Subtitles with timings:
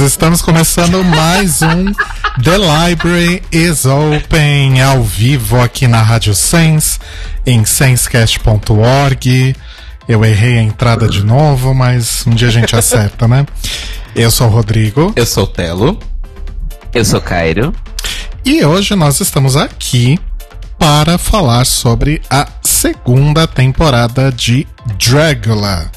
[0.00, 1.92] Estamos começando mais um
[2.42, 6.98] The Library is Open ao vivo aqui na Rádio Sense,
[7.44, 9.54] em sensecast.org.
[10.08, 13.44] Eu errei a entrada de novo, mas um dia a gente acerta, né?
[14.16, 15.12] Eu sou o Rodrigo.
[15.14, 15.98] Eu sou o Telo.
[16.94, 17.74] Eu sou Cairo.
[18.44, 20.18] E hoje nós estamos aqui
[20.78, 24.66] para falar sobre a segunda temporada de
[24.98, 25.90] Dragula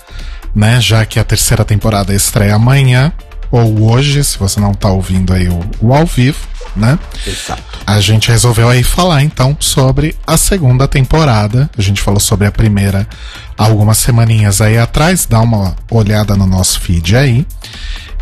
[0.55, 0.79] né?
[0.79, 3.11] Já que a terceira temporada estreia amanhã,
[3.53, 6.39] ou hoje, se você não tá ouvindo aí o, o ao vivo,
[6.75, 6.97] né?
[7.27, 7.61] Exato.
[7.85, 11.69] A gente resolveu aí falar então sobre a segunda temporada.
[11.77, 13.07] A gente falou sobre a primeira
[13.55, 17.45] algumas semaninhas aí atrás, dá uma olhada no nosso feed aí.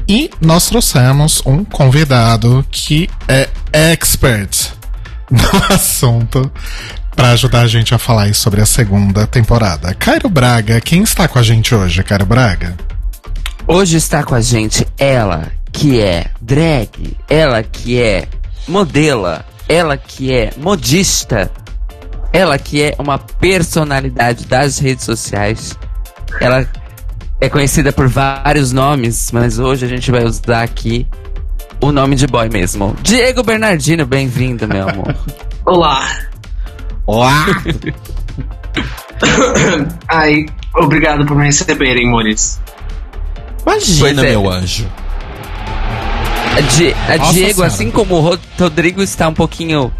[0.05, 4.73] E nós trouxemos um convidado que é expert
[5.31, 6.51] no assunto
[7.15, 9.93] para ajudar a gente a falar aí sobre a segunda temporada.
[9.93, 12.75] Cairo Braga, quem está com a gente hoje, Cairo Braga?
[13.73, 18.27] Hoje está com a gente ela, que é drag, ela que é
[18.67, 21.49] modela, ela que é modista,
[22.33, 25.79] ela que é uma personalidade das redes sociais.
[26.41, 26.67] Ela
[27.39, 31.07] é conhecida por vários nomes, mas hoje a gente vai usar aqui
[31.79, 32.93] o nome de boy mesmo.
[33.01, 35.15] Diego Bernardino, bem-vindo, meu amor.
[35.63, 36.19] Olá.
[37.05, 37.45] Olá!
[40.09, 42.59] Ai, obrigado por me receberem, Mores.
[43.65, 44.29] Imagina, é.
[44.31, 44.87] meu anjo.
[46.57, 47.67] A, Di- a Nossa Diego, Senhora.
[47.67, 49.91] assim como o Ro- Rodrigo está um pouquinho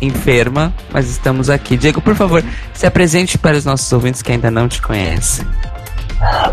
[0.00, 1.76] enferma, mas estamos aqui.
[1.76, 2.42] Diego, por favor,
[2.74, 5.46] se apresente para os nossos ouvintes que ainda não te conhecem.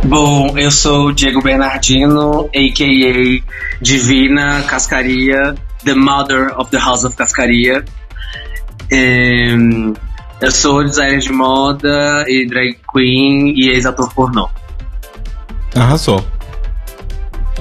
[0.04, 3.44] Bom, eu sou o Diego Bernardino, a.k.a.
[3.82, 7.84] Divina Cascaria, the mother of the House of Cascaria.
[10.42, 14.50] Eu sou designer de moda e drag queen e ex-ator pornô.
[15.76, 16.24] Arrasou.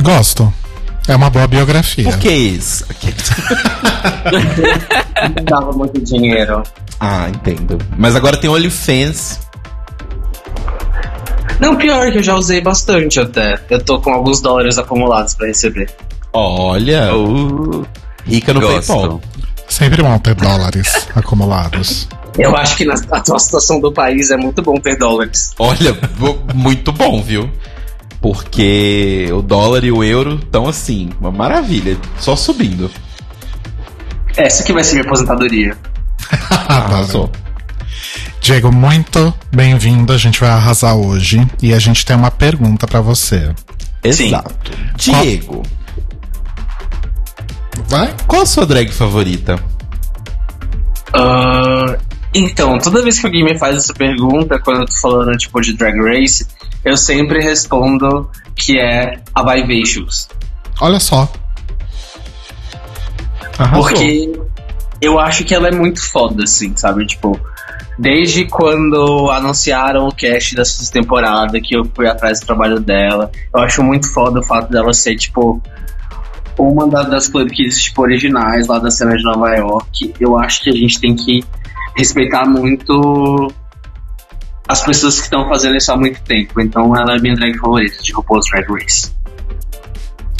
[0.00, 0.52] Gosto.
[1.08, 2.04] É uma boa biografia.
[2.04, 2.84] Por que isso?
[2.90, 3.12] Ok.
[5.36, 6.62] Não dava muito dinheiro.
[7.00, 7.78] Ah, entendo.
[7.98, 9.40] Mas agora tem OnlyFans.
[11.58, 13.60] Não, pior que eu já usei bastante até.
[13.70, 15.90] Eu tô com alguns dólares acumulados pra receber.
[16.32, 17.86] Olha, Uh,
[18.24, 18.92] rica no gosto.
[18.92, 19.20] PayPal.
[19.68, 22.08] Sempre bom ter dólares acumulados.
[22.38, 25.52] Eu acho que na atual situação do país é muito bom ter dólares.
[25.58, 25.96] Olha,
[26.54, 27.50] muito bom, viu?
[28.22, 32.88] Porque o dólar e o euro estão assim, uma maravilha, só subindo.
[34.36, 35.76] Essa que vai ser minha aposentadoria.
[36.68, 37.30] Arrasou.
[38.40, 40.12] Diego, muito bem-vindo.
[40.12, 41.46] A gente vai arrasar hoje.
[41.60, 43.52] E a gente tem uma pergunta pra você.
[44.02, 44.72] Exato.
[44.96, 45.62] Diego,
[47.88, 48.14] Vai?
[48.26, 49.58] qual a sua drag favorita?
[51.12, 51.98] Ah,
[52.34, 55.74] então, toda vez que alguém me faz essa pergunta, quando eu tô falando tipo de
[55.74, 56.46] Drag Race,
[56.84, 60.28] eu sempre respondo que é a Vivacious.
[60.80, 61.30] Olha só.
[63.58, 63.82] Arrasou.
[63.84, 64.32] Porque
[65.00, 67.06] eu acho que ela é muito foda, assim, sabe?
[67.06, 67.38] Tipo,
[67.98, 73.30] desde quando anunciaram o cast da sexta temporada, que eu fui atrás do trabalho dela,
[73.54, 75.62] eu acho muito foda o fato dela ser, tipo,
[76.58, 80.14] uma da- das club kids, tipo, originais lá da cena de Nova York.
[80.20, 81.44] Eu acho que a gente tem que
[81.96, 83.52] respeitar muito
[84.68, 86.60] as pessoas que estão fazendo isso há muito tempo.
[86.60, 89.12] Então ela é minha drag favorita de RuPaul's Drag Race.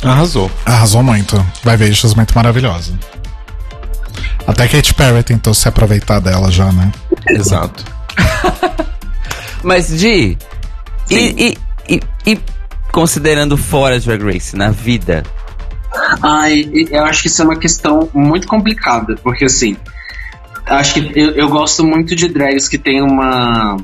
[0.02, 0.50] Arrasou.
[0.64, 1.44] Arrasou muito.
[1.62, 2.92] Vai ver isso muito maravilhosa.
[4.46, 6.90] Até Katy Perry tentou se aproveitar dela já, né?
[7.28, 7.84] Exato.
[9.62, 10.36] Mas, Di,
[11.08, 11.58] e, e,
[11.88, 12.40] e, e
[12.90, 15.22] considerando fora Drag Race, na vida,
[16.22, 19.76] Ai, eu acho que isso é uma questão muito complicada, porque assim,
[20.66, 23.76] acho que eu, eu gosto muito de drags que tem uma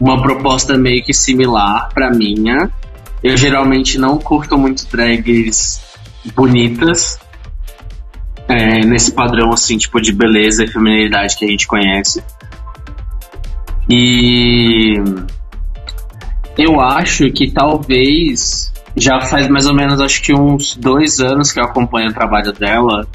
[0.00, 2.70] uma proposta meio que similar pra minha.
[3.22, 5.80] Eu geralmente não curto muito drags
[6.34, 7.18] bonitas,
[8.48, 12.22] é, nesse padrão assim, tipo de beleza e feminilidade que a gente conhece.
[13.88, 14.94] E
[16.56, 21.60] eu acho que talvez já faz mais ou menos, acho que uns dois anos que
[21.60, 23.06] eu acompanho o trabalho dela.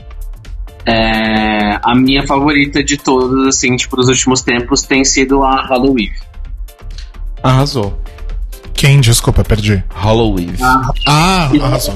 [0.86, 6.10] É, a minha favorita de todas, assim, tipo, dos últimos tempos tem sido a Halloween.
[7.44, 8.01] Arrasou.
[8.74, 9.00] Quem?
[9.01, 9.83] Desculpa, perdi.
[9.94, 10.53] Halloween.
[11.07, 11.95] Ah, arrasou.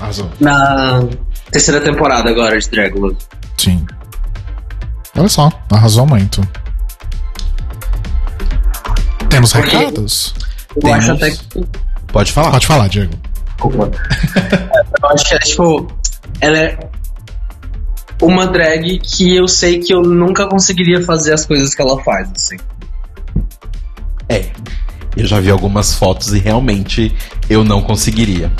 [0.00, 0.30] Arrasou.
[0.40, 1.04] Na
[1.50, 3.14] terceira temporada agora de Dragula.
[3.56, 3.84] Sim.
[5.16, 6.40] Olha só, arrasou muito.
[9.28, 10.34] Temos Porque- recados?
[10.76, 11.66] Eu Temos- acho até que.
[12.08, 12.50] Pode falar.
[12.52, 13.14] Pode falar, Diego.
[13.46, 13.90] Desculpa.
[15.02, 15.86] eu acho que é, tipo,
[16.40, 16.78] ela é
[18.22, 22.30] uma drag que eu sei que eu nunca conseguiria fazer as coisas que ela faz,
[22.34, 22.56] assim.
[24.28, 24.46] É.
[25.16, 27.14] Eu já vi algumas fotos e realmente
[27.48, 28.52] eu não conseguiria.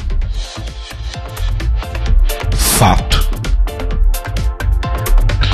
[2.57, 3.29] Fato.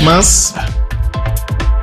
[0.02, 0.54] Mas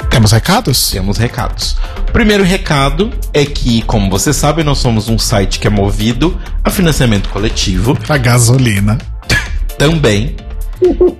[0.09, 0.91] Temos recados?
[0.91, 1.77] temos recados.
[2.09, 6.37] O primeiro recado é que, como você sabe, nós somos um site que é movido
[6.63, 8.97] a financiamento coletivo A gasolina.
[9.77, 10.35] também.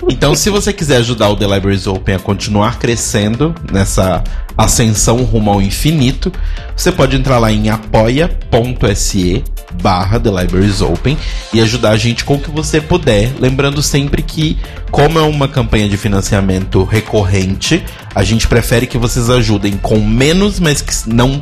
[0.09, 4.23] Então, se você quiser ajudar o The Libraries Open a continuar crescendo nessa
[4.63, 6.31] ascensão rumo ao infinito,
[6.75, 9.43] você pode entrar lá em apoia.se
[9.81, 11.17] barra The Libraries Open
[11.53, 13.31] e ajudar a gente com o que você puder.
[13.39, 14.57] Lembrando sempre que,
[14.89, 20.59] como é uma campanha de financiamento recorrente, a gente prefere que vocês ajudem com menos,
[20.59, 21.41] mas que não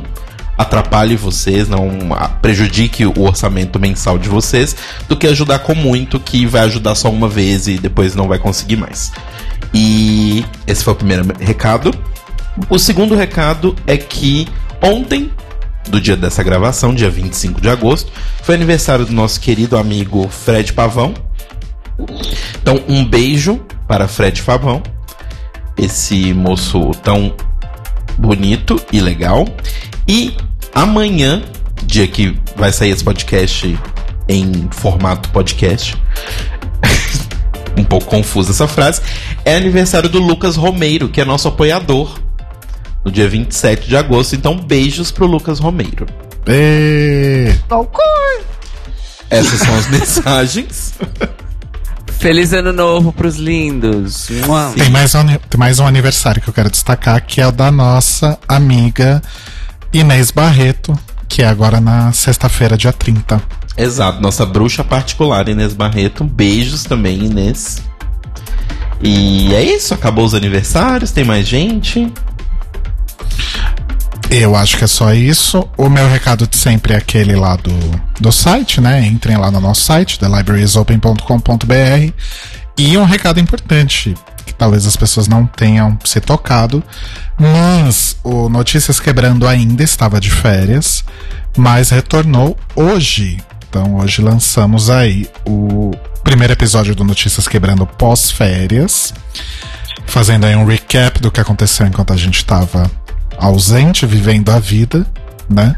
[0.56, 1.90] atrapalhe vocês, não
[2.42, 4.76] prejudique o orçamento mensal de vocês,
[5.08, 8.38] do que ajudar com muito, que vai ajudar só uma vez e depois não vai
[8.38, 9.10] conseguir mais.
[9.72, 11.92] E esse foi o primeiro recado.
[12.68, 14.48] O segundo recado é que
[14.82, 15.30] ontem,
[15.88, 18.12] do dia dessa gravação, dia 25 de agosto,
[18.42, 21.14] foi aniversário do nosso querido amigo Fred Pavão.
[22.60, 24.82] Então, um beijo para Fred Pavão,
[25.76, 27.34] esse moço tão
[28.18, 29.46] bonito e legal.
[30.06, 30.36] E
[30.74, 31.42] amanhã,
[31.84, 33.78] dia que vai sair esse podcast
[34.28, 35.96] em formato podcast,
[37.76, 39.02] um pouco confusa essa frase,
[39.44, 42.18] é aniversário do Lucas Romeiro, que é nosso apoiador,
[43.04, 44.34] no dia 27 de agosto.
[44.34, 46.06] Então, beijos pro Lucas Romeiro.
[46.46, 47.54] Ê,
[49.28, 50.94] Essas são as mensagens.
[52.18, 54.28] Feliz ano novo pros lindos.
[54.46, 54.72] Mua.
[54.76, 57.70] Tem mais, um, tem mais um aniversário que eu quero destacar, que é o da
[57.70, 59.22] nossa amiga
[59.92, 60.98] Inês Barreto,
[61.28, 63.40] que é agora na sexta-feira, dia 30.
[63.76, 66.24] Exato, nossa bruxa particular, Inês Barreto.
[66.24, 67.82] Beijos também, Inês.
[69.02, 72.12] E é isso, acabou os aniversários, tem mais gente.
[74.30, 75.68] Eu acho que é só isso.
[75.76, 77.74] O meu recado de sempre é aquele lá do,
[78.20, 79.04] do site, né?
[79.04, 82.12] Entrem lá no nosso site, thelibrariesopen.com.br.
[82.78, 84.14] E um recado importante,
[84.46, 86.80] que talvez as pessoas não tenham se tocado,
[87.36, 91.04] mas o Notícias Quebrando ainda estava de férias,
[91.56, 93.38] mas retornou hoje.
[93.68, 95.90] Então hoje lançamos aí o
[96.22, 99.12] primeiro episódio do Notícias Quebrando pós-férias,
[100.06, 102.88] fazendo aí um recap do que aconteceu enquanto a gente estava
[103.40, 105.06] ausente, vivendo a vida,
[105.48, 105.74] né?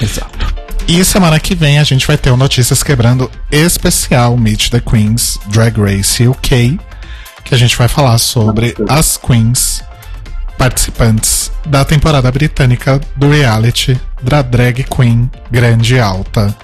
[0.00, 0.54] Exato.
[0.88, 5.38] E semana que vem a gente vai ter o Notícias Quebrando especial Meet the Queens
[5.48, 6.78] Drag Race UK,
[7.44, 9.82] que a gente vai falar sobre as queens
[10.56, 16.56] participantes da temporada britânica do reality da drag queen grande, alta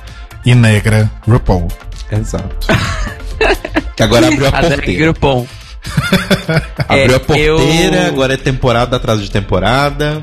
[0.45, 1.69] e negra RuPaul.
[2.11, 2.67] Exato.
[3.95, 5.15] que agora abriu a A drag porteira.
[6.89, 10.21] Abriu É, a porteira, eu- agora é temporada atrás de temporada.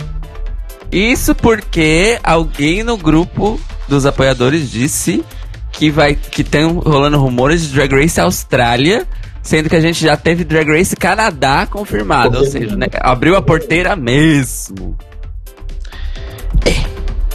[0.92, 5.24] Isso porque alguém no grupo dos apoiadores disse
[5.72, 9.06] que vai que tem rolando rumores de Drag Race Austrália,
[9.42, 13.42] sendo que a gente já teve Drag Race Canadá confirmado, ou seja, né, abriu a
[13.42, 14.98] porteira mesmo.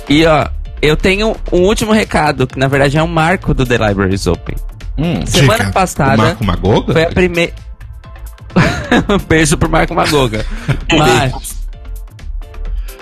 [0.08, 0.48] E ó,
[0.82, 4.56] eu tenho um último recado, que na verdade é um marco do The Libraries Open.
[4.98, 5.70] Hum, Semana Diga.
[5.70, 6.92] o passada Marco Magoga?
[6.92, 7.52] foi a primeira.
[9.28, 10.44] Beijo pro Marco Magoga.
[10.96, 11.64] Mas.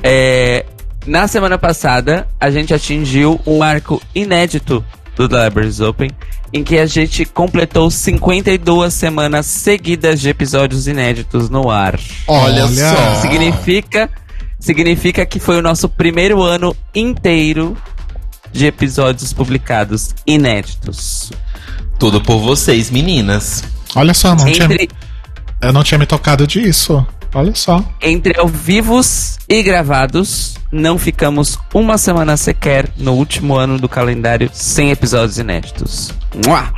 [0.03, 0.65] é,
[1.07, 4.85] na semana passada, a gente atingiu um marco inédito
[5.17, 6.11] do The Libraries Open,
[6.53, 11.99] em que a gente completou 52 semanas seguidas de episódios inéditos no ar.
[12.27, 13.21] Olha só.
[13.21, 14.11] Significa,
[14.61, 17.77] significa que foi o nosso primeiro ano inteiro
[18.53, 21.33] de episódios publicados inéditos.
[21.99, 23.65] Tudo por vocês, meninas.
[23.95, 24.89] Olha só, não tinha, Entre,
[25.62, 27.07] eu não tinha me tocado disso.
[27.35, 27.83] Olha só.
[28.00, 34.50] Entre ao vivos e gravados, não ficamos uma semana sequer no último ano do calendário
[34.52, 36.12] sem episódios inéditos.
[36.47, 36.71] Mua!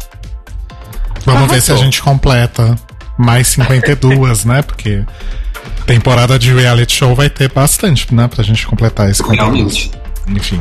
[1.26, 1.78] Vamos ver se a Arrasou.
[1.84, 2.76] gente completa
[3.18, 4.62] mais 52, né?
[4.62, 5.04] Porque
[5.86, 8.28] temporada de reality show vai ter bastante, né?
[8.28, 9.54] Pra gente completar esse conteúdo.
[9.54, 9.90] Realmente.
[10.28, 10.60] enfim.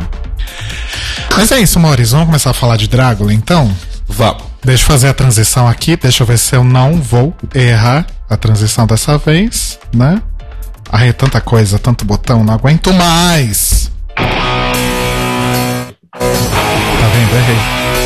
[1.36, 2.14] Mas é isso, Maurício.
[2.14, 3.72] Vamos começar a falar de Drácula, então?
[4.08, 4.53] Vamos.
[4.64, 5.98] Deixa eu fazer a transição aqui.
[5.98, 10.22] Deixa eu ver se eu não vou errar a transição dessa vez, né?
[10.92, 13.92] Ai, é tanta coisa, tanto botão, não aguento mais.
[14.16, 14.28] Tá
[17.14, 17.36] vendo?
[17.36, 18.03] Errei.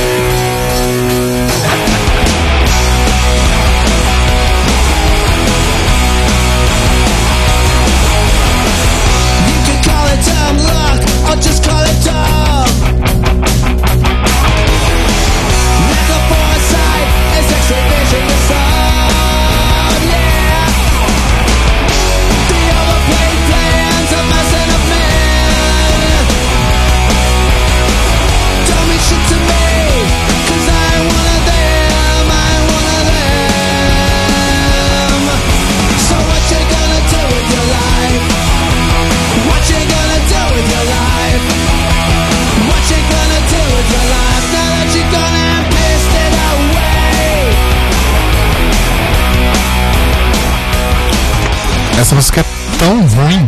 [52.08, 52.46] Essa música é
[52.80, 53.46] tão ruim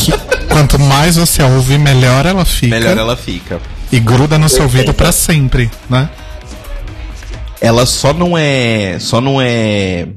[0.00, 2.74] que quanto mais você ouve, melhor ela fica.
[2.74, 3.60] Melhor ela fica.
[3.92, 6.08] E gruda no seu ouvido pra sempre, né?
[7.60, 8.96] Ela só não é.
[8.98, 10.08] Só não é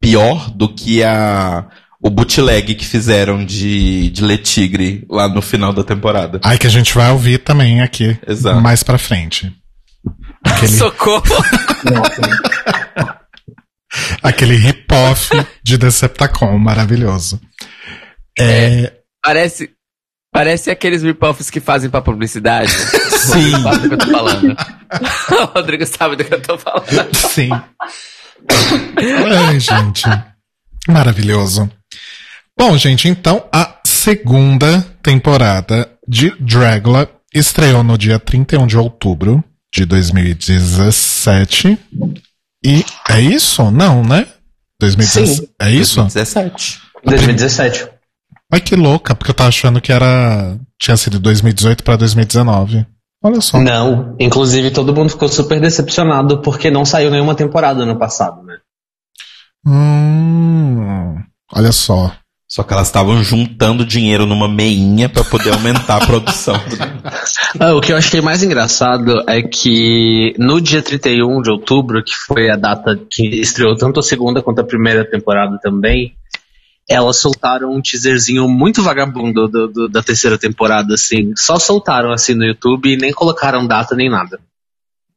[0.00, 1.66] pior do que a.
[2.02, 6.40] O bootleg que fizeram de, de Le Tigre lá no final da temporada.
[6.42, 8.62] Ai, que a gente vai ouvir também aqui Exato.
[8.62, 9.52] mais pra frente.
[10.42, 11.22] Aquele, Socorro!
[14.22, 15.30] aquele hip-off
[15.62, 17.40] de Deceptacon maravilhoso.
[18.38, 18.92] É,
[19.22, 19.70] Parece.
[20.32, 22.70] Parece aqueles rip-offs que fazem pra publicidade.
[23.10, 23.50] Sim.
[23.62, 24.56] Sabe do que eu tô falando?
[25.42, 27.14] o Rodrigo sabe do que eu tô falando.
[27.14, 27.50] sim.
[28.96, 30.04] Ai, gente.
[30.86, 31.68] Maravilhoso.
[32.56, 39.42] Bom, gente, então a segunda temporada de Dragula estreou no dia 31 de outubro
[39.74, 41.76] de 2017.
[42.64, 43.70] E é isso?
[43.70, 44.26] Não, né?
[44.80, 45.34] 2017.
[45.34, 45.48] Sim.
[45.60, 46.02] É isso?
[46.02, 46.80] 17.
[47.04, 47.88] 2017.
[48.52, 50.58] Ai, que louca, porque eu tava achando que era.
[50.78, 52.86] Tinha sido 2018 pra 2019.
[53.22, 53.58] Olha só.
[53.58, 58.58] Não, inclusive todo mundo ficou super decepcionado porque não saiu nenhuma temporada ano passado, né?
[59.66, 62.12] Hum, olha só.
[62.52, 66.54] Só que elas estavam juntando dinheiro numa meinha pra poder aumentar a produção.
[67.58, 72.14] Ah, o que eu achei mais engraçado é que no dia 31 de outubro, que
[72.14, 76.14] foi a data que estreou tanto a segunda quanto a primeira temporada também,
[76.88, 81.32] elas soltaram um teaserzinho muito vagabundo do- do- da terceira temporada, assim.
[81.36, 84.38] Só soltaram assim no YouTube e nem colocaram data nem nada.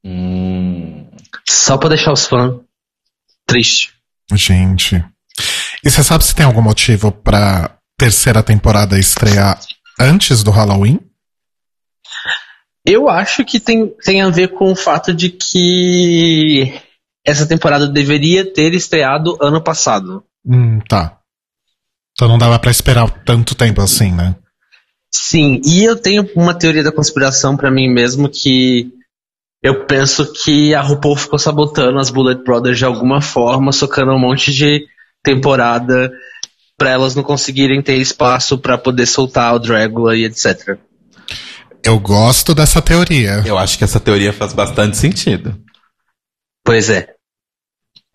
[0.04, 1.06] hum.
[1.48, 2.56] Só pra deixar os fãs
[3.46, 3.92] tristes.
[4.34, 5.04] Gente.
[5.84, 9.60] E você sabe se tem algum motivo pra terceira temporada estrear
[10.00, 11.00] antes do Halloween?
[12.86, 16.74] Eu acho que tem, tem a ver com o fato de que
[17.26, 20.24] essa temporada deveria ter estreado ano passado.
[20.46, 21.18] Hum, tá.
[22.14, 24.36] Então não dava pra esperar tanto tempo assim, né?
[25.14, 28.92] Sim, e eu tenho uma teoria da conspiração pra mim mesmo que
[29.62, 34.20] eu penso que a RuPaul ficou sabotando as Bullet Brothers de alguma forma, socando um
[34.20, 34.86] monte de
[35.24, 36.12] temporada
[36.78, 40.78] pra elas não conseguirem ter espaço pra poder soltar o Dragula e etc.
[41.84, 43.44] Eu gosto dessa teoria.
[43.46, 45.58] Eu acho que essa teoria faz bastante sentido.
[46.64, 47.14] Pois é.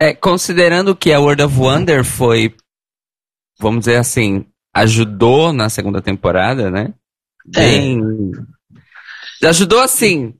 [0.01, 2.55] É, considerando que a World of Wonder foi,
[3.59, 6.95] vamos dizer assim, ajudou na segunda temporada, né?
[7.47, 8.01] Bem.
[9.43, 10.35] Ajudou assim.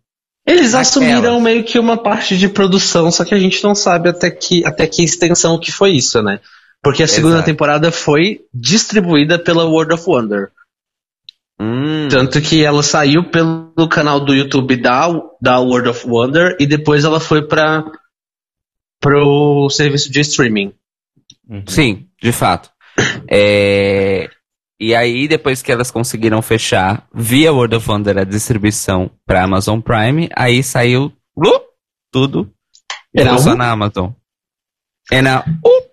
[0.47, 0.81] Eles Naquela.
[0.81, 4.65] assumiram meio que uma parte de produção, só que a gente não sabe até que,
[4.67, 6.41] até que extensão que foi isso, né?
[6.83, 7.47] Porque a segunda Exato.
[7.47, 10.51] temporada foi distribuída pela World of Wonder.
[11.61, 15.09] Hum, Tanto que ela saiu pelo canal do YouTube da,
[15.41, 17.85] da World of Wonder e depois ela foi para
[19.01, 20.73] pro serviço de streaming.
[21.67, 22.71] sim, de fato.
[23.31, 24.29] É,
[24.81, 29.81] e aí, depois que elas conseguiram fechar via World of Wonder a distribuição para Amazon
[29.81, 31.61] Prime, aí saiu uh,
[32.13, 32.51] tudo
[33.15, 33.57] e Era ficou só um?
[33.57, 34.11] na Amazon.
[35.13, 35.88] É na uh.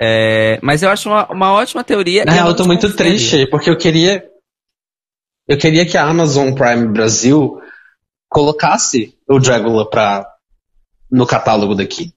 [0.00, 2.24] É, mas eu acho uma, uma ótima teoria.
[2.24, 4.24] Na real, eu tô muito triste porque eu queria
[5.46, 7.60] eu queria que a Amazon Prime Brasil
[8.28, 10.26] colocasse o Dragula pra,
[11.10, 12.12] no catálogo daqui.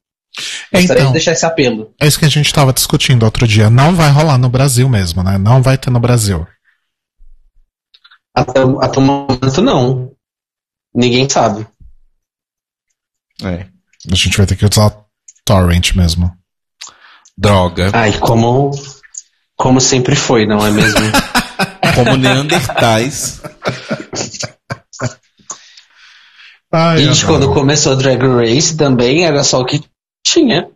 [0.71, 1.93] Gostaria Então, de deixar esse apelo.
[1.99, 3.69] é isso que a gente tava discutindo outro dia.
[3.69, 5.37] Não vai rolar no Brasil mesmo, né?
[5.37, 6.47] Não vai ter no Brasil.
[8.33, 10.11] Até, até o momento não.
[10.93, 11.67] Ninguém sabe.
[13.43, 13.67] É.
[14.11, 15.05] A gente vai ter que usar
[15.43, 16.31] torrent mesmo.
[17.37, 17.91] Droga.
[17.93, 18.71] Ai, como
[19.55, 20.99] como sempre foi, não é mesmo?
[21.95, 23.41] como neandertais.
[26.71, 29.83] Ai, Gente, quando começou Drag Race também era só o que
[30.25, 30.69] tinha.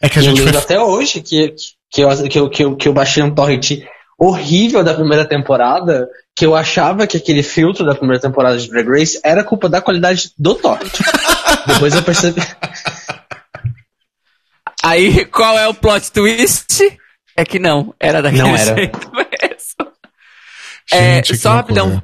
[0.00, 1.54] É que a eu gente lembro foi até hoje que,
[1.90, 3.82] que, eu, que, eu, que, eu, que eu baixei um torrent
[4.18, 8.88] horrível da primeira temporada, que eu achava que aquele filtro da primeira temporada de Drag
[8.88, 10.92] Race era culpa da qualidade do torrent.
[11.66, 12.42] Depois eu percebi.
[14.84, 16.98] Aí, qual é o plot twist?
[17.34, 18.76] É que não, era daquele Não era.
[18.76, 19.92] jeito mesmo.
[20.92, 22.02] É, Gente, que só rapidão.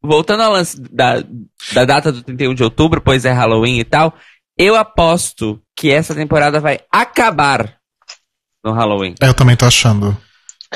[0.00, 1.24] Voltando ao lance da,
[1.72, 4.14] da data do 31 de outubro, pois é Halloween e tal,
[4.56, 7.76] eu aposto que essa temporada vai acabar
[8.64, 9.16] no Halloween.
[9.20, 10.16] Eu também tô achando.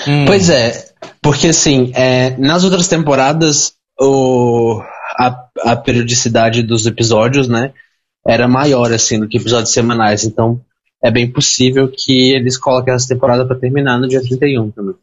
[0.06, 0.24] Hum.
[0.26, 0.90] Pois é,
[1.22, 4.82] porque assim, é, nas outras temporadas, o,
[5.16, 7.72] a, a periodicidade dos episódios, né,
[8.26, 10.24] era maior, assim, do que episódios semanais.
[10.24, 10.60] Então,
[11.02, 14.94] é bem possível que eles coloquem essa temporada pra terminar no dia 31 também.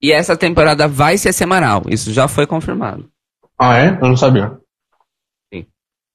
[0.00, 3.08] E essa temporada vai ser semanal, isso já foi confirmado.
[3.58, 3.98] Ah, é?
[4.00, 4.58] Eu não sabia.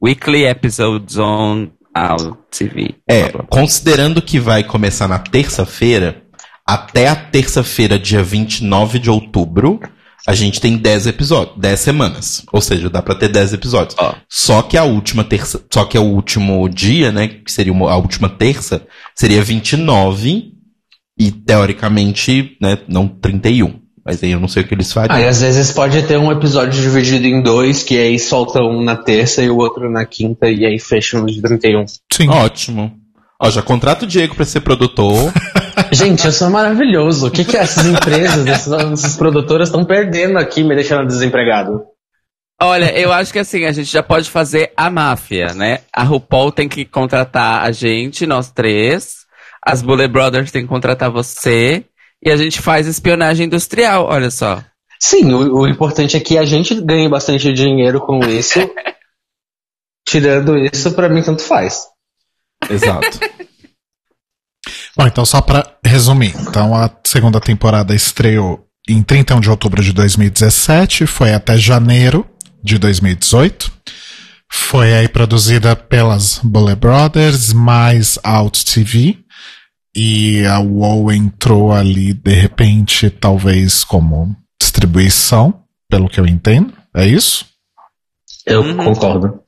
[0.04, 2.96] Weekly episodes on our TV.
[3.10, 6.24] É, considerando que vai começar na terça-feira,
[6.66, 9.80] até a terça-feira, dia 29 de outubro,
[10.26, 12.44] a gente tem 10 episódios, 10 semanas.
[12.52, 13.96] Ou seja, dá pra ter 10 episódios.
[14.30, 17.98] Só que a última terça, só que o último dia, né, que seria uma- a
[17.98, 20.54] última terça, seria 29
[21.20, 23.80] e teoricamente, né, não 31.
[24.06, 25.18] Mas aí eu não sei o que eles fariam.
[25.18, 28.82] Ah, e às vezes pode ter um episódio dividido em dois, que aí solta um
[28.82, 31.84] na terça e o outro na quinta, e aí fecha no dia 31.
[32.14, 32.30] Sim.
[32.30, 32.94] Ótimo.
[33.40, 35.32] Ó, já contrata o Diego pra ser produtor.
[35.92, 37.28] Gente, eu sou maravilhoso.
[37.28, 41.86] O que, que essas empresas, essas, essas produtoras estão perdendo aqui, me deixando desempregado?
[42.60, 45.82] Olha, eu acho que assim, a gente já pode fazer a máfia, né?
[45.94, 49.28] A RuPaul tem que contratar a gente, nós três.
[49.64, 51.86] As Bullet Brothers tem que contratar você.
[52.24, 54.64] E a gente faz espionagem industrial, olha só.
[55.00, 58.60] Sim, o, o importante é que a gente ganhe bastante dinheiro com isso.
[60.08, 61.86] Tirando isso, pra mim tanto faz.
[62.68, 63.20] Exato.
[64.98, 66.34] Bom, então só pra resumir.
[66.42, 72.26] Então a segunda temporada estreou em 31 de outubro de 2017, foi até janeiro
[72.64, 73.72] de 2018.
[74.50, 79.20] Foi aí produzida pelas Bullet Brothers, mais Out TV.
[79.96, 86.74] E a UOL entrou ali, de repente, talvez como distribuição, pelo que eu entendo.
[86.96, 87.46] É isso?
[88.46, 88.78] Eu Uhum.
[88.78, 89.40] concordo.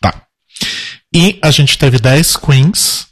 [0.00, 0.22] Tá.
[1.14, 3.06] E a gente teve 10 queens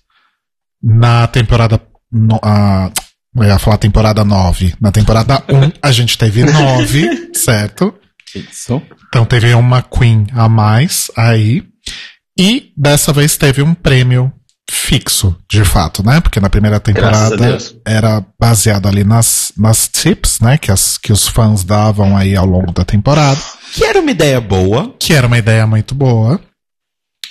[0.83, 1.81] na temporada.
[2.13, 2.91] No, a,
[3.37, 4.75] eu ia falar temporada 9.
[4.81, 7.95] Na temporada 1 a gente teve 9, certo?
[8.35, 8.81] Isso.
[9.09, 11.65] Então teve uma queen a mais aí.
[12.39, 14.33] E dessa vez teve um prêmio
[14.71, 16.21] fixo, de fato, né?
[16.21, 20.59] Porque na primeira temporada era baseado ali nas, nas tips, né?
[20.59, 23.41] Que, as, que os fãs davam aí ao longo da temporada
[23.73, 24.95] Que era uma ideia boa.
[24.99, 26.41] que era uma ideia muito boa.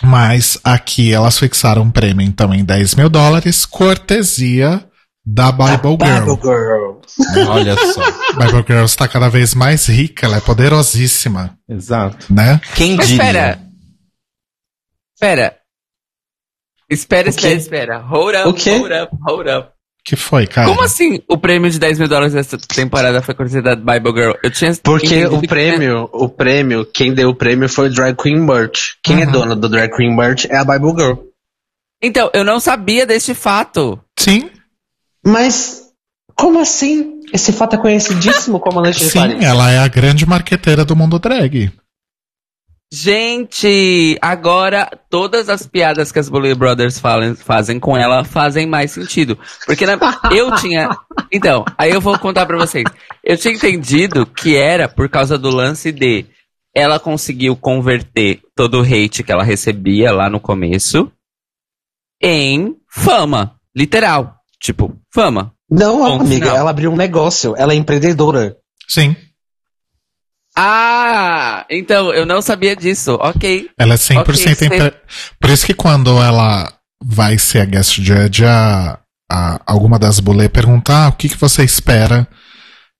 [0.03, 4.85] Mas aqui elas fixaram um prêmio, então, em 10 mil dólares, cortesia
[5.25, 6.35] da Bible Girl.
[6.35, 6.95] Bible Girl.
[7.49, 8.01] Olha só.
[8.33, 12.31] Bible Girl está cada vez mais rica, ela é poderosíssima, Exato.
[12.31, 12.59] né?
[12.75, 13.23] Quem Mas diria?
[13.23, 13.59] espera.
[15.15, 15.57] Espera.
[16.89, 17.97] Espera, espera, espera.
[17.99, 19.74] Hold up, hold up, hold up.
[20.05, 20.67] Que foi, cara?
[20.67, 24.33] Como assim o prêmio de 10 mil dólares dessa temporada foi cortesia da Bible Girl?
[24.43, 28.15] Eu tinha Porque o que- prêmio, o prêmio, quem deu o prêmio foi o Drag
[28.15, 28.97] Queen Merch.
[29.03, 29.31] Quem é Uhum.
[29.31, 31.15] dona do Drag Queen Merch é a Bible Girl.
[32.01, 33.99] Então, eu não sabia deste fato.
[34.19, 34.51] Sim,
[35.25, 35.81] Mas,
[36.35, 37.19] como assim?
[37.33, 41.71] Esse fato é conhecidíssimo como a sim, ela é a grande marqueteira do mundo drag.
[42.93, 48.91] Gente, agora todas as piadas que as Bully Brothers falam- fazem com ela fazem mais
[48.91, 49.37] sentido.
[49.65, 49.97] Porque na-
[50.31, 50.89] eu tinha.
[51.31, 52.85] Então, aí eu vou contar pra vocês.
[53.23, 56.25] Eu tinha entendido que era por causa do lance de
[56.73, 61.11] ela conseguiu converter todo o hate que ela recebia lá no começo
[62.21, 63.55] em fama.
[63.75, 64.35] Literal.
[64.61, 65.53] Tipo, fama.
[65.69, 66.57] Não, amiga, final.
[66.57, 67.55] ela abriu um negócio.
[67.57, 68.55] Ela é empreendedora.
[68.87, 69.15] Sim,
[70.57, 71.65] Ah!
[71.69, 73.17] Então, eu não sabia disso.
[73.21, 73.69] Ok.
[73.77, 74.93] ela é 100% Ok, empre...
[75.39, 76.71] Por isso que quando ela
[77.03, 78.97] vai ser a guest judge, a,
[79.29, 82.27] a, alguma das bulê perguntar ah, o que, que você espera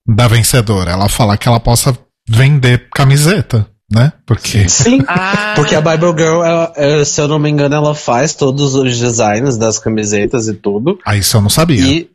[0.07, 0.91] da vencedora.
[0.91, 4.13] Ela fala que ela possa vender camiseta, né?
[4.25, 4.99] Porque Sim.
[5.07, 8.75] Ah, Porque a Bible Girl, ela- é, se eu não me engano, ela faz todos
[8.75, 10.99] os designs das camisetas e tudo.
[11.05, 11.85] aí isso eu não sabia.
[11.85, 12.09] E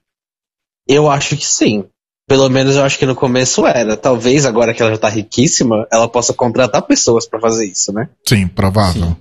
[0.87, 1.87] eu acho que sim.
[2.31, 3.97] Pelo menos eu acho que no começo era.
[3.97, 8.09] Talvez agora que ela já tá riquíssima, ela possa contratar pessoas pra fazer isso, né?
[8.25, 9.17] Sim, provável.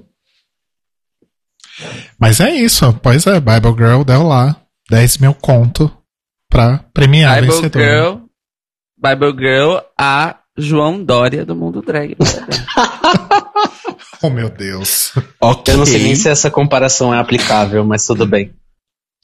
[2.19, 4.57] Mas é isso, pois é, Bible Girl deu lá
[4.91, 5.91] 10 mil conto
[6.47, 7.83] pra premiar Bible vencedora.
[7.83, 8.15] Girl
[8.95, 12.15] Bible Girl a João Dória do mundo drag.
[14.21, 15.13] Oh, meu Deus.
[15.39, 15.73] Ok.
[15.73, 18.53] Eu não sei nem se essa comparação é aplicável, mas tudo bem.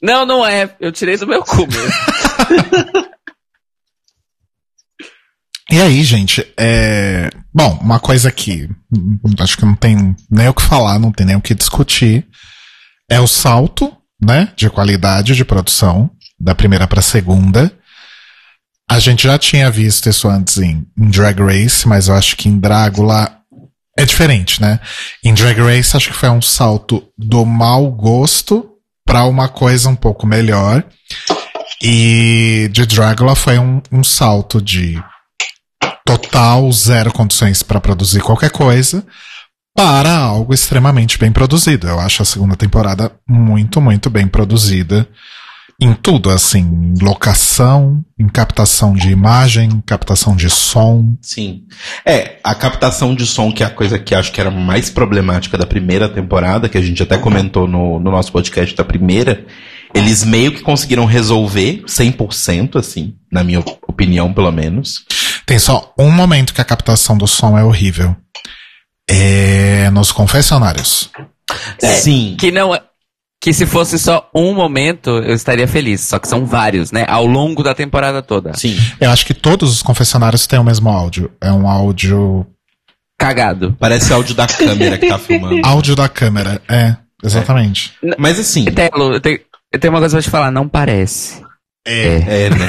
[0.02, 0.74] não, não é.
[0.80, 1.92] Eu tirei do meu cu mesmo.
[5.76, 7.28] E aí, gente, é...
[7.52, 8.66] Bom, uma coisa que
[9.38, 12.26] acho que não tem nem o que falar, não tem nem o que discutir,
[13.10, 16.10] é o salto, né, de qualidade de produção,
[16.40, 17.70] da primeira pra segunda.
[18.90, 22.48] A gente já tinha visto isso antes em, em Drag Race, mas eu acho que
[22.48, 23.36] em Drácula
[23.98, 24.80] é diferente, né?
[25.22, 28.66] Em Drag Race, acho que foi um salto do mau gosto
[29.04, 30.82] pra uma coisa um pouco melhor.
[31.82, 34.98] E de Drácula foi um, um salto de
[36.06, 39.04] total zero condições para produzir qualquer coisa
[39.74, 41.86] para algo extremamente bem produzido.
[41.86, 45.06] Eu acho a segunda temporada muito, muito bem produzida
[45.78, 51.14] em tudo, assim, em locação, em captação de imagem, em captação de som.
[51.20, 51.64] Sim.
[52.06, 55.58] É, a captação de som, que é a coisa que acho que era mais problemática
[55.58, 59.44] da primeira temporada, que a gente até comentou no, no nosso podcast da primeira,
[59.94, 65.04] eles meio que conseguiram resolver 100%, assim, na minha opinião, pelo menos.
[65.46, 68.16] Tem só um momento que a captação do som é horrível.
[69.08, 71.08] É nos confessionários.
[71.78, 72.36] Sim.
[72.38, 72.82] que não é.
[73.40, 76.00] Que se fosse só um momento, eu estaria feliz.
[76.00, 77.04] Só que são vários, né?
[77.06, 78.54] Ao longo da temporada toda.
[78.56, 78.76] Sim.
[79.00, 81.30] Eu acho que todos os confessionários têm o mesmo áudio.
[81.40, 82.44] É um áudio.
[83.16, 83.76] Cagado.
[83.78, 85.60] Parece áudio da câmera que tá filmando.
[85.64, 86.60] Áudio da câmera.
[86.68, 87.92] É, exatamente.
[88.18, 89.38] Mas assim, Telo, eu tenho,
[89.72, 91.45] eu tenho uma coisa pra te falar, não parece.
[91.86, 92.68] É, né?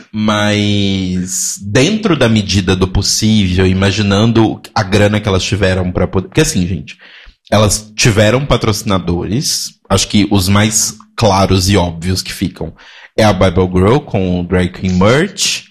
[0.12, 6.28] Mas dentro da medida do possível, imaginando a grana que elas tiveram para poder.
[6.28, 6.96] Porque assim, gente,
[7.50, 12.74] elas tiveram patrocinadores, acho que os mais claros e óbvios que ficam
[13.16, 15.64] é a Bible Girl com o Drag Queen Merch,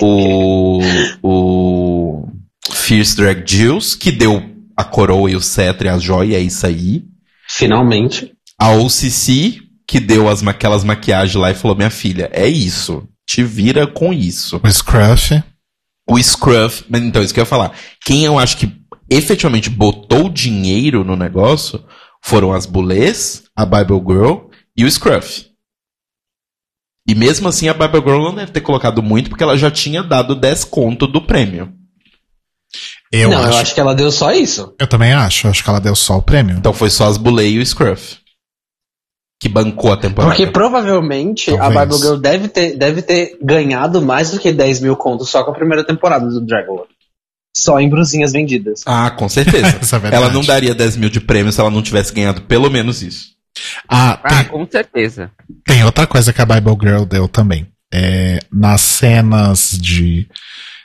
[0.00, 0.80] o,
[1.22, 2.28] o
[2.70, 4.42] Fierce Drag Juice, que deu
[4.76, 7.04] a coroa e o cetro e a joia, é isso aí.
[7.48, 8.32] Finalmente.
[8.58, 13.06] A OCC, que deu as, ma- aquelas maquiagens lá e falou: Minha filha, é isso.
[13.28, 14.60] Te vira com isso.
[14.62, 15.42] O Scruff.
[16.08, 17.72] O Scruff, mas então, isso que eu ia falar.
[18.04, 18.72] Quem eu acho que
[19.10, 21.84] efetivamente botou dinheiro no negócio
[22.22, 25.46] foram as Bulês, a Bible Girl e o Scruff.
[27.08, 30.02] E mesmo assim, a Bible Girl não deve ter colocado muito, porque ela já tinha
[30.02, 31.72] dado 10 conto do prêmio.
[33.12, 34.74] Eu, não, acho, eu acho que ela deu só isso.
[34.78, 35.46] eu também acho.
[35.48, 36.56] Acho que ela deu só o prêmio.
[36.56, 38.18] Então foi só as Bulê e o Scruff.
[39.40, 40.34] Que bancou a temporada.
[40.34, 41.80] Porque provavelmente a Talvez.
[41.88, 45.50] Bible Girl deve ter, deve ter ganhado mais do que 10 mil contos só com
[45.50, 46.84] a primeira temporada do Dragon.
[47.54, 48.82] Só em brusinhas vendidas.
[48.86, 49.78] Ah, com certeza.
[50.10, 53.02] É ela não daria 10 mil de prêmio se ela não tivesse ganhado pelo menos
[53.02, 53.28] isso.
[53.88, 55.30] Ah, Ah, tem, com certeza.
[55.66, 57.66] tem outra coisa que a Bible Girl deu também.
[57.92, 60.28] É, nas cenas de,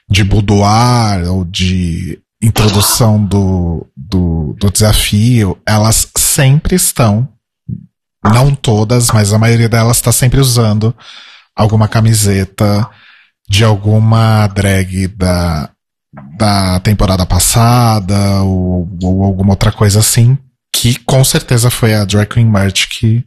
[0.10, 7.28] de boudoir ou de introdução do, do, do desafio, elas sempre estão,
[8.24, 10.96] não todas, mas a maioria delas está sempre usando
[11.56, 12.90] alguma camiseta
[13.50, 15.70] de alguma drag da,
[16.38, 20.38] da temporada passada ou, ou alguma outra coisa assim,
[20.74, 23.24] que com certeza foi a Drag Queen Merch que,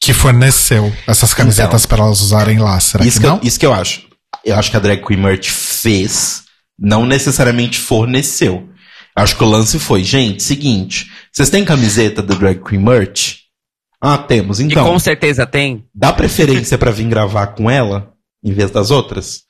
[0.00, 2.78] que forneceu essas camisetas para elas usarem lá.
[2.80, 3.36] Será Isso que que, não?
[3.36, 4.08] eu, isso que eu acho.
[4.44, 6.44] Eu acho que a Drag Queen Merch fez,
[6.78, 8.68] não necessariamente forneceu.
[9.16, 13.47] Eu acho que o lance foi, gente, seguinte, vocês têm camiseta da Drag Queen Merch?
[14.00, 14.60] Ah, temos.
[14.60, 15.84] E Então, com certeza tem.
[15.94, 18.12] dá preferência pra vir gravar com ela
[18.44, 19.42] em vez das outras?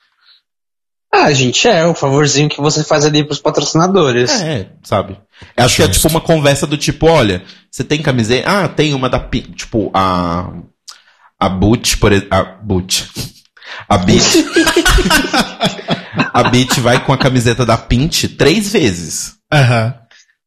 [1.11, 4.29] Ah, gente, é o favorzinho que você faz ali pros patrocinadores.
[4.41, 5.17] É, sabe?
[5.57, 8.47] Eu acho que é tipo uma conversa do tipo, olha, você tem camiseta?
[8.47, 9.19] Ah, tem uma da
[9.55, 10.51] tipo a
[11.39, 13.09] a Boot, por exemplo, a Boot.
[13.87, 14.23] A Beat.
[16.33, 19.95] a Beat vai com a camiseta da Pint três vezes, Aham.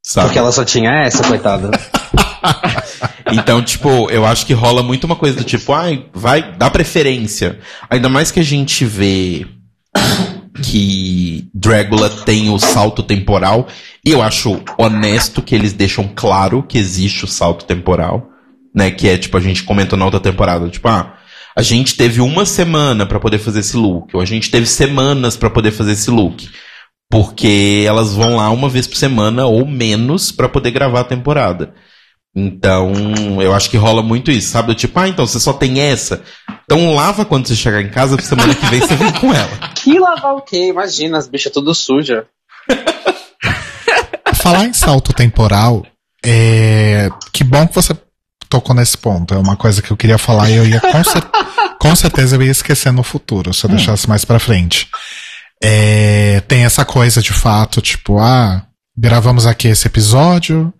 [0.02, 0.26] Sabe?
[0.26, 1.70] Porque ela só tinha essa, coitada.
[3.32, 7.58] Então, tipo, eu acho que rola muito uma coisa do tipo, ai, vai, dá preferência.
[7.88, 9.46] Ainda mais que a gente vê
[10.62, 13.66] que Dragula tem o salto temporal,
[14.04, 18.28] e eu acho honesto que eles deixam claro que existe o salto temporal,
[18.74, 18.90] né?
[18.90, 21.14] Que é, tipo, a gente comentou na outra temporada, tipo, ah,
[21.56, 25.36] a gente teve uma semana pra poder fazer esse look, ou a gente teve semanas
[25.36, 26.48] pra poder fazer esse look.
[27.12, 31.74] Porque elas vão lá uma vez por semana ou menos pra poder gravar a temporada.
[32.34, 32.90] Então,
[33.42, 34.68] eu acho que rola muito isso, sabe?
[34.68, 36.22] Do tipo, ah, então você só tem essa.
[36.64, 39.50] Então lava quando você chegar em casa, semana que vem você vem com ela.
[39.76, 40.68] que lavar o quê?
[40.68, 42.24] Imagina, as bichas tudo suja.
[44.36, 45.84] Falar em salto temporal,
[46.24, 47.10] é...
[47.30, 47.94] que bom que você
[48.48, 49.34] tocou nesse ponto.
[49.34, 51.30] É uma coisa que eu queria falar e eu ia com, cer-
[51.78, 54.88] Com certeza eu ia esquecer no futuro, se eu deixasse mais pra frente.
[55.62, 60.72] É, tem essa coisa de fato, tipo, ah, gravamos aqui esse episódio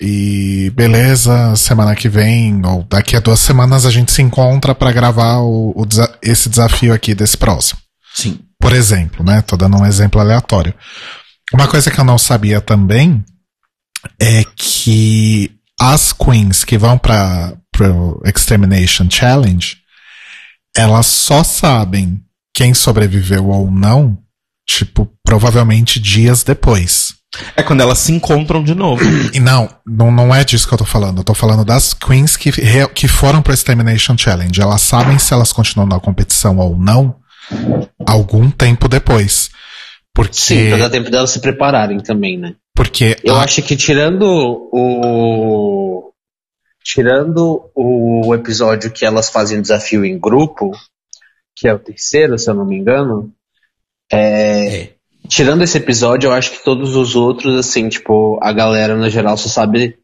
[0.00, 4.92] e beleza, semana que vem ou daqui a duas semanas a gente se encontra pra
[4.92, 5.86] gravar o, o
[6.22, 7.80] esse desafio aqui desse próximo.
[8.14, 8.38] Sim.
[8.60, 9.42] Por exemplo, né?
[9.42, 10.74] Tô dando um exemplo aleatório.
[11.52, 13.24] Uma coisa que eu não sabia também
[14.20, 15.50] é que
[15.80, 19.76] as queens que vão para pro Extermination Challenge,
[20.76, 22.23] elas só sabem
[22.54, 24.16] quem sobreviveu ou não,
[24.66, 27.14] tipo, provavelmente dias depois.
[27.56, 29.02] É quando elas se encontram de novo.
[29.32, 31.18] E não, não, não é disso que eu tô falando.
[31.18, 32.52] Eu tô falando das queens que,
[32.94, 34.60] que foram pro Extermination Challenge.
[34.60, 37.16] Elas sabem se elas continuam na competição ou não
[38.06, 39.50] algum tempo depois.
[40.14, 42.54] Porque, Sim, pra dar tempo delas se prepararem também, né?
[42.72, 44.22] porque Eu a- acho que tirando
[44.72, 46.10] o.
[46.84, 50.70] Tirando o episódio que elas fazem desafio em grupo,
[51.64, 53.32] que é o terceiro, se eu não me engano,
[54.12, 54.90] É.
[55.30, 59.34] tirando esse episódio, eu acho que todos os outros, assim, tipo, a galera no geral
[59.38, 59.96] só sabe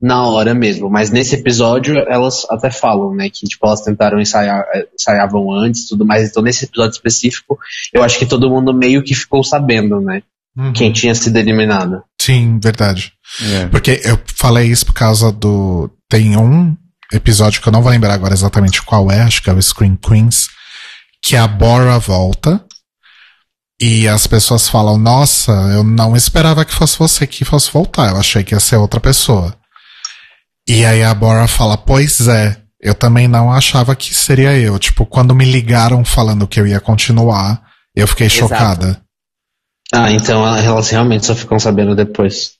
[0.00, 0.88] na hora mesmo.
[0.88, 5.82] Mas nesse episódio elas até falam, né, que tipo, elas tentaram ensaiar, eh, ensaiavam antes
[5.86, 6.30] e tudo mais.
[6.30, 7.58] Então nesse episódio específico,
[7.92, 10.22] eu acho que todo mundo meio que ficou sabendo, né,
[10.56, 10.72] Uhum.
[10.72, 12.04] quem tinha sido eliminado.
[12.20, 13.12] Sim, verdade.
[13.42, 13.66] É.
[13.66, 15.90] Porque eu falei isso por causa do.
[16.08, 16.76] Tem um
[17.12, 19.96] episódio que eu não vou lembrar agora exatamente qual é, acho que é o Screen
[19.96, 20.46] Queens,
[21.22, 22.64] que a Bora volta.
[23.80, 28.16] E as pessoas falam, nossa, eu não esperava que fosse você que fosse voltar, eu
[28.16, 29.54] achei que ia ser outra pessoa.
[30.68, 34.78] E aí a Bora fala, pois é, eu também não achava que seria eu.
[34.80, 37.62] Tipo, quando me ligaram falando que eu ia continuar,
[37.94, 38.40] eu fiquei Exato.
[38.40, 39.00] chocada.
[39.92, 42.57] Ah, então elas realmente só ficam sabendo depois.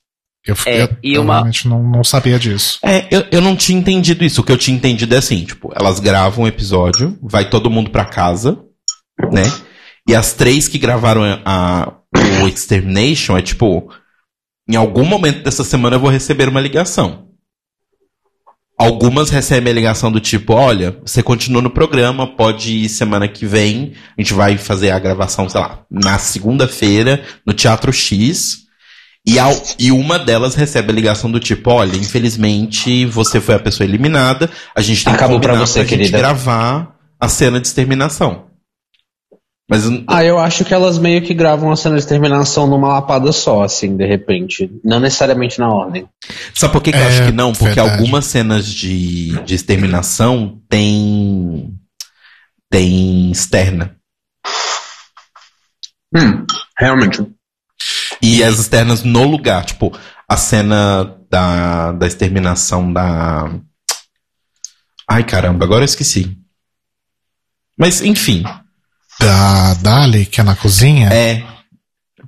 [0.49, 2.79] Eu, É, eu, e uma- realmente não, não sabia disso.
[2.83, 4.41] É, eu, eu não tinha entendido isso.
[4.41, 7.91] O que eu tinha entendido é assim, tipo, elas gravam um episódio, vai todo mundo
[7.91, 8.59] pra casa,
[9.31, 9.43] né?
[10.09, 11.93] E as três que gravaram a,
[12.43, 13.93] o Extermination é tipo,
[14.67, 17.27] em algum momento dessa semana eu vou receber uma ligação.
[18.81, 23.45] Algumas recebem a ligação do tipo, olha, você continua no programa, pode ir semana que
[23.45, 28.68] vem, a gente vai fazer a gravação, sei lá, na segunda-feira, no Teatro X.
[29.31, 33.59] E, ao- e uma delas recebe a ligação do tipo, olha, infelizmente você foi a
[33.59, 37.29] pessoa eliminada, a gente tem Acabou que pra combinar você, pra gente querida." gravar a
[37.29, 38.47] cena de exterminação.
[39.71, 42.89] Mas eu- Ah, eu acho que elas meio que gravam a cena de terminação numa
[42.89, 44.71] lapada só, assim, de repente.
[44.83, 46.09] Não necessariamente na ordem.
[46.55, 47.53] sabe por que, que eu É, acho que não?
[47.53, 47.91] Porque verdade.
[48.01, 51.75] algumas cenas de, de exterminação tem
[52.71, 53.95] tem externa.
[56.17, 56.47] Hum,
[56.79, 57.27] realmente.
[58.23, 59.97] E as externas no lugar, tipo,
[60.29, 63.51] a cena da, da exterminação da.
[65.11, 66.37] Ai caramba, agora eu esqueci.
[67.79, 68.45] Mas enfim,
[69.21, 71.09] Da Dali, que é na cozinha?
[71.13, 71.45] é.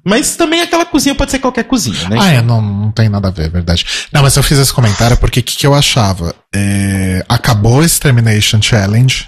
[0.03, 2.17] Mas também aquela cozinha pode ser qualquer cozinha, né?
[2.19, 3.85] Ah, é, não, não tem nada a ver, é verdade.
[4.11, 6.35] Não, mas eu fiz esse comentário porque o que, que eu achava?
[6.55, 9.27] É, acabou o Extermination Challenge,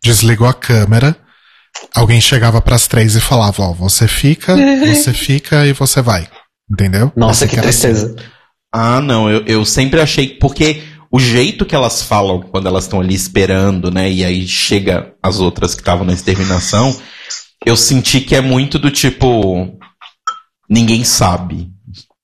[0.00, 1.16] desligou a câmera,
[1.94, 4.54] alguém chegava pras três e falava, ó, você fica,
[4.86, 6.26] você fica e você vai.
[6.70, 7.12] Entendeu?
[7.14, 7.80] Nossa, Essa que era assim.
[7.80, 8.16] tristeza.
[8.72, 10.28] Ah, não, eu, eu sempre achei.
[10.28, 14.10] Porque o jeito que elas falam quando elas estão ali esperando, né?
[14.10, 16.98] E aí chega as outras que estavam na exterminação,
[17.66, 19.78] eu senti que é muito do tipo.
[20.68, 21.70] Ninguém sabe.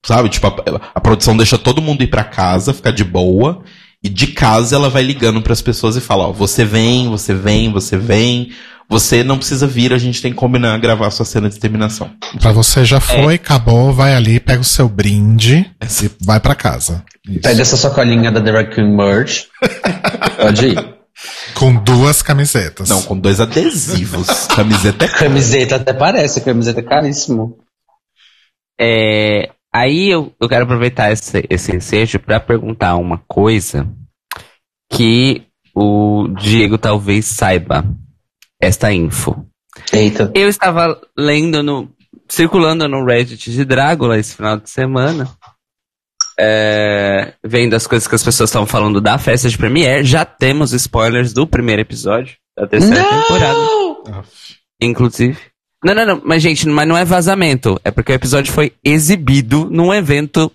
[0.05, 0.31] Sabe?
[0.31, 0.55] Tipo, a,
[0.95, 3.63] a produção deixa todo mundo ir pra casa, ficar de boa.
[4.03, 7.71] E de casa ela vai ligando pras pessoas e fala: Ó, você vem, você vem,
[7.71, 8.53] você vem.
[8.91, 12.11] Você não precisa vir, a gente tem que combinar gravar a sua cena de exterminação.
[12.41, 17.05] Pra você já foi, acabou, vai ali, pega o seu brinde e vai pra casa.
[17.29, 17.43] Isso.
[17.43, 19.45] Pega essa sacolinha da The Raccoon Merch.
[20.41, 20.99] Pode ir.
[21.53, 22.89] Com duas camisetas.
[22.89, 24.47] Não, com dois adesivos.
[24.55, 27.59] Camiseta é Camiseta até parece, camiseta é caríssimo.
[28.81, 33.87] É, aí eu, eu quero aproveitar esse, esse ensejo para perguntar uma coisa
[34.91, 35.43] que
[35.75, 37.85] o Diego talvez saiba
[38.61, 39.45] esta info.
[39.93, 40.31] Eita.
[40.35, 41.89] Eu estava lendo no.
[42.29, 45.29] circulando no Reddit de Drácula esse final de semana.
[46.39, 50.05] é, vendo as coisas que as pessoas estavam falando da festa de Premiere.
[50.05, 53.59] Já temos spoilers do primeiro episódio da terceira temporada.
[54.81, 55.39] Inclusive.
[55.85, 56.23] Não, não, não.
[56.25, 57.81] Mas, gente, mas não é vazamento.
[57.85, 60.51] É porque o episódio foi exibido num evento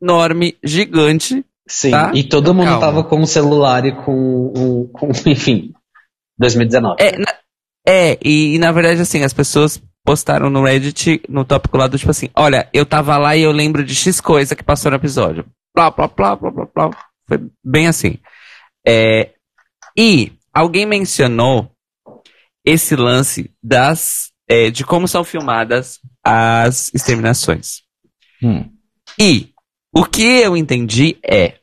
[0.00, 1.44] enorme, gigante.
[1.68, 2.10] Sim, Tá?
[2.14, 2.80] e todo mundo Calma.
[2.80, 4.12] tava com o celular e com,
[4.46, 5.72] o- com enfim,
[6.38, 6.96] 2019.
[7.00, 7.34] É, na-
[7.86, 11.98] é e, e, na verdade, assim, as pessoas postaram no Reddit, no tópico lá do
[11.98, 14.96] tipo assim: olha, eu tava lá e eu lembro de X coisa que passou no
[14.96, 15.44] episódio.
[15.74, 16.90] Plá, plá, plá, plá, plá, plá.
[17.26, 18.18] Foi bem assim.
[18.86, 19.30] É,
[19.96, 21.70] e alguém mencionou
[22.64, 27.82] esse lance das é, de como são filmadas as exterminações.
[28.42, 28.68] Hum.
[29.18, 29.50] E
[29.94, 31.54] o que eu entendi é,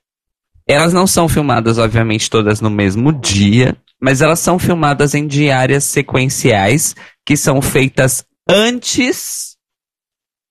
[0.67, 5.83] elas não são filmadas, obviamente, todas no mesmo dia, mas elas são filmadas em diárias
[5.83, 9.57] sequenciais que são feitas antes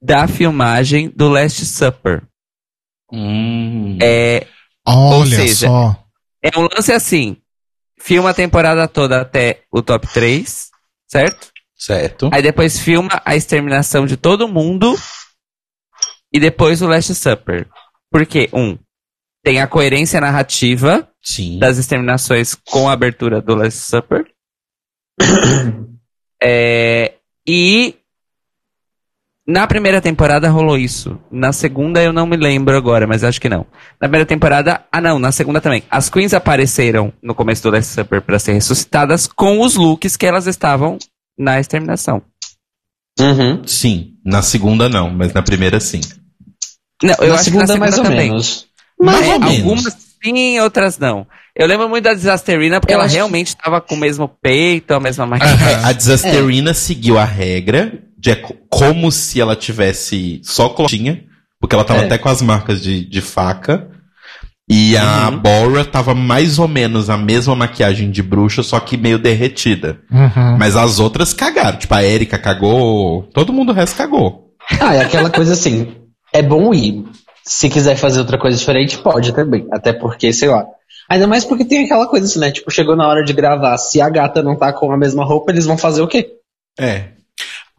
[0.01, 2.23] da filmagem do Last Supper.
[3.13, 3.99] Hum.
[4.01, 4.47] É,
[4.87, 6.05] Olha seja, só.
[6.43, 7.37] é um lance assim:
[7.99, 10.69] filma a temporada toda até o top 3,
[11.07, 11.51] certo?
[11.75, 12.29] Certo.
[12.33, 14.97] Aí depois filma a exterminação de todo mundo
[16.33, 17.69] e depois o Last Supper.
[18.11, 18.79] Porque, um,
[19.43, 21.59] tem a coerência narrativa Sim.
[21.59, 24.25] das exterminações com a abertura do Last Supper.
[26.41, 27.97] É, e
[29.45, 31.19] na primeira temporada rolou isso.
[31.33, 33.67] Na segunda eu não me lembro agora, mas acho que não.
[34.01, 35.83] Na primeira temporada, ah não, na segunda também.
[35.91, 40.27] As queens apareceram no começo do Last Supper para ser ressuscitadas com os looks que
[40.27, 40.97] elas estavam
[41.37, 42.23] na exterminação.
[43.19, 43.67] Uhum.
[43.67, 44.15] Sim.
[44.25, 46.01] Na segunda não, mas na primeira sim.
[47.03, 48.31] Não, eu na acho segunda, que na mais segunda também.
[48.31, 48.68] Mais É, ou menos.
[49.01, 51.27] Algumas sim, outras não.
[51.55, 55.01] Eu lembro muito da Disasterina porque Eu ela realmente estava com o mesmo peito, a
[55.01, 55.67] mesma maquiagem.
[55.75, 55.87] Aham.
[55.89, 61.25] A Disasterina seguiu a regra de é co- como se ela tivesse só clotinha,
[61.61, 62.05] porque ela tava É.
[62.07, 63.89] até com as marcas de, de faca.
[64.71, 65.39] E a Uhum.
[65.39, 69.99] Bora tava mais ou menos a mesma maquiagem de bruxa, só que meio derretida.
[70.11, 70.59] Uhum.
[70.59, 71.79] Mas as outras cagaram.
[71.79, 73.23] Tipo, a Erika cagou.
[73.33, 74.51] Todo mundo o resto cagou.
[74.79, 75.95] Ah, é aquela coisa assim.
[76.33, 77.03] É bom ir.
[77.49, 79.67] Se quiser fazer outra coisa diferente, pode também.
[79.73, 80.67] Até porque, sei lá.
[81.09, 82.51] Ainda mais porque tem aquela coisa assim, né?
[82.51, 83.79] Tipo, chegou na hora de gravar.
[83.79, 86.29] Se a gata não tá com a mesma roupa, eles vão fazer o quê?
[86.79, 87.09] É.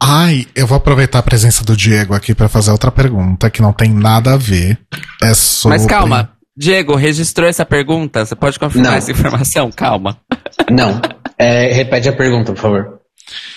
[0.02, 3.72] Ai, eu vou aproveitar a presença do Diego aqui pra fazer outra pergunta que não
[3.72, 4.76] tem nada a ver.
[5.22, 5.78] É sobre...
[5.78, 8.26] Mas calma, Diego, registrou essa pergunta?
[8.26, 8.98] Você pode confirmar Não.
[8.98, 9.70] essa informação?
[9.70, 10.18] Calma.
[10.68, 11.00] Não.
[11.38, 13.00] É, repete a pergunta, por favor.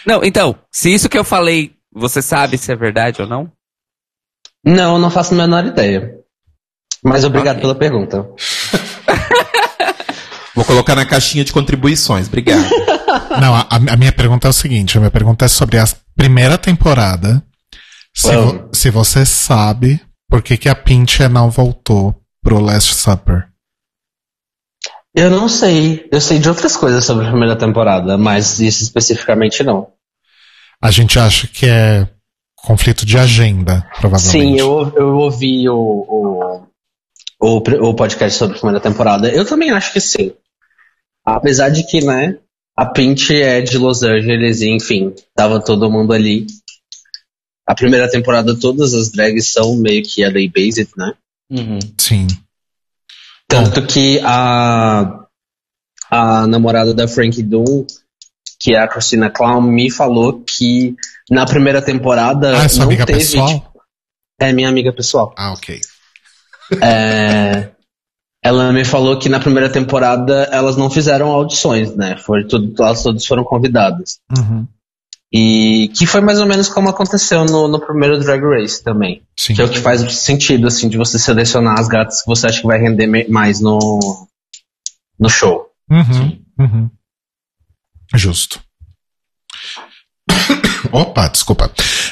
[0.06, 3.52] Não, então, se isso que eu falei, você sabe se é verdade ou não?
[4.66, 6.16] Não, não faço a menor ideia.
[7.04, 7.62] Mas obrigado Ok.
[7.62, 8.24] pela pergunta.
[10.56, 12.28] Vou colocar na caixinha de contribuições.
[12.28, 12.64] Obrigado.
[13.42, 16.58] Não, a, a minha pergunta é o seguinte: a minha pergunta é sobre a primeira
[16.58, 17.44] temporada.
[18.16, 20.00] Se, vo- se você sabe
[20.30, 23.48] por que, que a Pintia não voltou pro Last Supper.
[25.16, 26.08] Eu não sei.
[26.12, 29.88] Eu sei de outras coisas sobre a primeira temporada, mas isso especificamente não.
[30.82, 32.08] A gente acha que é
[32.64, 34.54] conflito de agenda, provavelmente.
[34.54, 36.68] Sim, eu, eu ouvi o, o,
[37.40, 39.30] o, o podcast sobre a primeira temporada.
[39.30, 40.34] Eu também acho que sim.
[41.26, 42.38] Apesar de que, né,
[42.76, 46.48] a Pint é de Los Angeles e, enfim, tava todo mundo ali.
[47.66, 51.14] A primeira temporada, todas as drags são meio que LA-based, né?
[51.50, 51.80] Uhum.
[51.98, 52.28] Sim.
[53.48, 55.26] Tanto que a,
[56.10, 57.86] a namorada da Frank Doom,
[58.64, 60.96] que é a Christina Clown, me falou que
[61.30, 63.20] na primeira temporada Ah, é não amiga teve.
[63.20, 63.48] pessoal?
[63.50, 63.82] tipo,
[64.40, 65.34] é minha amiga pessoal.
[65.38, 65.82] Ah, ok.
[66.82, 67.72] É,
[68.42, 72.16] ela me falou que na primeira temporada elas não fizeram audições, né?
[72.18, 74.20] Foi tudo, elas todas foram convidadas.
[74.38, 74.66] Uhum.
[75.36, 79.24] E que foi mais ou menos como aconteceu no, no primeiro Drag Race também.
[79.38, 79.56] Sim.
[79.56, 82.62] Que é o que faz sentido, assim, de você selecionar as gatas que você acha
[82.62, 84.28] que vai render mais no,
[85.20, 85.66] no show.
[85.90, 86.40] Uhum.
[86.60, 86.90] Uhum.
[88.14, 88.60] Justo.
[90.92, 91.72] Opa, desculpa.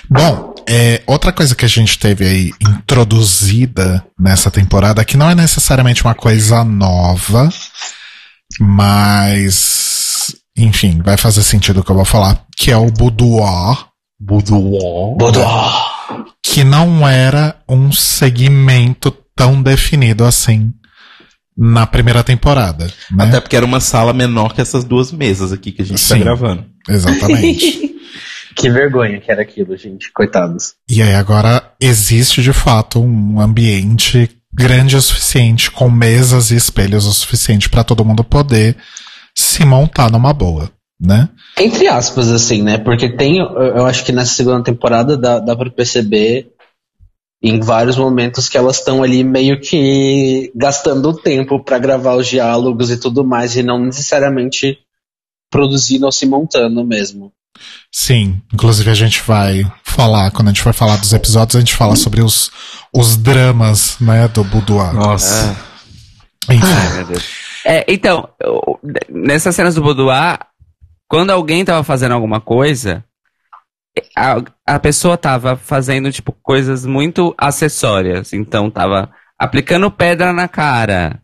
[0.09, 5.35] Bom, é, outra coisa que a gente teve aí introduzida nessa temporada, que não é
[5.35, 7.49] necessariamente uma coisa nova,
[8.59, 13.85] mas enfim, vai fazer sentido o que eu vou falar, que é o boudoir,
[14.19, 15.17] Boudoir.
[15.17, 15.71] Boudoir.
[16.43, 20.71] que não era um segmento tão definido assim
[21.63, 23.25] na primeira temporada, né?
[23.25, 26.15] Até porque era uma sala menor que essas duas mesas aqui que a gente tá
[26.15, 26.21] Sim.
[26.21, 26.65] gravando.
[26.89, 27.93] Exatamente.
[28.57, 30.11] que vergonha que era aquilo, gente.
[30.11, 30.73] Coitados.
[30.89, 37.05] E aí agora existe de fato um ambiente grande o suficiente, com mesas e espelhos
[37.05, 38.75] o suficiente para todo mundo poder
[39.35, 41.29] se montar numa boa, né?
[41.59, 42.79] Entre aspas, assim, né?
[42.79, 46.50] Porque tem, eu eu acho que nessa segunda temporada dá, dá pra perceber
[47.43, 52.91] em vários momentos que elas estão ali meio que gastando tempo pra gravar os diálogos
[52.91, 54.77] e tudo mais, e não necessariamente
[55.51, 57.31] produzindo ou se montando mesmo.
[57.91, 61.75] Sim, inclusive a gente vai falar, quando a gente for falar dos episódios, a gente
[61.75, 62.49] fala sobre os,
[62.93, 64.93] os dramas, né, do boudoir.
[64.93, 65.55] Nossa.
[66.49, 67.23] Enfim, Ai, meu Deus.
[67.65, 68.79] É, então, eu-
[69.09, 70.39] nessas cenas do boudoir,
[71.07, 73.03] quando alguém tava fazendo alguma coisa,
[74.15, 78.33] a, a pessoa tava fazendo, tipo, coisas muito acessórias.
[78.33, 81.21] Então, tava aplicando pedra na cara,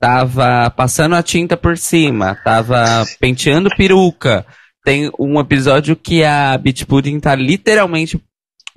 [0.00, 4.46] tava passando a tinta por cima, tava penteando peruca.
[4.84, 8.22] Tem um episódio que a Beach Pudding tá literalmente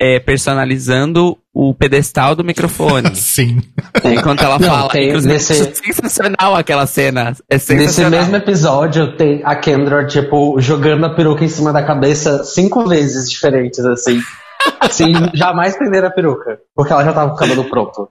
[0.04, 3.14] é, personalizando o pedestal do microfone.
[3.16, 3.62] Sim.
[4.04, 4.90] enquanto ela Não, fala.
[4.90, 7.36] tem- nesse- é sensacional aquela cena.
[7.48, 8.20] É Nesse sensacional.
[8.20, 13.30] mesmo episódio, tem a Kendra, tipo, jogando a peruca em cima da cabeça cinco vezes
[13.30, 14.20] diferentes, assim.
[14.90, 16.60] Sem jamais prender a peruca.
[16.76, 18.10] Porque ela já tava com o cabelo pronto.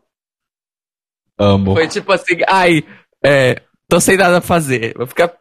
[1.38, 1.74] Amo.
[1.74, 2.84] Foi tipo assim, ai,
[3.24, 4.94] é, tô sem nada a fazer.
[4.96, 5.32] Vou ficar.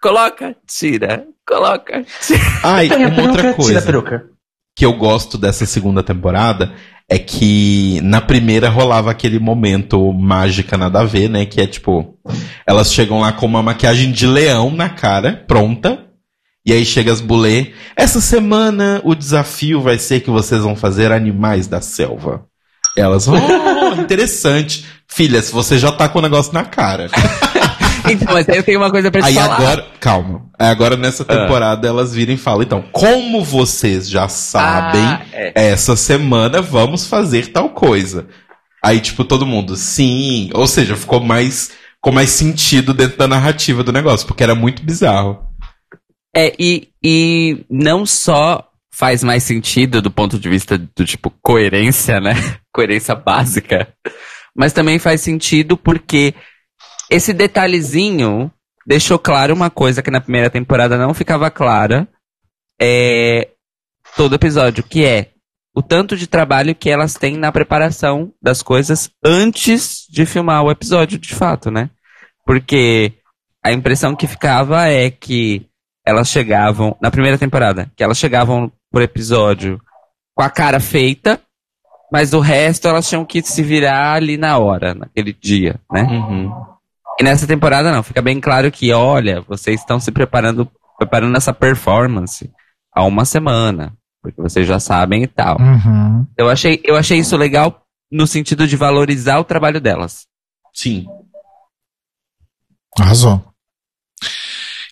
[0.00, 2.40] Coloca, tira, coloca, tira.
[2.62, 4.30] Ai, uma outra peruca, tira a coisa peruca.
[4.78, 6.72] Que eu gosto dessa segunda temporada
[7.08, 11.44] é que na primeira rolava aquele momento mágica nada a ver, né?
[11.44, 12.16] Que é tipo,
[12.64, 16.04] elas chegam lá com uma maquiagem de leão na cara, pronta.
[16.64, 17.72] E aí chega as bulê.
[17.96, 22.46] Essa semana o desafio vai ser que vocês vão fazer animais da selva.
[22.96, 24.84] Elas, oh, interessante.
[25.08, 27.08] Filha, se você já tá com o negócio na cara.
[28.12, 29.54] Então, mas aí eu tenho uma coisa pra te Aí falar.
[29.56, 30.46] agora, calma.
[30.58, 31.26] Agora nessa Ah.
[31.26, 35.52] temporada elas viram e falam, então, como vocês já sabem, Ah, é.
[35.70, 38.26] essa semana vamos fazer tal coisa.
[38.84, 40.50] Aí, tipo, todo mundo, sim.
[40.54, 44.82] Ou seja, ficou mais, ficou mais sentido dentro da narrativa do negócio, porque era muito
[44.84, 45.40] bizarro.
[46.36, 52.20] É, e, e não só faz mais sentido do ponto de vista do tipo coerência,
[52.20, 52.32] né?
[52.72, 53.88] coerência básica.
[54.56, 56.34] Mas também faz sentido porque
[57.10, 58.50] esse detalhezinho
[58.86, 62.08] deixou claro uma coisa que na primeira temporada não ficava clara.
[62.80, 63.48] É
[64.16, 65.30] todo episódio, que é
[65.74, 70.70] o tanto de trabalho que elas têm na preparação das coisas antes de filmar o
[70.70, 71.90] episódio, de fato, né?
[72.44, 73.12] Porque
[73.62, 75.66] a impressão que ficava é que
[76.04, 79.80] elas chegavam, na primeira temporada, que elas chegavam por episódio
[80.34, 81.40] com a cara feita,
[82.10, 86.02] mas o resto elas tinham que se virar ali na hora, naquele dia, né?
[86.02, 86.77] Uhum.
[87.20, 91.52] E nessa temporada não, fica bem claro que, olha, vocês estão se preparando, preparando essa
[91.52, 92.50] performance
[92.94, 93.92] há uma semana,
[94.22, 95.58] porque vocês já sabem e tal.
[95.60, 96.26] Uhum.
[96.36, 100.26] Eu achei, eu achei isso legal no sentido de valorizar o trabalho delas.
[100.72, 101.06] Sim.
[102.98, 103.44] Arrasou.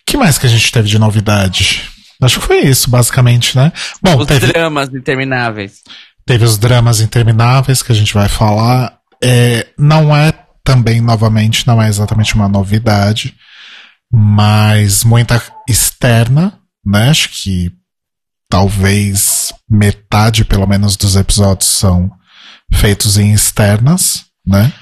[0.06, 1.88] que mais que a gente teve de novidade?
[2.20, 3.72] Acho que foi isso, basicamente, né?
[4.02, 5.82] Bom, Os teve, dramas intermináveis.
[6.24, 8.98] teve os dramas intermináveis que a gente vai falar.
[9.22, 10.32] É, não é
[10.66, 13.34] também, novamente, não é exatamente uma novidade,
[14.12, 17.08] mas muita externa, né?
[17.08, 17.70] Acho que
[18.50, 22.10] talvez metade, pelo menos, dos episódios são
[22.74, 24.72] feitos em externas, né?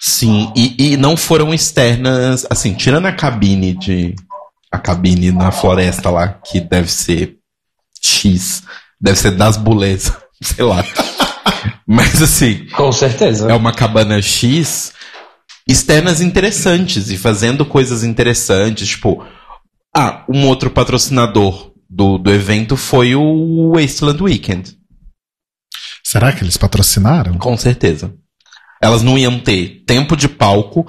[0.00, 4.14] Sim, e, e não foram externas, assim, tirando a cabine de.
[4.72, 7.36] A cabine na floresta lá, que deve ser
[8.02, 8.62] X,
[9.00, 10.10] deve ser das bulês,
[10.42, 10.82] sei lá.
[11.86, 13.50] Mas assim, Com certeza.
[13.50, 14.92] é uma cabana X,
[15.68, 19.24] externas interessantes e fazendo coisas interessantes, tipo,
[19.96, 24.78] ah, um outro patrocinador do, do evento foi o Wasteland Weekend,
[26.06, 27.38] Será que eles patrocinaram?
[27.38, 28.14] com certeza.
[28.80, 30.86] Elas não iam ter tempo de palco,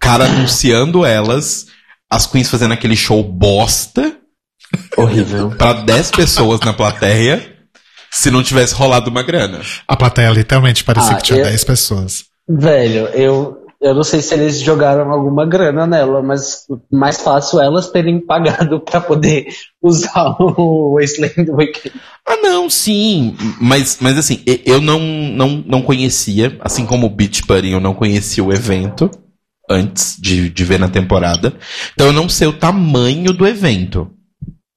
[0.00, 1.66] cara anunciando elas,
[2.10, 4.16] as queens fazendo aquele show bosta
[4.96, 5.50] Horrível.
[5.50, 7.54] pra 10 pessoas na plateia,
[8.10, 9.60] se não tivesse rolado uma grana.
[9.86, 12.24] A plateia literalmente parecia Ah, que tinha eu- 10 pessoas.
[12.48, 17.90] Velho, eu, eu não sei se eles jogaram alguma grana nela, mas mais fácil elas
[17.90, 19.46] terem pagado pra poder
[19.82, 21.92] usar o Wasteland Weekend.
[22.26, 23.36] Ah, não, sim.
[23.60, 27.94] Mas, mas assim, eu não, não, não conhecia, assim como o Beach Buddy, eu não
[27.94, 29.10] conhecia o evento
[29.68, 31.54] antes de, de ver na temporada.
[31.94, 34.10] Então eu não sei o tamanho do evento.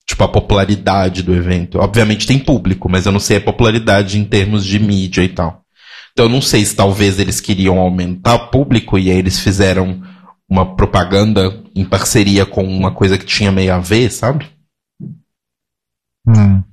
[0.08, 1.80] Tipo, a popularidade do evento.
[1.80, 5.65] Obviamente tem público, mas eu não sei a popularidade em termos de mídia e tal.
[6.18, 10.02] Então não sei se talvez eles queriam aumentar o público e aí eles fizeram
[10.48, 14.50] uma propaganda em parceria com uma coisa que tinha meio a ver, sabe?
[16.26, 16.64] Hum.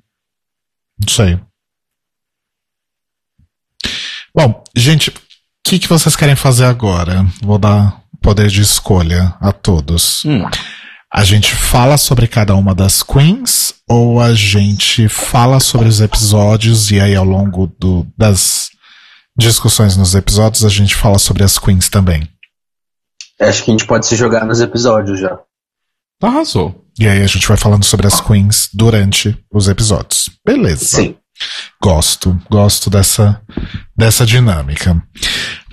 [1.01, 1.41] Não sei.
[4.33, 5.15] Bom, gente, o
[5.65, 7.27] que, que vocês querem fazer agora?
[7.43, 10.25] Vou dar poder de escolha a todos.
[10.25, 10.49] Hum.
[11.13, 16.93] A gente fala sobre cada uma das queens ou a gente fala sobre os episódios
[16.93, 18.71] e aí ao longo do, das
[19.37, 22.29] discussões nos episódios a gente fala sobre as queens também.
[23.41, 25.39] Acho que a gente pode se jogar nos episódios já.
[26.23, 26.85] Arrasou.
[26.99, 30.31] E aí a gente vai falando sobre as queens durante os episódios.
[30.47, 30.85] Beleza.
[30.85, 31.17] Sim.
[31.83, 33.41] Gosto, gosto dessa,
[33.97, 35.03] dessa dinâmica.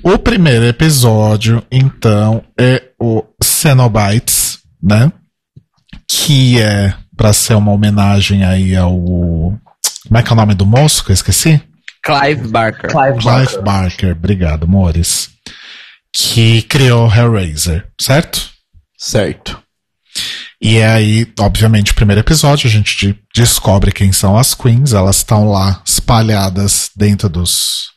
[0.02, 5.12] O primeiro episódio, então, é o Cenobites, né?
[6.08, 8.98] Que é pra ser uma homenagem aí ao.
[8.98, 11.62] Como é que é o nome do moço que eu esqueci?
[12.10, 12.90] Clive Barker.
[12.90, 13.62] Clive Clive Barker.
[13.62, 14.12] Barker.
[14.12, 15.30] Obrigado, Mores.
[16.14, 18.50] que criou Hellraiser, certo?
[18.98, 19.62] Certo.
[20.62, 24.92] E é aí, obviamente, o primeiro episódio, a gente de- descobre quem são as queens.
[24.94, 27.92] Elas estão lá espalhadas dentro dos,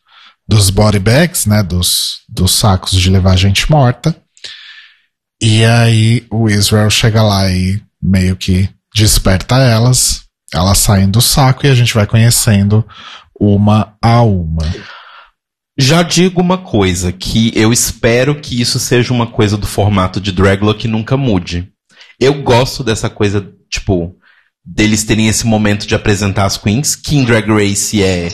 [0.46, 1.62] dos body bags, né?
[1.62, 4.14] Dos, dos sacos de levar gente morta.
[5.42, 10.22] E aí o Israel chega lá e meio que desperta elas.
[10.54, 12.86] Elas saem do saco e a gente vai conhecendo
[13.42, 14.62] uma a uma.
[15.76, 20.30] Já digo uma coisa, que eu espero que isso seja uma coisa do formato de
[20.30, 21.68] Dragula que nunca mude.
[22.20, 24.14] Eu gosto dessa coisa, tipo,
[24.64, 28.28] deles terem esse momento de apresentar as queens, que em Drag Race é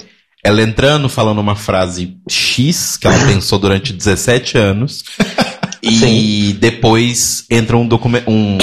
[0.45, 5.05] ela entrando, falando uma frase X, que ela pensou durante 17 anos,
[5.83, 8.59] e depois entra um documento, um,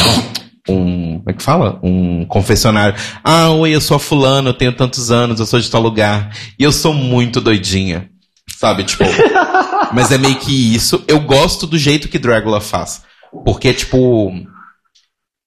[0.70, 1.80] um, como é que fala?
[1.82, 2.96] Um confessionário.
[3.24, 6.32] Ah, oi, eu sou a fulana, eu tenho tantos anos, eu sou de tal lugar,
[6.60, 8.12] e eu sou muito doidinha.
[8.60, 9.04] Sabe, tipo.
[9.92, 11.04] mas é meio que isso.
[11.08, 13.02] Eu gosto do jeito que Dragula faz.
[13.44, 14.32] Porque, tipo.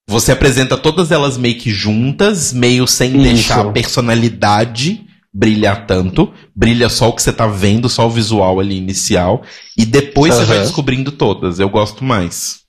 [0.09, 3.23] Você apresenta todas elas meio que juntas, meio sem Isso.
[3.23, 6.33] deixar a personalidade brilhar tanto.
[6.57, 9.43] Brilha só o que você tá vendo, só o visual ali inicial.
[9.77, 11.61] E depois você vai descobrindo todas.
[11.61, 12.61] Eu gosto mais.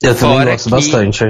[0.00, 1.24] Eu também Fora gosto que- bastante.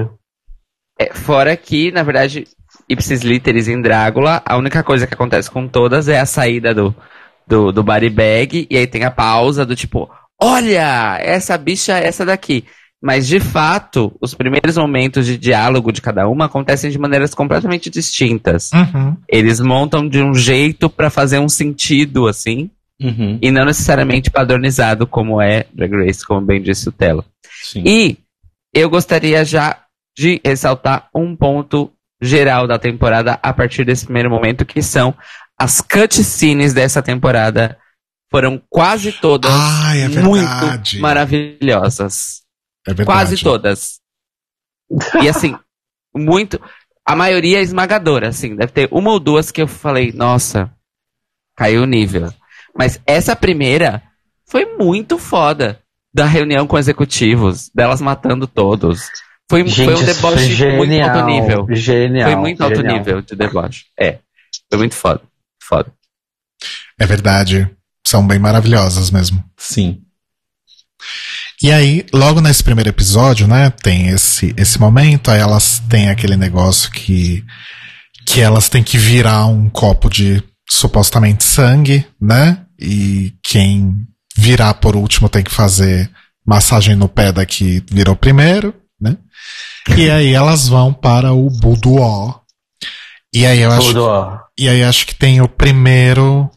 [0.99, 2.47] É, fora que, na verdade,
[2.89, 6.95] Ipsis Literis em Drácula, a única coisa que acontece com todas é a saída do,
[7.47, 12.07] do, do body bag, e aí tem a pausa do tipo, olha, essa bicha é
[12.07, 12.65] essa daqui.
[13.01, 17.89] Mas, de fato, os primeiros momentos de diálogo de cada uma acontecem de maneiras completamente
[17.89, 18.71] distintas.
[18.73, 19.17] Uhum.
[19.29, 22.71] Eles montam de um jeito pra fazer um sentido, assim,
[23.01, 23.39] Uhum.
[23.41, 27.25] e não necessariamente padronizado como é Drag Race, como bem disse o Telo.
[27.63, 27.85] Sim.
[27.87, 28.17] E
[28.75, 29.79] eu gostaria já
[30.19, 35.15] de ressaltar um ponto geral da temporada a partir desse primeiro momento, que são
[35.57, 37.79] as cutscenes dessa temporada.
[38.29, 40.27] Foram quase todas Ai, é verdade.
[40.27, 42.43] muito maravilhosas.
[42.85, 43.07] É verdade.
[43.07, 44.01] Quase todas.
[45.23, 45.57] E assim,
[46.15, 46.61] muito.
[47.07, 48.57] A maioria é esmagadora, assim.
[48.57, 50.71] Deve ter uma ou duas que eu falei, nossa,
[51.57, 52.31] caiu o nível.
[52.77, 54.03] Mas essa primeira
[54.47, 55.81] foi muito foda.
[56.13, 59.09] Da reunião com executivos, delas matando todos.
[59.51, 61.11] Foi, foi um Gente, isso foi deboche muito genial.
[61.11, 61.67] alto nível.
[61.71, 62.31] Genial.
[62.31, 62.99] Foi muito alto genial.
[62.99, 63.85] nível de deboche.
[63.99, 64.19] É.
[64.71, 65.23] Foi muito foda.
[65.63, 65.93] Foda.
[66.99, 67.71] É verdade.
[68.07, 69.43] São bem maravilhosas mesmo.
[69.57, 70.03] Sim.
[71.63, 76.37] E aí, logo nesse primeiro episódio, né, tem esse, esse momento, aí elas têm aquele
[76.37, 77.45] negócio que,
[78.27, 82.65] que elas têm que virar um copo de supostamente sangue, né?
[82.79, 86.09] E quem virar por último tem que fazer
[86.47, 89.17] massagem no pé da que virou primeiro, né?
[89.97, 92.35] E aí elas vão para o boudoir.
[93.35, 94.39] E aí eu acho ó.
[94.59, 96.51] e aí acho que tem o primeiro.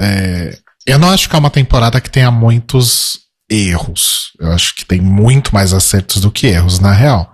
[0.00, 0.56] é,
[0.86, 3.18] eu não acho que é uma temporada que tenha muitos
[3.50, 4.32] erros.
[4.40, 7.32] Eu acho que tem muito mais acertos do que erros, na real.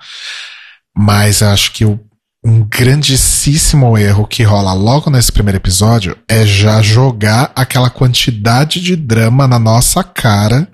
[0.97, 1.99] Mas eu acho que o-
[2.45, 8.95] um grandíssimo erro que rola logo nesse primeiro episódio é já jogar aquela quantidade de
[8.97, 10.69] drama na nossa cara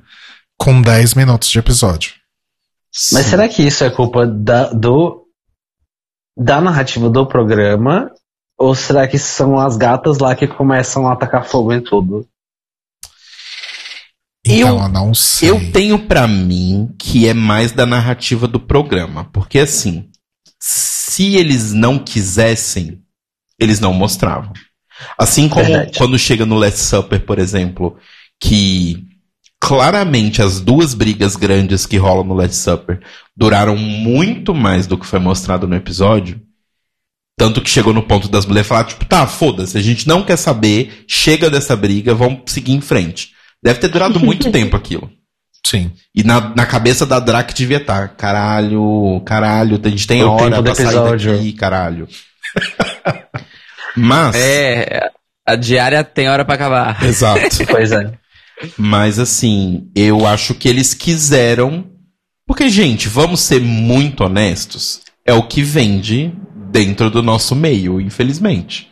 [0.59, 2.13] com 10 minutos de episódio.
[3.13, 5.27] Mas será que isso é culpa da, do,
[6.37, 8.11] da narrativa do programa?
[8.57, 12.27] Ou será que são as gatas lá que começam a atacar fogo em tudo?
[14.47, 15.51] Então Eu- eu, não sei.
[15.51, 19.25] Eu tenho pra mim que é mais da narrativa do programa.
[19.33, 20.09] Porque assim,
[20.61, 23.03] se eles não quisessem,
[23.59, 24.53] eles não mostravam.
[25.19, 25.99] Assim como Verdade.
[25.99, 27.97] quando chega no Last Supper, por exemplo,
[28.41, 29.05] que
[29.69, 33.01] claramente as duas brigas grandes que rolam no Last Supper
[33.37, 36.41] duraram muito mais do que foi mostrado no episódio.
[37.37, 40.37] Tanto que chegou no ponto das mulheres falar, tipo, tá, foda-se, a gente não quer
[40.37, 43.33] saber, chega dessa briga, vamos seguir em frente.
[43.63, 45.11] Deve ter durado muito tempo aquilo.
[45.67, 45.91] Sim.
[46.15, 50.63] E na, na cabeça da Drac devia estar, caralho, caralho, a gente tem O hora
[50.63, 51.33] pra sair episódio.
[51.37, 52.07] daqui, caralho.
[53.97, 55.11] Mas, É.
[55.47, 57.03] A diária tem hora pra acabar.
[57.05, 57.41] exato.
[57.69, 58.13] Pois é.
[58.79, 61.91] Mas assim, eu acho que eles quiseram.
[62.47, 65.01] Porque, gente, vamos ser muito honestos.
[65.25, 66.33] É o que vende
[66.71, 68.91] dentro do nosso meio, infelizmente.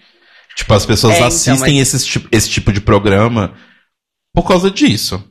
[0.56, 3.54] Tipo, as pessoas É, então, assistem mas- esse, tipo, esse tipo de programa
[4.34, 5.22] por causa disso.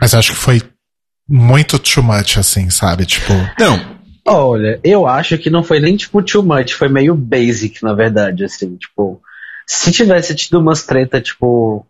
[0.00, 0.62] Mas acho que foi
[1.28, 3.06] muito too much, assim, sabe?
[3.06, 3.32] Tipo.
[3.58, 7.94] Não, Olha, eu acho que não foi nem tipo too much, foi meio basic, na
[7.94, 9.20] verdade, assim, tipo,
[9.66, 11.84] se tivesse tido umas treta, tipo,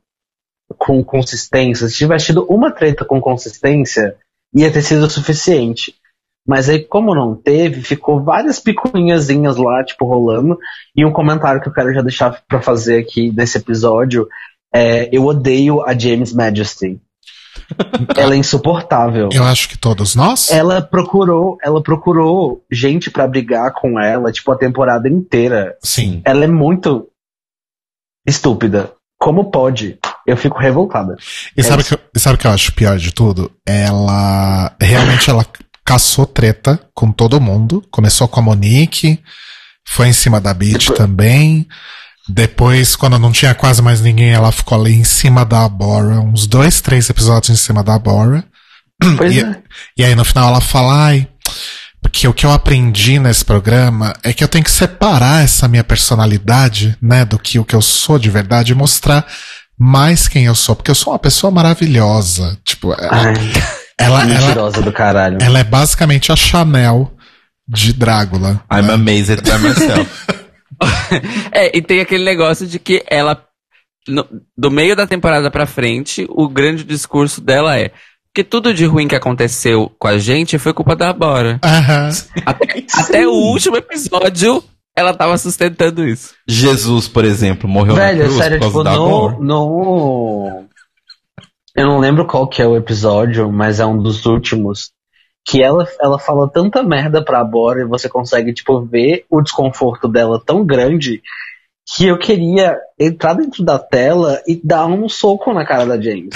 [0.79, 4.17] com consistência, se tivesse tido uma treta com consistência,
[4.55, 5.95] ia ter sido o suficiente.
[6.47, 10.59] Mas aí, como não teve, ficou várias picuinhazinhas lá, tipo, rolando.
[10.97, 14.27] E um comentário que eu quero já deixar pra fazer aqui nesse episódio
[14.75, 17.01] é: eu odeio a James Majesty.
[18.17, 19.29] Ela é insuportável.
[19.33, 20.51] Eu acho que todos nós.
[20.51, 25.77] Ela procurou, ela procurou gente pra brigar com ela, tipo, a temporada inteira.
[25.83, 26.23] Sim.
[26.25, 27.09] Ela é muito
[28.27, 28.93] estúpida.
[29.19, 29.99] Como pode?
[30.31, 31.17] Eu fico revoltada.
[31.57, 33.51] E sabe o que, eu- sabe que eu acho pior de tudo?
[33.67, 34.73] Ela.
[34.81, 35.45] Realmente ela
[35.85, 37.83] caçou treta com todo mundo.
[37.91, 39.19] Começou com a Monique,
[39.89, 41.67] foi em cima da Beat Depois- também.
[42.29, 46.21] Depois, quando não tinha quase mais ninguém, ela ficou ali em cima da Bora.
[46.21, 48.45] Uns dois, três episódios em cima da Bora.
[49.17, 49.57] Pois E, é.
[49.99, 51.27] e aí no final ela fala, ai,
[52.03, 55.83] porque o que eu aprendi nesse programa é que eu tenho que separar essa minha
[55.83, 59.27] personalidade, né, do que o que eu sou de verdade e mostrar
[59.83, 62.59] mais quem eu sou, porque eu sou uma pessoa maravilhosa.
[62.63, 63.35] Tipo, ela, Ai,
[63.99, 65.39] ela, ela, mentirosa do caralho.
[65.41, 67.11] ela é basicamente a Chanel
[67.67, 68.63] de Drácula.
[68.71, 70.11] I'm amazed by myself.
[71.53, 73.43] É, e tem aquele negócio de que ela,
[74.09, 74.27] no-
[74.57, 77.91] do meio da temporada pra frente, o grande discurso dela é
[78.35, 81.59] que tudo de ruim que aconteceu com a gente foi culpa da Bora.
[81.63, 82.09] Aham.
[82.47, 84.65] Até, até o último episódio,
[84.97, 86.35] ela tava sustentando isso.
[86.47, 89.41] Jesus, por exemplo, morreu Velho, na é cruz sério, por tipo, causa da no, dor.
[89.41, 90.65] no.
[91.77, 94.91] Eu não lembro qual que é o episódio, mas é um dos últimos.
[95.47, 100.07] Que ela, ela fala tanta merda pra Bora e você consegue, tipo, ver o desconforto
[100.07, 101.23] dela tão grande
[101.97, 106.35] que eu queria entrar dentro da tela e dar um soco na cara da James.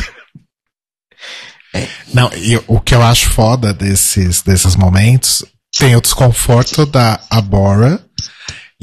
[2.13, 5.45] Não, e o que eu acho foda desses, desses momentos
[5.77, 8.04] tem o desconforto da Abora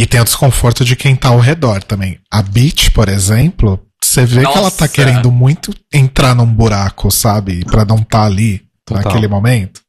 [0.02, 2.18] e tem o desconforto de quem tá ao redor também.
[2.32, 4.88] A Beach, por exemplo, você vê que ela tá Nossa.
[4.88, 7.64] querendo muito entrar num buraco, sabe?
[7.66, 9.04] Pra não tá ali Total.
[9.04, 9.80] naquele momento.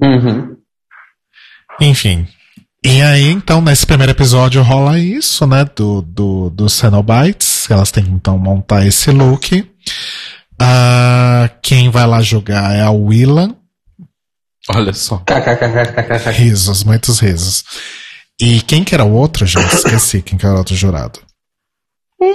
[0.00, 0.56] Uhum.
[1.80, 2.28] Enfim.
[2.84, 5.64] E aí, então, nesse primeiro episódio rola isso, né?
[5.64, 7.68] Do, do, do Cenobites.
[7.68, 9.68] Elas têm que então montar esse look.
[10.60, 13.56] Ah, quem vai lá jogar é a Willan.
[14.68, 15.24] Olha só.
[16.34, 17.64] Risos, muitos risos.
[18.40, 19.74] E quem que era o outro, gente?
[19.74, 21.20] Esqueci quem que era o outro jurado.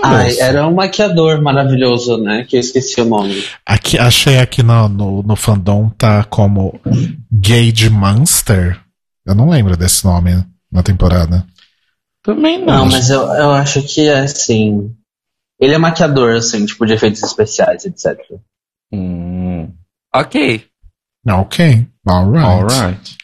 [0.04, 0.42] Ai, Moço.
[0.42, 2.46] era um maquiador maravilhoso, né?
[2.46, 3.44] Que eu esqueci o nome.
[3.66, 6.80] Aqui, achei aqui no, no, no fandom tá como
[7.32, 8.80] Gage Monster.
[9.26, 11.46] Eu não lembro desse nome na temporada.
[12.24, 14.96] Também Não, mas eu, eu acho que é assim.
[15.60, 18.18] Ele é maquiador, assim, tipo, de efeitos especiais, etc.
[18.92, 19.70] Hum,
[20.14, 20.66] Ok.
[21.28, 22.46] Ok, alright.
[22.46, 23.18] alright.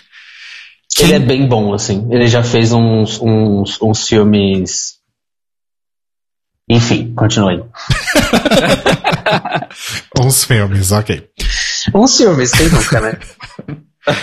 [1.01, 2.07] Ele é bem bom, assim.
[2.11, 4.99] Ele já fez uns, uns, uns filmes.
[6.69, 7.63] Enfim, continue.
[10.19, 11.29] Uns filmes, ok.
[11.95, 13.17] Uns filmes, quem nunca, né?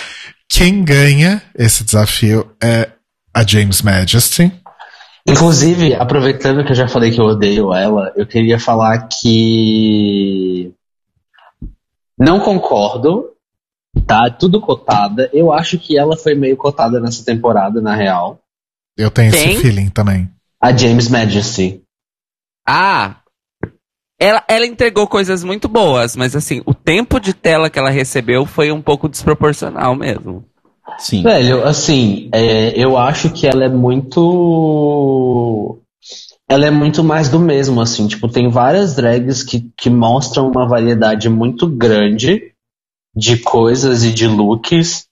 [0.49, 2.91] Quem ganha esse desafio é
[3.35, 4.51] a James Majesty.
[5.29, 10.73] Inclusive, aproveitando que eu já falei que eu odeio ela, eu queria falar que.
[12.19, 13.36] Não concordo,
[14.07, 14.31] tá?
[14.31, 15.29] Tudo cotada.
[15.33, 18.41] Eu acho que ela foi meio cotada nessa temporada, na real.
[18.97, 19.53] Eu tenho Quem?
[19.53, 20.31] esse feeling também.
[20.61, 21.83] A James Majesty.
[22.67, 23.17] Ah,
[24.19, 28.47] ela, ela entregou coisas muito boas, mas assim, o tempo de tela que ela recebeu
[28.47, 30.45] foi um pouco desproporcional mesmo.
[30.99, 31.23] Sim.
[31.23, 35.79] Velho, assim, é, eu acho que ela é muito.
[36.49, 38.07] Ela é muito mais do mesmo, assim.
[38.07, 42.53] Tipo, tem várias drags que, que mostram uma variedade muito grande
[43.17, 45.07] de coisas e de looks.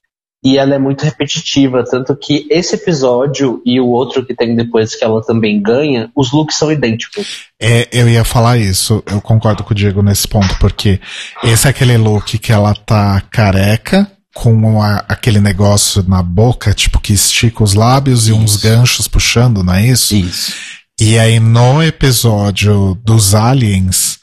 [0.46, 1.82] E ela é muito repetitiva.
[1.90, 6.32] Tanto que esse episódio e o outro que tem depois que ela também ganha, os
[6.32, 7.46] looks são idênticos.
[7.59, 11.00] É, eu ia falar isso, eu concordo com o Diego nesse ponto, porque
[11.42, 17.00] esse é aquele look que ela tá careca, com a- aquele negócio na boca, tipo,
[17.00, 18.62] que estica os lábios e uns Isso.
[18.64, 20.14] ganchos puxando, não é isso?
[20.14, 20.52] Isso.
[21.00, 24.14] E aí no episódio dos aliens,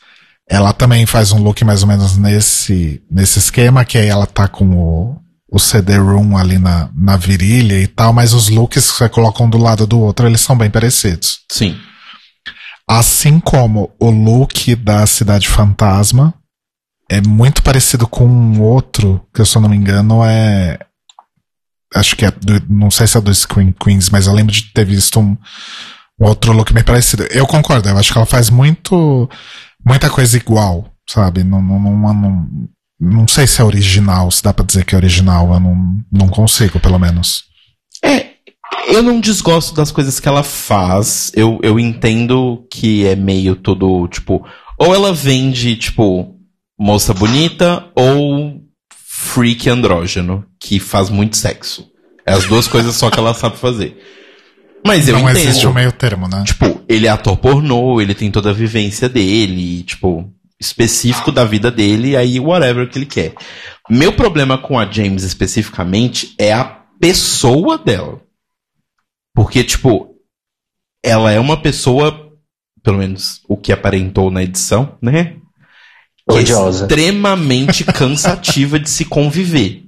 [0.51, 4.49] ela também faz um look mais ou menos nesse, nesse esquema, que aí ela tá
[4.49, 5.17] com o,
[5.49, 9.49] o CD-ROOM ali na, na virilha e tal, mas os looks que você coloca um
[9.49, 11.39] do lado do outro, eles são bem parecidos.
[11.49, 11.79] Sim.
[12.85, 16.33] Assim como o look da Cidade Fantasma
[17.09, 20.77] é muito parecido com um outro, que eu se eu não me engano é.
[21.95, 22.31] Acho que é.
[22.31, 25.37] Do, não sei se é do Screen Queens, mas eu lembro de ter visto um,
[26.19, 27.23] um outro look bem parecido.
[27.31, 29.29] Eu concordo, eu acho que ela faz muito.
[29.85, 31.43] Muita coisa igual, sabe?
[31.43, 32.47] Não, não, não, não,
[32.99, 36.27] não sei se é original, se dá pra dizer que é original, eu não, não
[36.27, 37.43] consigo, pelo menos.
[38.03, 38.31] É,
[38.87, 41.31] eu não desgosto das coisas que ela faz.
[41.35, 44.45] Eu, eu entendo que é meio todo, tipo,
[44.77, 46.35] ou ela vende, tipo,
[46.79, 48.61] moça bonita, ou
[48.93, 51.87] freak andrógeno, que faz muito sexo.
[52.25, 53.97] É as duas coisas só que ela sabe fazer.
[54.85, 55.37] Mas eu não entendo.
[55.37, 56.43] existe um meio termo, né?
[56.45, 61.71] Tipo, ele é ator pornô, ele tem toda a vivência dele, tipo, específico da vida
[61.71, 63.33] dele e aí whatever que ele quer.
[63.89, 66.63] Meu problema com a James especificamente é a
[66.99, 68.21] pessoa dela.
[69.33, 70.15] Porque, tipo,
[71.03, 72.31] ela é uma pessoa,
[72.83, 75.35] pelo menos o que aparentou na edição, né?
[76.29, 76.85] Que é Odiosa.
[76.85, 79.83] extremamente cansativa de se conviver.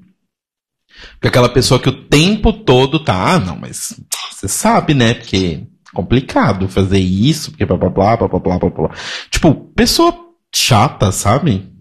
[1.23, 3.99] Aquela pessoa que o tempo todo tá, ah, não, mas
[4.31, 5.13] você sabe, né?
[5.13, 8.89] Porque é complicado fazer isso, porque blá blá blá blá blá blá blá.
[9.31, 10.13] Tipo, pessoa
[10.53, 11.71] chata, sabe?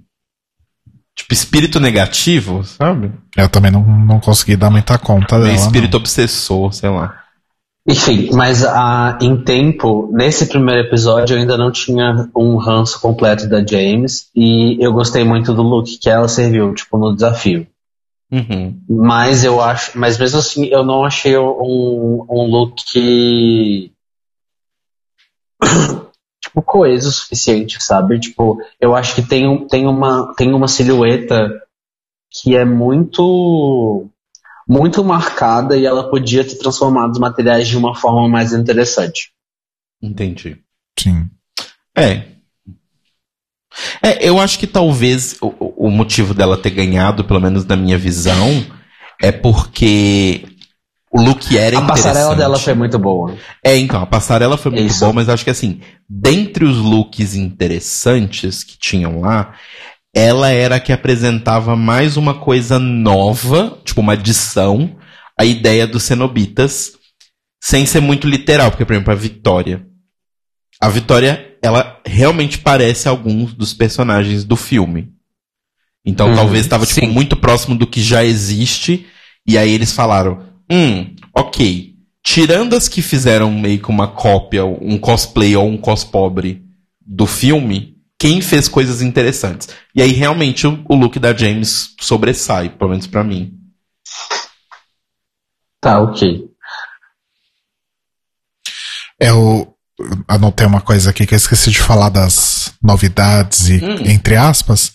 [1.15, 3.13] Tipo, espírito negativo, sabe?
[3.37, 5.53] Eu também não, não consegui dar muita conta dela.
[5.53, 6.01] Espírito não.
[6.01, 7.23] obsessor, sei lá.
[7.87, 13.49] Enfim, mas ah, em tempo, nesse primeiro episódio eu ainda não tinha um ranço completo
[13.49, 17.67] da James e eu gostei muito do look que ela serviu, tipo, no desafio.
[18.33, 18.83] Uhum.
[18.89, 23.93] Mas eu acho, mas mesmo assim eu não achei um, um look que
[26.41, 28.19] tipo coeso o suficiente, sabe?
[28.19, 31.63] Tipo, eu acho que tem, um- tem uma tem uma silhueta
[32.31, 34.09] que é muito
[34.67, 39.31] muito marcada e ela podia ter transformado os materiais de uma forma mais interessante.
[40.01, 40.57] Entendi.
[40.99, 41.29] Sim.
[41.95, 42.33] É.
[44.03, 45.39] É, eu acho que talvez
[45.87, 48.65] o, motivo dela ter ganhado, pelo menos na minha visão,
[49.21, 50.45] é porque
[51.13, 53.37] o look era A passarela dela foi muito boa.
[53.65, 55.01] É, então, a passarela foi muito Isso.
[55.01, 59.55] boa, mas acho que assim, dentre os looks interessantes que tinham lá,
[60.15, 64.97] ela era a que apresentava mais uma coisa nova, tipo uma adição,
[65.39, 66.93] à ideia dos cenobitas,
[67.61, 69.87] sem ser muito literal, porque, por exemplo, a Vitória.
[70.81, 75.13] A Vitória, ela realmente parece alguns dos personagens do filme.
[76.05, 79.07] Então Uhum, talvez estava tipo, muito próximo do que já existe,
[79.47, 84.99] e aí eles falaram, hum, ok, tirando as que fizeram meio que uma cópia, um
[84.99, 86.63] cosplay ou um cospobre
[87.01, 89.69] do filme, quem fez coisas interessantes?
[89.95, 93.53] E aí realmente o, o look da James sobressai, pelo menos pra mim.
[95.81, 96.45] Tá, ok.
[99.19, 99.75] Eu
[100.29, 103.97] anotei uma coisa aqui que eu esqueci de falar das novidades e Hum.
[104.07, 104.93] entre aspas.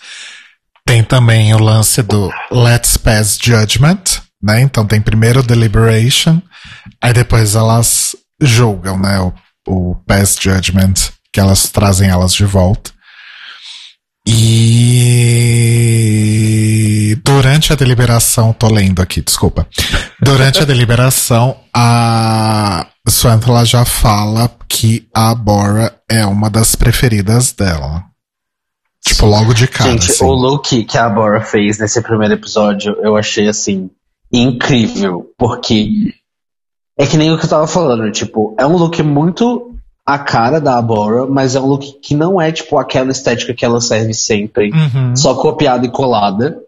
[0.88, 4.04] Tem também o lance do Let's Pass Judgment,
[4.42, 4.62] né?
[4.62, 6.42] Então tem primeiro o Deliberation,
[7.02, 9.20] aí depois elas julgam, né?
[9.20, 9.34] O,
[9.68, 10.94] o Pass Judgment,
[11.34, 12.92] que elas trazem elas de volta.
[14.26, 15.58] E
[17.24, 19.68] durante a deliberação, tô lendo aqui, desculpa.
[20.22, 28.06] Durante a deliberação, a Swanthala já fala que a Bora é uma das preferidas dela.
[29.08, 29.92] Tipo, logo de cara.
[29.92, 30.26] Gente, assim.
[30.26, 33.90] o look que a Bora fez nesse primeiro episódio, eu achei assim
[34.32, 36.14] incrível, porque
[36.98, 39.74] é que nem o que eu tava falando, tipo, é um look muito
[40.06, 43.66] a cara da Bora, mas é um look que não é tipo aquela estética que
[43.66, 45.16] ela serve sempre, Uhum.
[45.16, 46.60] só copiada e colada.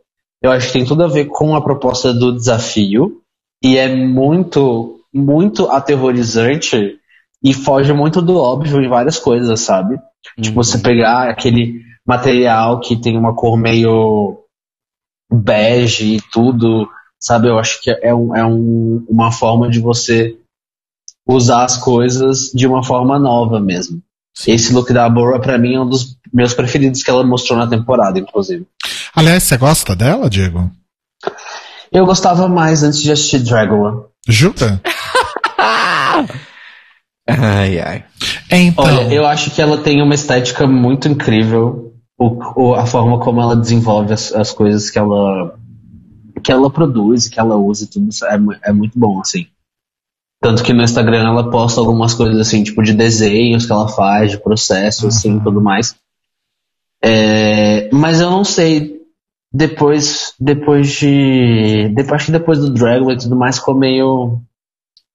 [0.41, 3.21] Eu acho que tem tudo a ver com a proposta do desafio
[3.63, 6.98] e é muito, muito aterrorizante
[7.43, 9.97] e foge muito do óbvio em várias coisas, sabe?
[10.39, 14.39] Tipo, você pegar aquele material que tem uma cor meio
[15.31, 17.47] bege e tudo, sabe?
[17.47, 20.35] Eu acho que é, um, é um- uma forma de você
[21.27, 24.01] usar as coisas de uma forma nova mesmo.
[24.47, 27.67] Esse look da Bora, pra mim, é um dos meus preferidos que ela mostrou na
[27.67, 28.65] temporada, inclusive.
[29.15, 30.71] Aliás, você gosta dela, Diego?
[31.91, 34.07] Eu gostava mais antes de assistir Dragula.
[34.27, 34.81] Jura?
[37.37, 38.05] Ai, ai.
[38.51, 41.93] Então, Olha, eu acho que ela tem uma estética muito incrível.
[42.17, 45.55] O, o- a forma como ela desenvolve as, as coisas que ela
[46.43, 49.47] que ela produz, que ela usa e tudo isso é, é muito bom, assim.
[50.41, 54.31] Tanto que no Instagram ela posta algumas coisas assim, tipo de desenhos que ela faz,
[54.31, 55.43] de processo, assim, Uhum.
[55.43, 55.95] tudo mais.
[57.03, 59.01] É, mas eu não sei,
[59.51, 61.89] depois, depois de.
[61.89, 64.41] Depois, acho que depois do Dragon e tudo mais ficou meio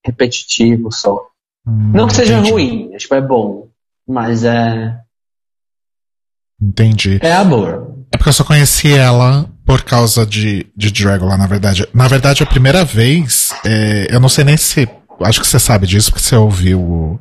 [0.04, 1.18] repetitivo só.
[1.66, 2.50] Hum, Não que seja entendi.
[2.50, 3.68] ruim, tipo, é bom.
[4.06, 4.96] Mas é.
[6.60, 7.18] Entendi.
[7.22, 7.94] É amor.
[8.12, 11.86] É porque eu só conheci ela por causa de, de Dragula, na verdade.
[11.92, 14.88] Na verdade, a primeira vez, é, eu não sei nem se.
[15.22, 17.20] Acho que você sabe disso, porque você ouviu o,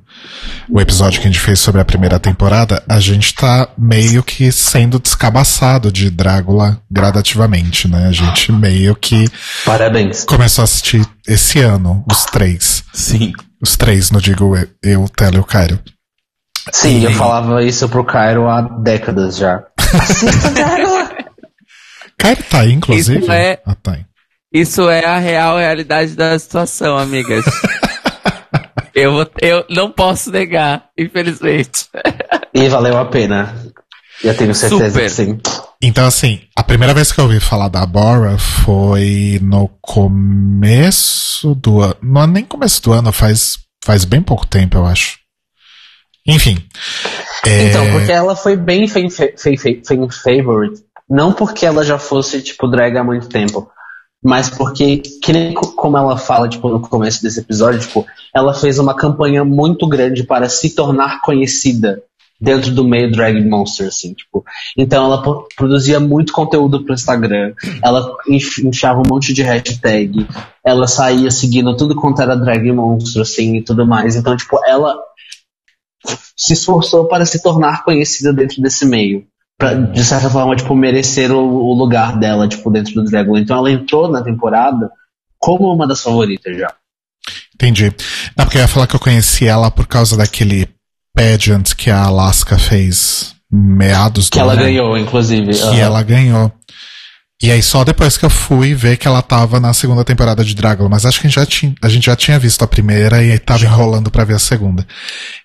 [0.70, 2.82] o episódio que a gente fez sobre a primeira temporada.
[2.90, 8.08] A gente tá meio que sendo descabaçado de Drácula gradativamente, né?
[8.08, 9.28] A gente meio que
[9.64, 10.24] Parabéns.
[10.26, 12.84] começou a assistir esse ano, os três.
[12.94, 13.32] Sim.
[13.64, 15.80] Os três, não digo eu, eu Telo e o Cairo.
[16.72, 19.64] Sim, E- eu falava isso pro Cairo há décadas já.
[19.78, 21.16] Assista!
[22.18, 23.20] Cairo tá aí, inclusive?
[23.20, 24.06] Isso é- Ah, tá aí.
[24.54, 27.44] Isso é a real realidade da situação, amigas.
[28.94, 31.88] eu, vou- eu não posso negar, infelizmente.
[32.54, 33.56] E valeu a pena.
[34.24, 35.04] Eu tenho certeza Super.
[35.04, 35.40] que sim.
[35.82, 41.82] Então, assim, a primeira vez que eu ouvi falar da Bora foi no começo do
[41.82, 41.96] ano.
[42.02, 45.18] Não é nem começo do ano, faz, faz bem pouco tempo, eu acho.
[46.26, 46.58] Enfim.
[47.46, 50.82] É, Então, porque ela foi bem fan, fa- fa- fa- fan favorite.
[51.10, 53.70] Não porque ela já fosse, tipo, drag há muito tempo.
[54.24, 58.54] Mas porque, que nem co- como ela fala, tipo, no começo desse episódio, tipo, ela
[58.54, 62.02] fez uma campanha muito grande para se tornar conhecida
[62.40, 64.44] dentro do meio drag monster, assim, tipo.
[64.78, 65.24] Então ela
[65.56, 67.54] produzia muito conteúdo pro Instagram,
[67.84, 70.28] ela enfiava um monte de hashtag,
[70.66, 74.16] ela saía seguindo tudo quanto era drag monstro, assim, e tudo mais.
[74.16, 74.98] Então, tipo, ela
[76.36, 79.26] se esforçou para se tornar conhecida dentro desse meio.
[79.58, 83.38] Pra, de certa forma, tipo, merecer o, o lugar dela, tipo, dentro do Dragon.
[83.38, 84.92] Então ela entrou na temporada
[85.40, 86.74] como uma das favoritas já.
[87.54, 87.94] Entendi.
[88.36, 90.68] Não, porque eu ia falar que eu conheci ela por causa daquele
[91.16, 94.64] pageant que a Alaska fez meados Que do ela ano.
[94.64, 95.52] ganhou, inclusive.
[95.54, 95.78] que Aham.
[95.78, 96.52] ela ganhou.
[97.42, 100.56] E aí só depois que eu fui ver que ela tava na segunda temporada de
[100.56, 103.22] Dragula, mas acho que a gente já tinha, a gente já tinha visto a primeira
[103.24, 104.88] e tava enrolando pra ver a segunda.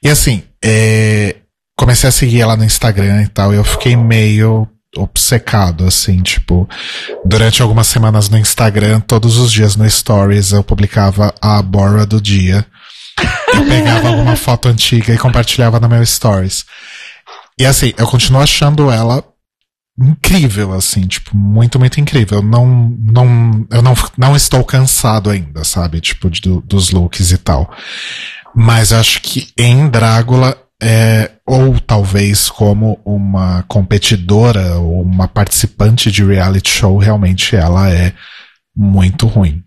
[0.03, 1.37] E assim, é,
[1.77, 6.69] comecei a seguir ela no Instagram e tal, e eu fiquei meio obcecado, assim, tipo,
[7.25, 12.21] durante algumas semanas no Instagram, todos os dias no Stories eu publicava a Bora do
[12.21, 12.65] dia.
[13.55, 16.65] Eu pegava alguma foto antiga e compartilhava no meu Stories.
[17.59, 19.25] E assim, eu continuo achando ela
[20.01, 22.41] incrível, assim, tipo, muito, muito incrível.
[22.41, 26.01] Não, não, eu não, não estou cansado ainda, sabe?
[26.01, 27.69] Tipo, do- dos looks e tal.
[28.55, 36.13] Mas eu acho que em Drácula, é, ou talvez como uma competidora ou uma participante
[36.13, 38.15] de reality show, realmente ela é
[38.77, 39.65] muito ruim.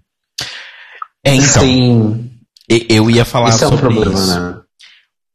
[1.25, 2.29] Então,
[2.89, 4.39] eu ia falar isso é um sobre problema, isso.
[4.39, 4.61] né?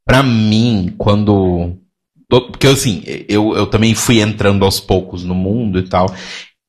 [0.04, 1.76] Pra mim, quando.
[2.28, 6.12] Porque assim, eu, eu também fui entrando aos poucos no mundo e tal.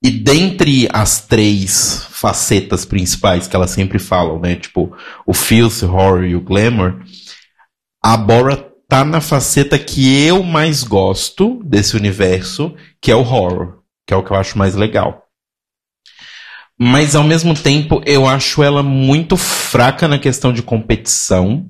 [0.03, 4.55] E dentre as três facetas principais que elas sempre falam, né?
[4.55, 4.95] Tipo,
[5.25, 7.01] o filth, o horror e o glamour.
[8.03, 13.79] A Bora tá na faceta que eu mais gosto desse universo, que é o horror.
[14.05, 15.26] Que é o que eu acho mais legal.
[16.79, 21.65] Mas ao mesmo tempo, eu acho ela muito fraca na questão de competição.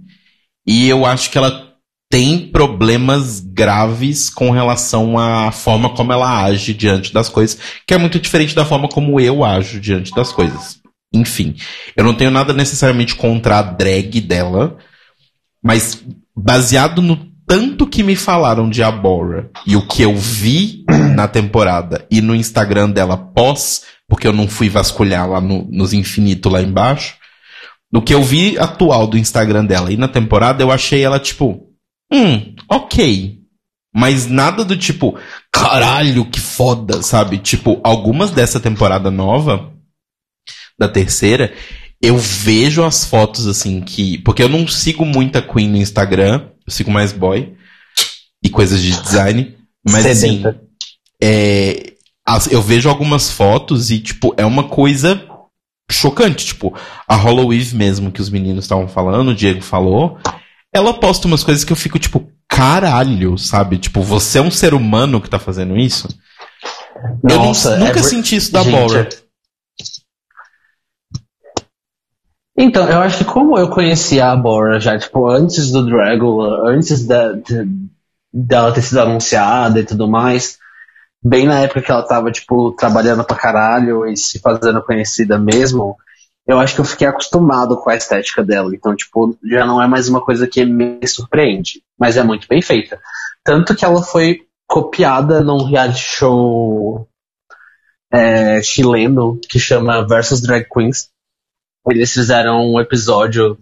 [0.65, 1.67] E eu acho que ela
[2.09, 7.97] tem problemas graves com relação à forma como ela age diante das coisas, que é
[7.97, 10.79] muito diferente da forma como eu ajo diante das coisas.
[11.13, 11.55] Enfim,
[11.95, 14.77] eu não tenho nada necessariamente contra a drag dela,
[15.63, 16.03] mas
[16.35, 20.83] baseado no tanto que me falaram de Abora e o que eu vi
[21.15, 25.93] na temporada e no Instagram dela pós, porque eu não fui vasculhar lá no- nos
[25.93, 27.15] infinitos lá embaixo,
[27.91, 31.67] no que eu vi atual do Instagram dela e na temporada, eu achei ela tipo,
[32.11, 33.37] hum, ok.
[33.93, 35.17] Mas nada do tipo,
[35.51, 37.39] caralho, que foda, sabe?
[37.39, 39.73] Tipo, algumas dessa temporada nova,
[40.77, 41.51] da terceira,
[42.01, 44.19] eu vejo as fotos assim que.
[44.19, 47.55] Porque eu não sigo muita Queen no Instagram, eu sigo mais boy
[48.43, 49.55] e coisas de design.
[49.89, 50.43] Mas assim,
[51.23, 51.93] é,
[52.27, 55.23] as- eu vejo algumas fotos e, tipo, é uma coisa
[55.89, 56.45] chocante.
[56.47, 56.75] Tipo,
[57.07, 60.17] a Halloween mesmo que os meninos estavam falando, o Diego falou,
[60.73, 63.77] ela posta umas coisas que eu fico, tipo, caralho, sabe?
[63.77, 66.07] Tipo, você é um ser humano que tá fazendo isso?
[67.29, 69.09] eu Nossa, nunca é ver- senti isso da Gente, Bora.
[72.59, 77.05] Então, eu acho que como eu conhecia a Bora já, tipo, antes do Dragula, antes
[77.05, 77.69] da, de-
[78.33, 80.57] dela ter sido anunciada e tudo mais,
[81.23, 85.95] bem na época que ela tava, tipo, trabalhando pra caralho e se fazendo conhecida mesmo,
[86.47, 88.73] eu acho que eu fiquei acostumado com a estética dela.
[88.73, 92.61] Então, tipo, já não é mais uma coisa que me surpreende, mas é muito bem
[92.61, 92.99] feita.
[93.43, 97.07] Tanto que ela foi copiada num reality show
[98.11, 101.09] é, chileno que chama Versus Drag Queens.
[101.89, 103.57] Eles fizeram um episódio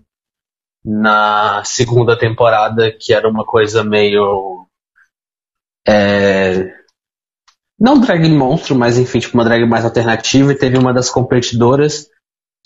[0.84, 4.68] na segunda temporada que era uma coisa meio.
[5.88, 6.85] é,
[7.80, 10.52] não drag monstro, mas enfim, tipo uma drag mais alternativa.
[10.52, 12.08] E teve uma das competidoras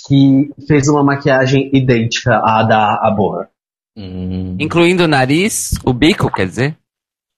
[0.08, 3.50] que fez uma maquiagem idêntica à da Abora,
[3.98, 4.56] Hum.
[4.60, 6.78] Incluindo o nariz, o bico, quer dizer?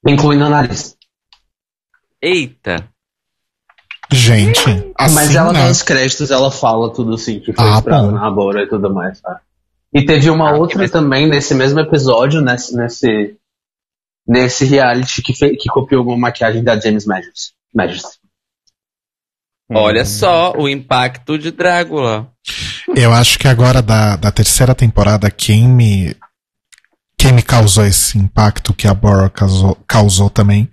[0.06, 0.96] incluindo o nariz.
[2.20, 2.88] Eita.
[4.12, 4.60] Gente,
[4.96, 5.66] assim, mas ela né?
[5.66, 8.10] nos créditos ela fala tudo assim que foi Ah, pra bom.
[8.12, 9.20] na Abora e tudo mais.
[9.20, 9.40] tá?
[9.92, 13.36] E teve uma Ah, outra também nesse mesmo episódio, nesse, nesse,
[14.26, 17.54] nesse reality que, fe- que copiou uma maquiagem da James Magus.
[19.70, 22.30] Olha só o impacto de Drácula.
[22.94, 26.14] Eu acho que agora da, da terceira temporada, quem me.
[27.16, 30.68] Quem me causou esse impacto que a Bora causou, causou também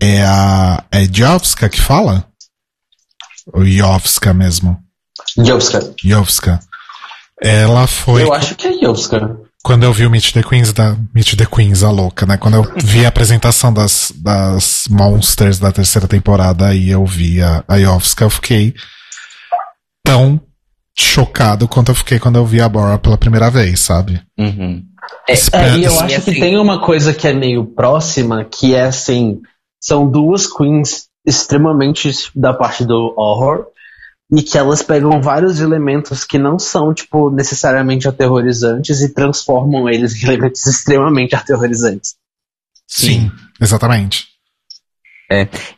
[0.00, 0.82] É a.
[0.90, 2.26] É Jovska que fala?
[3.52, 4.82] Ou Jovska mesmo?
[5.36, 5.94] Jovska.
[6.02, 6.60] Jovska.
[7.40, 8.22] Ela foi.
[8.22, 9.43] Eu acho que é Jovska.
[9.64, 10.94] Quando eu vi o Meet the Queens da.
[11.14, 12.36] Meet the Queens, a louca, né?
[12.36, 17.64] Quando eu vi a apresentação das, das Monsters da terceira temporada e eu vi a,
[17.66, 18.74] a Jovska, eu fiquei
[20.04, 20.40] tão
[20.96, 24.20] chocado quanto eu fiquei quando eu vi a Bora pela primeira vez, sabe?
[24.38, 24.84] Uhum.
[25.28, 28.44] É, Espera- e eu Sim, acho que assim- tem uma coisa que é meio próxima,
[28.44, 29.40] que é assim,
[29.82, 33.66] são duas queens extremamente da parte do horror,
[34.32, 40.14] e que elas pegam vários elementos que não são, tipo, necessariamente aterrorizantes e transformam eles
[40.14, 42.16] em elementos extremamente aterrorizantes.
[42.86, 44.28] Sim, exatamente.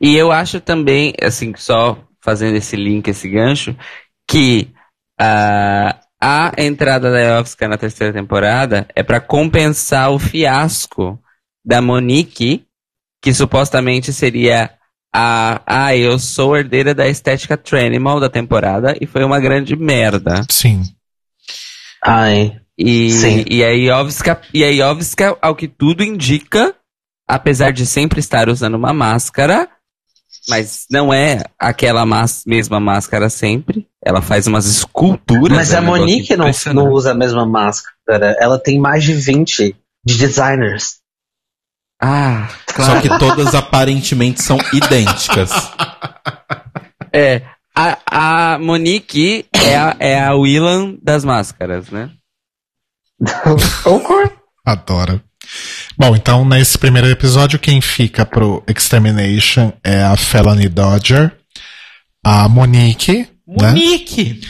[0.01, 3.77] E eu acho também, assim, só fazendo esse link, esse gancho,
[4.29, 4.71] que
[5.19, 11.19] ah, a entrada da Yovska na terceira temporada é pra compensar o fiasco
[11.65, 12.67] da Monique,
[13.23, 14.76] que supostamente seria
[15.19, 20.45] a, ah, eu sou herdeira da estética Tranimal da temporada e foi uma grande merda.
[20.51, 20.83] Sim.
[22.05, 22.61] Ai.
[22.77, 23.45] E, Sim.
[23.49, 26.75] e a Iovska, e a Iovska, ao que tudo indica,
[27.27, 29.67] apesar de sempre estar usando uma máscara,
[30.51, 32.05] mas não é aquela
[32.45, 33.89] mesma máscara sempre.
[34.05, 35.57] Ela faz umas esculturas.
[35.57, 38.37] Mas é a Monique não, não usa a mesma máscara.
[38.39, 40.99] Ela tem mais de 20 de designers.
[42.01, 43.03] Ah, Só claro.
[43.03, 45.51] que todas aparentemente são idênticas.
[47.13, 47.43] É.
[47.75, 52.11] A, a Monique é a, é a Willan das máscaras, né?
[54.65, 55.23] Adoro.
[55.97, 61.37] Bom, então nesse primeiro episódio, quem fica pro Extermination é a Felony Dodger,
[62.25, 63.69] a Monique, né?
[63.71, 64.41] Monique!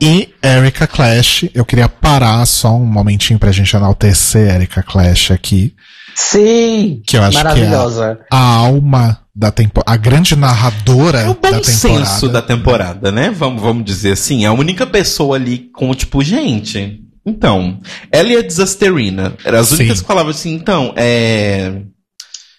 [0.00, 1.44] E Erika Clash.
[1.54, 5.76] Eu queria parar só um momentinho pra gente enaltecer Erika Clash aqui.
[6.14, 7.02] Sim!
[7.06, 8.20] Que eu acho que é Maravilhosa.
[8.30, 9.90] A alma da temporada.
[9.92, 11.64] A grande narradora É o da bom temporada.
[11.64, 13.30] senso da temporada, né?
[13.30, 14.44] Vamos, vamos dizer assim.
[14.44, 17.00] É a única pessoa ali com, tipo, gente.
[17.24, 17.78] Então,
[18.10, 19.76] ela e a Disasterina eram as Sim.
[19.76, 21.82] únicas que falavam assim, então, é.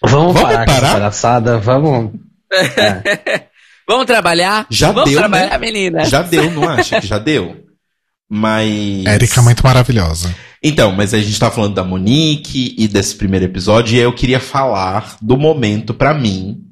[0.02, 0.92] Vamos, Vamos parar com essa parar?
[0.94, 2.12] palhaçada, vamos.
[3.86, 4.66] Vamos trabalhar?
[4.70, 5.58] Já Vamos deu, trabalhar, né?
[5.58, 6.04] menina.
[6.06, 7.56] Já deu, não acha que já deu?
[8.28, 9.04] Mas.
[9.06, 10.34] Erika é muito maravilhosa.
[10.66, 14.40] Então, mas a gente tá falando da Monique e desse primeiro episódio, e eu queria
[14.40, 16.62] falar do momento, pra mim,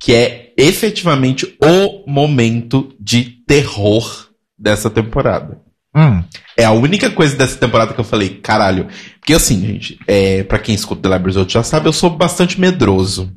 [0.00, 4.26] que é efetivamente o momento de terror
[4.58, 5.60] dessa temporada.
[5.94, 6.22] Hum,
[6.56, 8.88] É a única coisa dessa temporada que eu falei, caralho.
[9.20, 12.60] Porque assim, gente, é, para quem escuta The Libraries Out já sabe, eu sou bastante
[12.60, 13.32] medroso.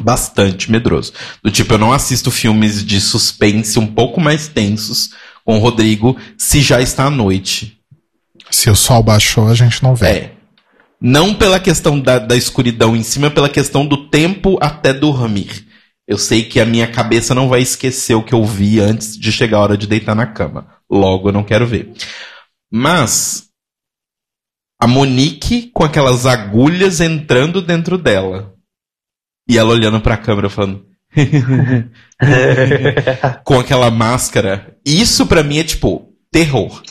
[0.00, 1.12] Bastante medroso.
[1.42, 5.10] Do tipo, eu não assisto filmes de suspense um pouco mais tensos
[5.44, 7.79] com o Rodrigo se já está à noite.
[8.50, 10.06] Se o sol baixou, a gente não vê.
[10.06, 10.32] É.
[11.00, 15.66] Não pela questão da, da escuridão em cima, pela questão do tempo até dormir.
[16.06, 19.30] Eu sei que a minha cabeça não vai esquecer o que eu vi antes de
[19.30, 20.66] chegar a hora de deitar na cama.
[20.90, 21.92] Logo, eu não quero ver.
[22.70, 23.48] Mas
[24.80, 28.54] a Monique com aquelas agulhas entrando dentro dela.
[29.48, 30.84] E ela olhando pra câmera falando.
[33.44, 34.76] com aquela máscara.
[34.84, 36.82] Isso pra mim é tipo terror.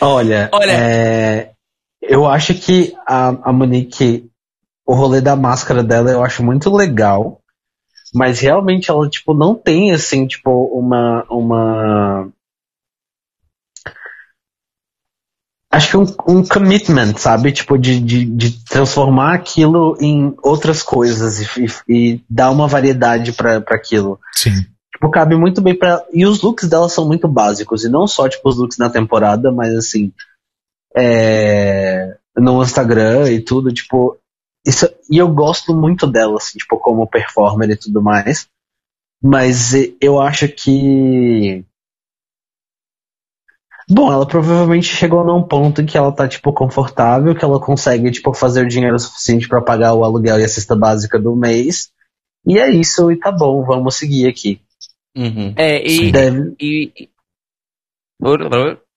[0.00, 0.70] Olha, Olha.
[0.70, 1.52] é,
[2.00, 4.30] eu acho que a, a Monique,
[4.86, 7.40] o rolê da máscara dela eu acho muito legal,
[8.14, 12.28] mas realmente ela, tipo, não tem, assim, tipo, uma, uma...
[15.70, 17.52] Acho que um, um commitment, sabe?
[17.52, 23.32] Tipo, de, de, de transformar aquilo em outras coisas e, e, e dar uma variedade
[23.32, 24.18] pra pra aquilo.
[24.32, 24.64] Sim.
[24.98, 26.04] Tipo, cabe muito bem pra.
[26.12, 27.84] E os looks dela são muito básicos.
[27.84, 30.12] E não só, tipo, os looks na temporada, mas assim.
[30.96, 32.18] É...
[32.36, 34.18] No Instagram e tudo, tipo.
[34.66, 34.88] Isso...
[35.08, 38.48] E eu gosto muito dela, assim, tipo, como performer e tudo mais.
[39.22, 41.64] Mas eu acho que.
[43.88, 48.10] Bom, ela provavelmente chegou num ponto em que ela tá, tipo, confortável, que ela consegue,
[48.10, 51.90] tipo, fazer o dinheiro suficiente pra pagar o aluguel e a cesta básica do mês.
[52.44, 54.60] E é isso, e tá bom, vamos seguir aqui.
[55.18, 55.52] Uhum.
[55.56, 56.12] É, e.
[56.12, 57.08] Deve, e, e-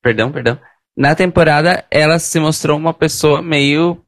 [0.04, 0.58] Perdão, perdão.
[0.98, 4.02] Na temporada, ela se mostrou uma pessoa meio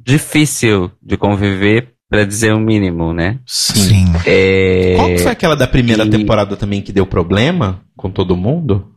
[0.00, 3.38] difícil de conviver, pra dizer o mínimo, né?
[3.46, 3.80] Sim.
[3.80, 4.04] Sim.
[4.26, 4.94] É...
[4.96, 8.94] Qual que foi aquela da primeira e- temporada também que deu problema com todo mundo?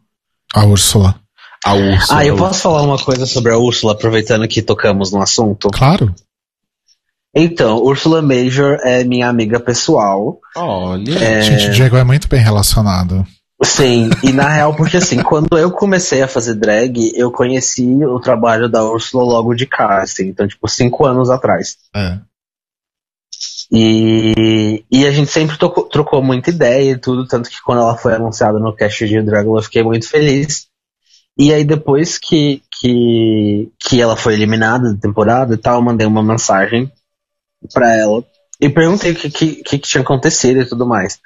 [0.54, 1.20] A Úrsula.
[1.66, 2.20] A Úrsula.
[2.20, 5.70] Ah, eu posso falar uma coisa sobre a Úrsula, aproveitando que tocamos no assunto?
[5.70, 6.14] Claro.
[7.34, 10.40] Então, Úrsula Major é minha amiga pessoal.
[10.56, 11.18] Olha.
[11.18, 13.26] É, Gente, o Diego é muito bem relacionado.
[13.64, 18.20] Sim, e na real, porque assim, quando eu comecei a fazer drag, eu conheci o
[18.20, 21.78] trabalho da Úrsula logo de cara, assim, então, tipo, cinco anos atrás.
[21.96, 22.20] É.
[23.72, 27.96] E, e a gente sempre trocou, trocou muita ideia e tudo, tanto que quando ela
[27.96, 30.68] foi anunciada no cast de Dragon, eu fiquei muito feliz.
[31.38, 36.06] E aí depois que, que, que ela foi eliminada da temporada e tal, eu mandei
[36.06, 36.92] uma mensagem
[37.74, 38.24] pra ela
[38.60, 41.20] e perguntei o que, que, que, tinha acontecido e tudo mais.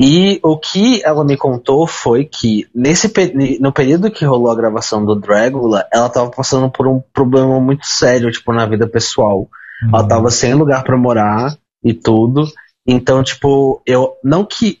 [0.00, 3.12] E o que ela me contou foi que nesse
[3.58, 7.84] no período que rolou a gravação do Dragula, ela tava passando por um problema muito
[7.84, 9.48] sério, tipo, na vida pessoal.
[9.82, 12.46] Ela tava sem lugar pra morar e tudo.
[12.86, 14.16] Então, tipo, eu.
[14.22, 14.80] Não que.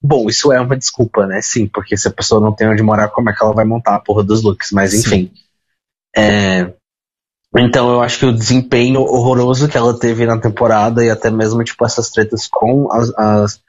[0.00, 1.40] Bom, isso é uma desculpa, né?
[1.42, 3.96] Sim, porque se a pessoa não tem onde morar, como é que ela vai montar
[3.96, 4.70] a porra dos looks?
[4.70, 5.32] Mas enfim.
[6.16, 6.72] É,
[7.58, 11.64] então eu acho que o desempenho horroroso que ela teve na temporada e até mesmo,
[11.64, 13.60] tipo, essas tretas com as, as,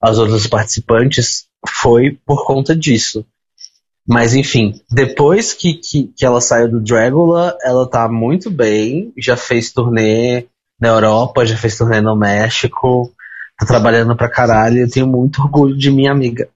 [0.00, 3.26] as outras participantes foi por conta disso.
[4.06, 9.36] Mas enfim, depois que, que, que ela saiu do Dragula, ela tá muito bem, já
[9.36, 10.46] fez turnê
[10.78, 13.10] na Europa, já fez turnê no México,
[13.58, 16.48] tá trabalhando pra caralho, eu tenho muito orgulho de minha amiga.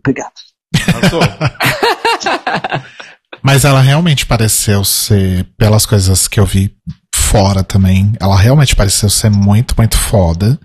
[0.00, 0.32] Obrigado.
[3.42, 6.72] Mas ela realmente pareceu ser, pelas coisas que eu vi
[7.14, 10.58] fora também, ela realmente pareceu ser muito, muito foda.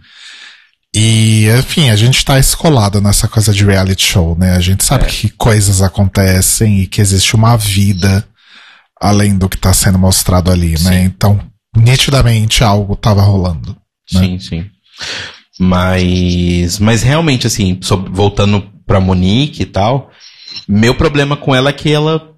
[0.96, 4.56] E, enfim, a gente tá escolado nessa coisa de reality show, né?
[4.56, 5.08] A gente sabe É.
[5.08, 8.24] que coisas acontecem e que existe uma vida
[9.02, 10.84] além do que tá sendo mostrado ali, Sim.
[10.90, 11.02] né?
[11.04, 11.40] Então,
[11.76, 13.76] nitidamente algo tava rolando.
[14.14, 14.20] né?
[14.22, 14.66] Sim, sim.
[15.60, 20.12] Mas, mas realmente, assim, sob- voltando pra Monique e tal,
[20.68, 22.33] meu problema com ela é que ela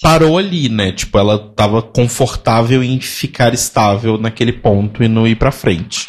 [0.00, 0.92] parou ali, né?
[0.92, 6.08] Tipo, ela tava confortável em ficar estável naquele ponto e não ir pra frente.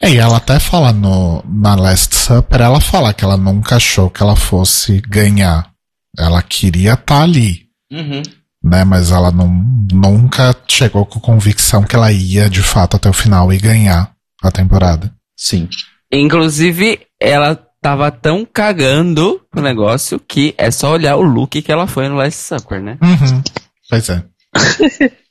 [0.00, 4.10] É, e ela até fala no, na Last Supper, ela fala que ela nunca achou
[4.10, 5.70] que ela fosse ganhar.
[6.18, 8.22] Ela queria estar ali, Uhum.
[8.62, 8.84] né?
[8.84, 9.48] Mas ela não,
[9.92, 14.12] nunca chegou com convicção que ela ia de fato até o final e ganhar
[14.42, 15.12] a temporada.
[15.36, 15.68] Sim.
[16.12, 21.86] Inclusive, ela tava tão cagando o negócio que é só olhar o look que ela
[21.86, 22.98] foi no Last Supper, né?
[23.00, 23.42] Uhum.
[23.88, 24.24] Pois é.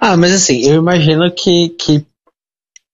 [0.00, 2.04] Ah, mas assim, eu imagino que, que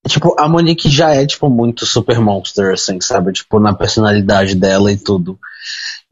[0.07, 3.33] tipo, a Monique já é, tipo, muito super monster, assim, sabe?
[3.33, 5.39] Tipo, na personalidade dela e tudo.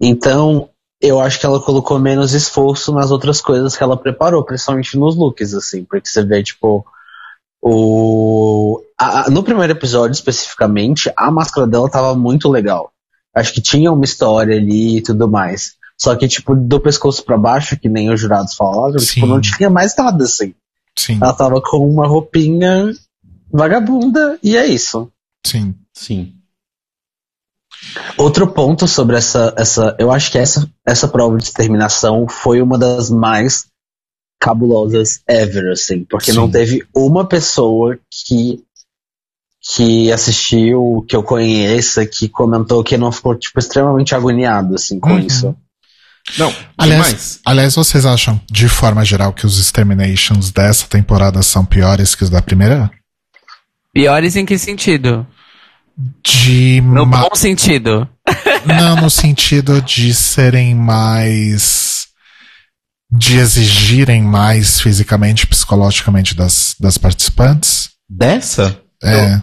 [0.01, 4.97] Então, eu acho que ela colocou menos esforço nas outras coisas que ela preparou, principalmente
[4.97, 6.87] nos looks, assim, porque você vê, tipo,
[7.61, 8.81] o...
[8.99, 12.94] a- no primeiro episódio, especificamente, a máscara dela tava muito legal.
[13.35, 15.75] Acho que tinha uma história ali e tudo mais.
[16.01, 19.27] Só que, tipo, do pescoço pra baixo, que nem os jurados falaram, tipo, Sim.
[19.27, 20.55] não tinha mais nada, assim.
[20.99, 22.93] Sim, Ela tava com uma roupinha
[23.51, 25.11] vagabunda e é isso.
[25.45, 25.75] sim.
[25.93, 26.35] Sim.
[28.17, 32.79] Outro ponto sobre essa, essa eu acho que essa, essa prova de exterminação foi uma
[32.79, 33.67] das mais
[34.41, 36.37] cabulosas ever, assim, porque Sim.
[36.39, 38.64] não teve uma pessoa que
[39.73, 45.11] que assistiu, que eu conheça, que comentou que não ficou, tipo, extremamente agoniado, assim, com
[45.13, 45.19] Uhum.
[45.21, 45.57] isso.
[46.39, 47.41] Não, Aliás, demais.
[47.47, 52.31] aliás, vocês acham, de forma geral, que os Exterminations dessa temporada são piores que os
[52.31, 52.91] da primeira?
[53.93, 55.27] Piores em que sentido?
[56.27, 58.09] De No ma- bom sentido.
[58.67, 62.07] Não, no sentido de serem mais.
[63.13, 67.91] de exigirem mais fisicamente psicologicamente das, das participantes?
[68.11, 68.77] Dessa?
[69.03, 69.41] É.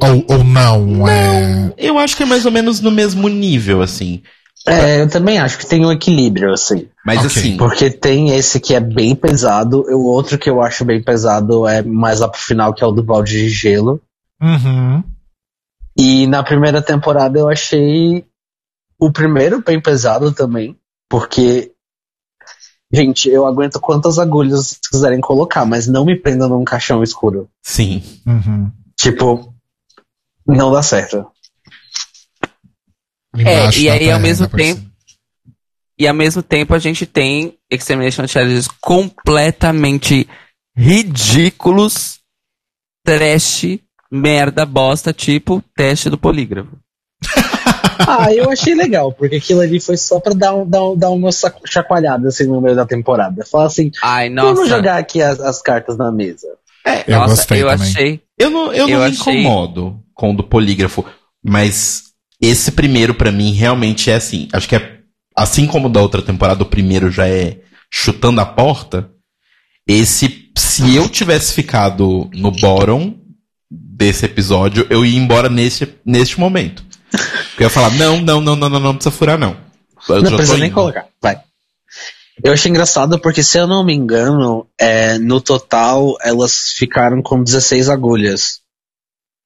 [0.00, 1.72] Ou, ou não, é.
[1.76, 4.22] Eu acho que é mais ou menos no mesmo nível, assim.
[4.66, 6.88] É, eu também acho que tem um equilíbrio, assim.
[7.04, 7.26] Mas Ok.
[7.28, 11.02] assim, Porque tem esse que é bem pesado, e o outro que eu acho bem
[11.02, 14.00] pesado é mais lá pro final, que é o do balde de gelo.
[14.40, 15.02] Uhum.
[15.96, 18.24] E na primeira temporada eu achei
[19.00, 20.76] o primeiro bem pesado também,
[21.08, 21.72] porque,
[22.92, 27.48] gente, eu aguento quantas agulhas vocês quiserem colocar, mas não me prendam num caixão escuro.
[27.64, 28.02] sim.
[28.26, 28.70] Uhum.
[29.00, 29.54] Tipo,
[30.48, 31.26] não dá certo.
[33.36, 34.88] Embaixo e aí, ao perna, mesmo tempo-.
[35.98, 40.28] E ao mesmo tempo a gente tem Extermination Challenges completamente
[40.76, 42.20] ridículos,
[43.04, 43.78] trash,
[44.10, 46.76] merda, bosta, tipo teste do polígrafo.
[48.10, 51.10] Ah, eu achei legal, porque aquilo ali foi só pra dar, um, dar, um, dar
[51.10, 53.44] uma saco- chacoalhada assim no meio da temporada.
[53.44, 54.54] Falar assim, Ai, nossa.
[54.54, 56.46] vamos jogar aqui as, as cartas na mesa.
[57.06, 57.86] Eu nossa, gostei eu também.
[57.90, 58.20] achei.
[58.38, 61.04] Eu não, eu Eu não me achei- incomodo com o do polígrafo,
[61.40, 62.06] mas
[62.42, 64.48] esse primeiro pra mim realmente é assim.
[64.52, 64.98] Acho que é
[65.34, 69.08] assim como da outra temporada, o primeiro já é chutando a porta.
[69.86, 73.14] Esse, se eu tivesse ficado no bottom
[73.70, 76.84] desse episódio, eu ia embora nesse, neste momento.
[77.56, 79.56] Eu ia falar, não, não, não, não, não, não precisa furar, não.
[80.08, 81.06] Eu não precisa nem colocar.
[81.22, 81.40] Vai.
[82.42, 87.42] Eu achei engraçado porque, se eu não me engano, é, no total elas ficaram com
[87.42, 88.60] 16 agulhas.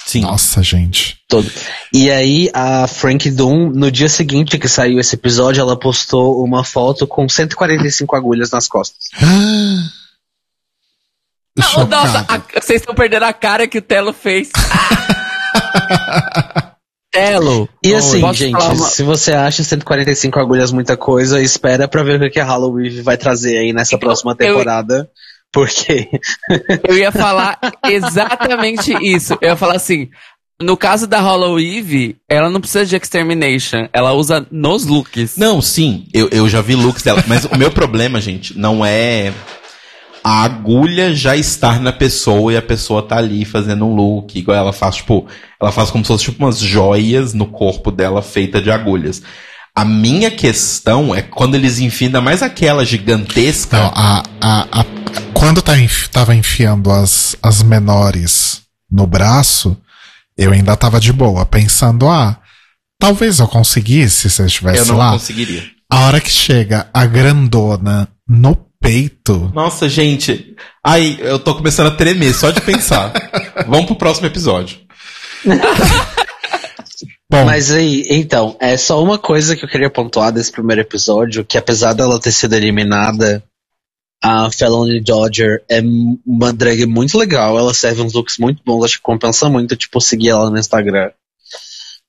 [0.07, 0.21] Sim.
[0.23, 1.19] Nossa, gente.
[1.29, 1.51] Todo.
[1.93, 6.65] E aí a Frank Doom, no dia seguinte que saiu esse episódio, ela postou uma
[6.65, 9.07] foto com 145 agulhas nas costas.
[11.55, 11.91] Não, Chocado.
[11.91, 14.49] nossa, a- vocês estão perdendo a cara que o Telo fez.
[17.13, 17.69] Telo.
[17.85, 22.31] E assim, gente, uma- se você acha 145 agulhas muita coisa, espera pra ver o
[22.31, 25.11] que a Halloween vai trazer aí nessa próxima temporada.
[25.53, 26.09] Porque
[26.89, 29.37] Eu ia falar exatamente isso.
[29.41, 30.09] Eu ia falar assim.
[30.61, 33.89] No caso da Hollow Eve, ela não precisa de extermination.
[33.93, 35.37] Ela usa nos looks.
[35.37, 37.23] Não, sim, eu, eu já vi looks dela.
[37.27, 39.33] Mas o meu problema, gente, não é
[40.23, 44.57] a agulha já estar na pessoa e a pessoa tá ali fazendo um look, igual
[44.57, 45.27] ela faz, tipo,
[45.61, 49.21] ela faz como se fosse tipo umas joias no corpo dela feita de agulhas.
[49.75, 53.79] A minha questão é quando eles enfiam ainda mais aquela gigantesca.
[53.79, 54.85] Não, a, a, a-
[55.33, 59.77] quando tá enfi- tava enfiando as, as menores no braço,
[60.37, 62.39] eu ainda tava de boa, pensando, ah,
[62.99, 65.13] talvez eu conseguisse se eu estivesse eu não lá.
[65.13, 65.65] conseguiria.
[65.91, 70.55] A hora que chega a grandona no peito, Nossa, gente.
[70.85, 73.13] Ai, eu tô começando a tremer só de pensar.
[73.67, 74.79] Vamos pro próximo episódio.
[77.33, 81.45] bom, Mas aí, então, é só uma coisa que eu queria pontuar desse primeiro episódio,
[81.45, 83.43] que apesar dela ter sido eliminada,
[84.23, 85.81] a Felony Dodger é
[86.25, 90.01] uma drag muito legal, ela serve uns looks muito bons, acho que compensa muito, tipo,
[90.01, 91.11] seguir ela no Instagram.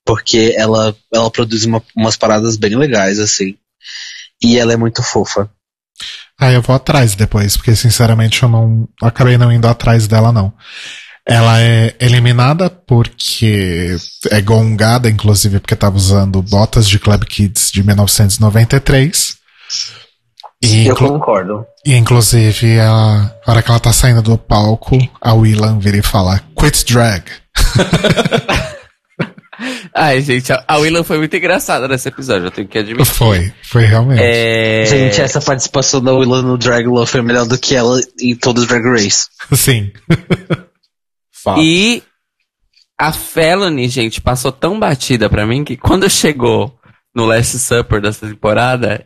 [0.05, 3.55] Porque ela, ela produz uma- umas paradas bem legais, assim.
[4.43, 5.49] E ela é muito fofa.
[6.37, 10.51] aí eu vou atrás depois, porque sinceramente eu não acabei não indo atrás dela não.
[11.25, 13.95] Ela é eliminada porque
[14.29, 19.37] é gongada, inclusive porque tava usando botas de Club Kids de 1993.
[20.61, 21.65] E, Eu concordo.
[21.85, 26.41] e inclusive, a, hora que ela tá saindo do palco, a Willan vira e fala,
[26.57, 27.23] quit drag.
[29.95, 33.05] Ai, gente, a- Willan foi muito engraçada nesse episódio, eu tenho que admitir.
[33.05, 34.21] Foi, foi realmente.
[34.21, 34.85] É...
[34.87, 38.59] Gente, essa participação da Willow no Drag Love foi melhor do que ela em todo
[38.61, 39.27] o Drag Race.
[39.53, 39.91] Sim.
[41.43, 41.61] Fala.
[41.61, 42.01] E
[42.97, 46.79] a Felony, gente, passou tão batida pra mim que quando chegou
[47.13, 49.05] no Last Supper dessa temporada,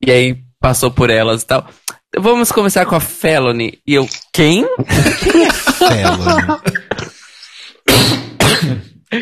[0.00, 1.68] e aí passou por elas e tal.
[2.18, 3.80] Vamos começar com a Felony.
[3.86, 4.64] E eu, quem?
[5.78, 6.60] Felony.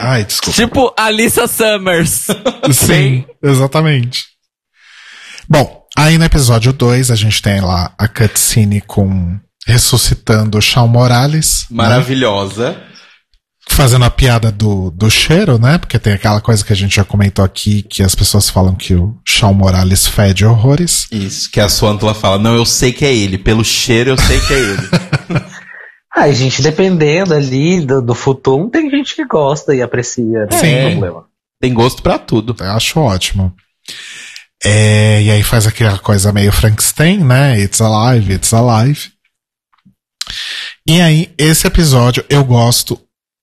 [0.00, 0.60] Ai, desculpa.
[0.60, 2.26] Tipo Alissa Summers.
[2.72, 4.26] Sim, exatamente.
[5.48, 10.88] Bom, aí no episódio 2 a gente tem lá a cutscene com ressuscitando o Shawn
[10.88, 11.66] Morales.
[11.70, 11.76] né?
[11.76, 12.76] Maravilhosa.
[13.68, 15.78] Fazendo a piada do, do cheiro, né?
[15.78, 18.94] Porque tem aquela coisa que a gente já comentou aqui, que as pessoas falam que
[18.94, 21.06] o Shawn Morales fede horrores.
[21.10, 24.40] Isso, que a Suantula fala, não, eu sei que é ele, pelo cheiro eu sei
[24.40, 24.88] que é ele.
[26.16, 30.46] Ai, gente, dependendo ali do, do futum, tem gente que gosta e aprecia.
[30.50, 30.60] Não Sim.
[30.60, 31.24] tem problema.
[31.60, 32.56] Tem gosto pra tudo.
[32.58, 33.54] Eu acho ótimo.
[34.62, 37.58] É, e aí faz aquela coisa meio Frankenstein, né?
[37.60, 39.12] It's alive, it's alive.
[40.86, 43.00] E aí, esse episódio eu gosto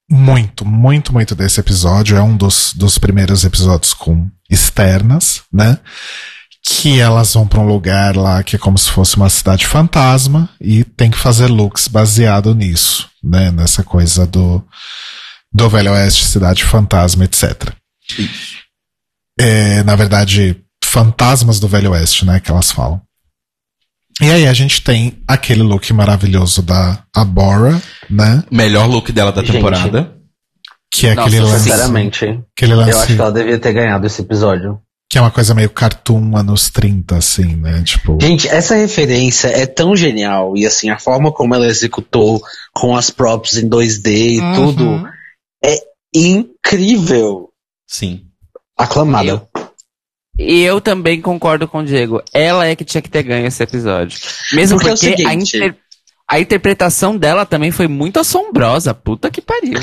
[0.10, 2.18] muito, muito, muito desse episódio.
[2.18, 5.80] É um dos, dos primeiros episódios com externas, né?
[6.66, 10.50] Que elas vão pra um lugar lá que é como se fosse uma cidade fantasma
[10.60, 13.52] e tem que fazer looks baseado nisso, né?
[13.52, 14.64] Nessa coisa do,
[15.52, 17.72] do Velho Oeste, cidade fantasma, etc.
[19.40, 22.40] É, na verdade, fantasmas do Velho Oeste, né?
[22.40, 23.02] Que elas falam.
[24.22, 27.80] E aí a gente tem aquele look maravilhoso da Abora,
[28.10, 28.44] né?
[28.52, 29.54] Melhor look dela da Gente.
[29.54, 30.16] temporada.
[30.92, 31.64] Que é Nossa, aquele lance.
[31.64, 32.26] Sinceramente,
[32.58, 34.80] Aquele lance eu acho que ela devia ter ganhado esse episódio.
[35.12, 37.84] que é uma coisa meio cartoon anos 30, assim, né?
[37.84, 38.18] Tipo.
[38.20, 42.42] Gente, essa referência é tão genial e assim, a forma como ela executou
[42.74, 44.54] com as props em 2D e Uhum.
[44.56, 45.10] tudo
[45.64, 45.76] é
[46.16, 47.50] incrível.
[47.88, 48.24] Sim.
[48.78, 49.48] Aclamada.
[50.38, 52.22] E eu também concordo com o Diego.
[52.34, 54.20] Ela é que tinha que ter ganho esse episódio.
[54.54, 55.76] Mesmo Porque é porque, a, seguinte- inter-
[56.30, 58.94] a interpretação dela também foi muito assombrosa.
[58.94, 59.80] Puta que pariu.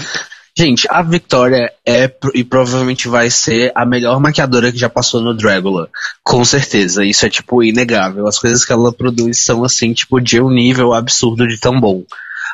[0.57, 5.35] Gente, a Victoria é e provavelmente vai ser a melhor maquiadora que já passou no
[5.37, 5.91] Dragula.
[6.23, 7.05] Com certeza.
[7.05, 8.29] Isso é, tipo, inegável.
[8.29, 12.05] As coisas que ela produz são, assim, tipo, de um nível absurdo de tão bom.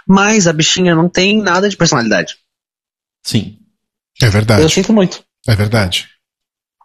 [0.09, 2.37] Mas a bichinha não tem nada de personalidade.
[3.23, 3.59] Sim.
[4.23, 4.69] É Eu verdade.
[4.73, 5.23] sinto muito.
[5.47, 6.09] É verdade.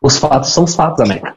[0.05, 1.35] Os fatos são os fatos, América.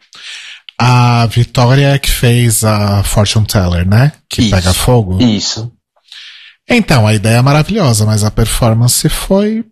[0.78, 4.12] A Vitória é que fez a Fortune Teller, né?
[4.28, 4.50] Que Isso.
[4.50, 5.20] pega fogo.
[5.20, 5.72] Isso.
[6.68, 9.64] Então, a ideia é maravilhosa, mas a performance foi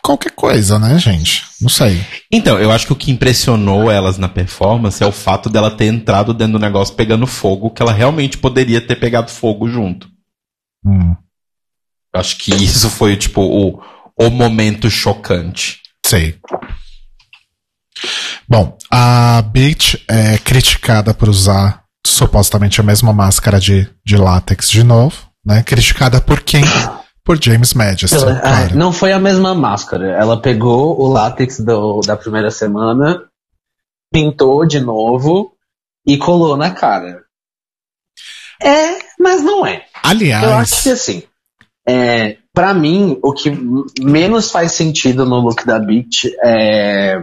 [0.00, 1.44] qualquer coisa, né, gente?
[1.60, 2.00] Não sei.
[2.30, 5.86] Então, eu acho que o que impressionou elas na performance é o fato dela ter
[5.86, 10.08] entrado dentro do negócio pegando fogo, que ela realmente poderia ter pegado fogo junto.
[10.86, 11.16] Hum,
[12.14, 13.82] Eu acho que isso foi, tipo, o,
[14.16, 15.80] o momento chocante.
[16.06, 16.38] sei.
[18.48, 24.82] Bom, a Beach é criticada por usar supostamente a mesma máscara de, de látex de
[24.84, 25.62] novo, né?
[25.62, 26.62] Criticada por quem?
[27.24, 30.10] Por James Madison, ah, não foi a mesma máscara.
[30.12, 33.22] Ela pegou o látex do- da primeira semana,
[34.12, 35.52] pintou de novo
[36.06, 37.22] e colou na cara.
[38.62, 39.86] É, mas não é.
[40.02, 41.22] Aliás, Eu acho que assim,
[41.88, 43.50] é, para mim, o que
[44.02, 47.22] menos faz sentido no look da Beach é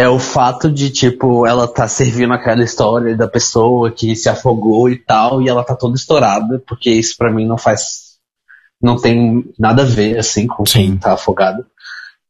[0.00, 4.88] é o fato de, tipo, ela tá servindo aquela história da pessoa que se afogou
[4.88, 8.16] e tal, e ela tá toda estourada, porque isso pra mim não faz.
[8.82, 10.78] não tem nada a ver, assim, com Sim.
[10.92, 11.66] quem tá afogado.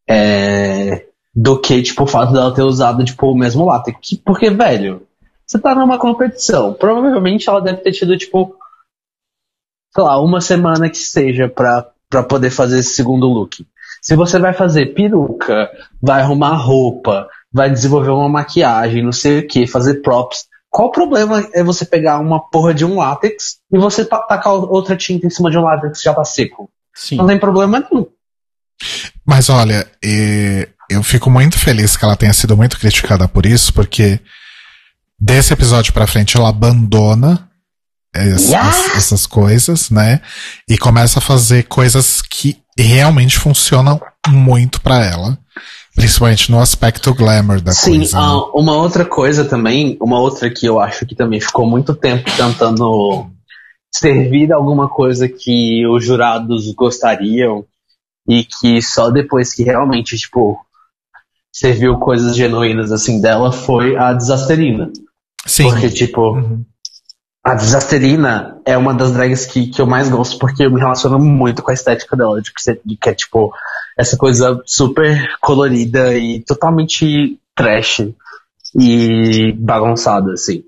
[0.09, 3.99] É, do que, tipo, o fato dela ter usado, tipo, o mesmo látex.
[4.03, 5.07] Que- Porque, velho,
[5.47, 6.73] você tá numa competição.
[6.75, 8.57] Provavelmente ela deve ter tido, tipo,
[9.95, 13.65] sei lá, uma semana que seja pra, pra poder fazer esse segundo look.
[14.03, 15.71] Se você vai fazer peruca,
[16.03, 20.45] vai arrumar roupa, vai desenvolver uma maquiagem, não sei o que, fazer props.
[20.71, 24.53] Qual o problema é você pegar uma porra de um látex e você ta- tacar
[24.55, 26.71] outra tinta em cima de um látex que já tá seco?
[26.95, 27.17] Sim.
[27.17, 28.07] Não tem problema nenhum.
[29.27, 29.87] Mas olha,
[30.89, 34.21] eu fico muito feliz que ela tenha sido muito criticada por isso, porque
[35.19, 37.49] desse episódio pra frente ela abandona
[38.15, 38.87] es- Yes!
[38.87, 40.21] es- essas coisas, né?
[40.69, 45.39] E começa a fazer coisas que realmente funcionam muito pra ela,
[45.95, 48.19] principalmente no aspecto glamour da Sim, coisa.
[48.19, 48.43] ah, né?
[48.55, 53.31] uma outra coisa também, uma outra que eu acho que também ficou muito tempo tentando
[53.93, 57.65] servir alguma coisa que os jurados gostariam
[58.29, 60.59] e que só depois que realmente, tipo,
[61.53, 64.91] serviu coisas genuínas assim dela foi a Desasterina.
[65.45, 65.65] Sim.
[65.71, 66.65] Porque, tipo, Uhum.
[67.43, 71.19] A Desasterina é uma das drags que, que eu mais gosto porque eu me relaciono
[71.19, 73.53] muito com a estética dela, de que, você- de que é tipo
[73.99, 78.03] essa coisa super colorida e totalmente trash
[78.79, 80.63] e bagunçada, assim.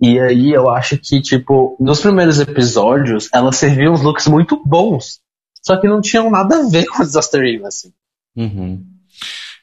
[0.00, 5.20] E aí eu acho que, tipo, nos primeiros episódios ela servia uns looks muito bons,
[5.62, 7.92] só que não tinham nada a ver com a Desasterina, assim.
[8.36, 8.84] Uhum.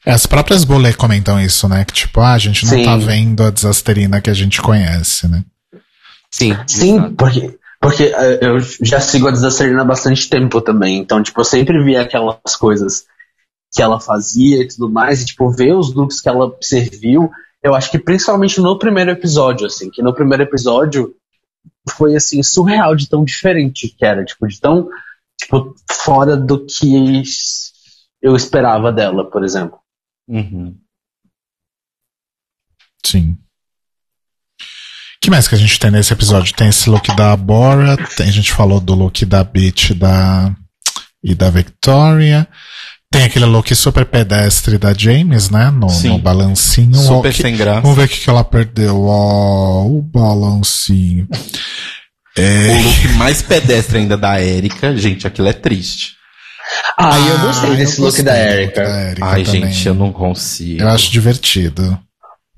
[0.04, 1.84] É, As próprias Bolê comentam isso, né?
[1.84, 2.84] Que tipo, ah, a gente não Sim.
[2.84, 5.44] tá vendo a desasterina que a gente conhece, né?
[6.34, 6.52] Sim.
[6.66, 10.98] Sim, porque, porque eh, eu já sigo a Desasterina há bastante tempo também.
[10.98, 13.06] Então, tipo, eu sempre via aquelas coisas
[13.72, 17.30] que ela fazia e tudo mais, e, tipo, ver os looks que ela serviu,
[17.62, 21.14] eu acho que principalmente no primeiro episódio, assim, que no primeiro episódio
[21.88, 24.88] foi, assim, surreal de tão diferente que era, tipo, de tão,
[25.40, 27.22] tipo, fora do que
[28.20, 29.78] eu esperava dela, por exemplo.
[30.26, 30.76] Uhum.
[33.04, 33.38] Sim.
[35.24, 36.54] Que mais que a gente tem nesse episódio?
[36.54, 40.54] Tem esse look da Bora, tem, a gente falou do look da Beach da,
[41.22, 42.46] e da Victoria.
[43.10, 45.70] Tem aquele look super pedestre da James, né?
[45.70, 46.08] No, Sim.
[46.08, 46.94] no balancinho.
[46.96, 47.80] Super que- sem graça.
[47.82, 49.02] Vamos ver o que, que ela perdeu.
[49.04, 51.28] Ó, o balancinho.
[52.36, 56.14] É, O look mais pedestre ainda da Erika, gente, aquilo é triste.
[56.98, 58.82] Ah, eu gostei eu desse look do Erika.
[58.82, 59.62] da Erika Ai, também.
[59.72, 60.82] gente, eu não consigo.
[60.82, 61.98] Eu acho divertido.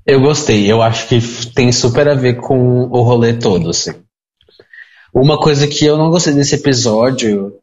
[0.07, 1.19] Eu gostei, eu acho que
[1.53, 3.93] tem super a ver com o rolê todo, assim.
[5.13, 7.59] Uma coisa que eu não gostei desse episódio,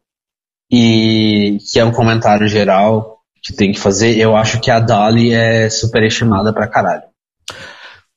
[0.71, 5.31] e que é um comentário geral que tem que fazer, eu acho que a Dolly
[5.31, 7.03] é superestimada pra caralho.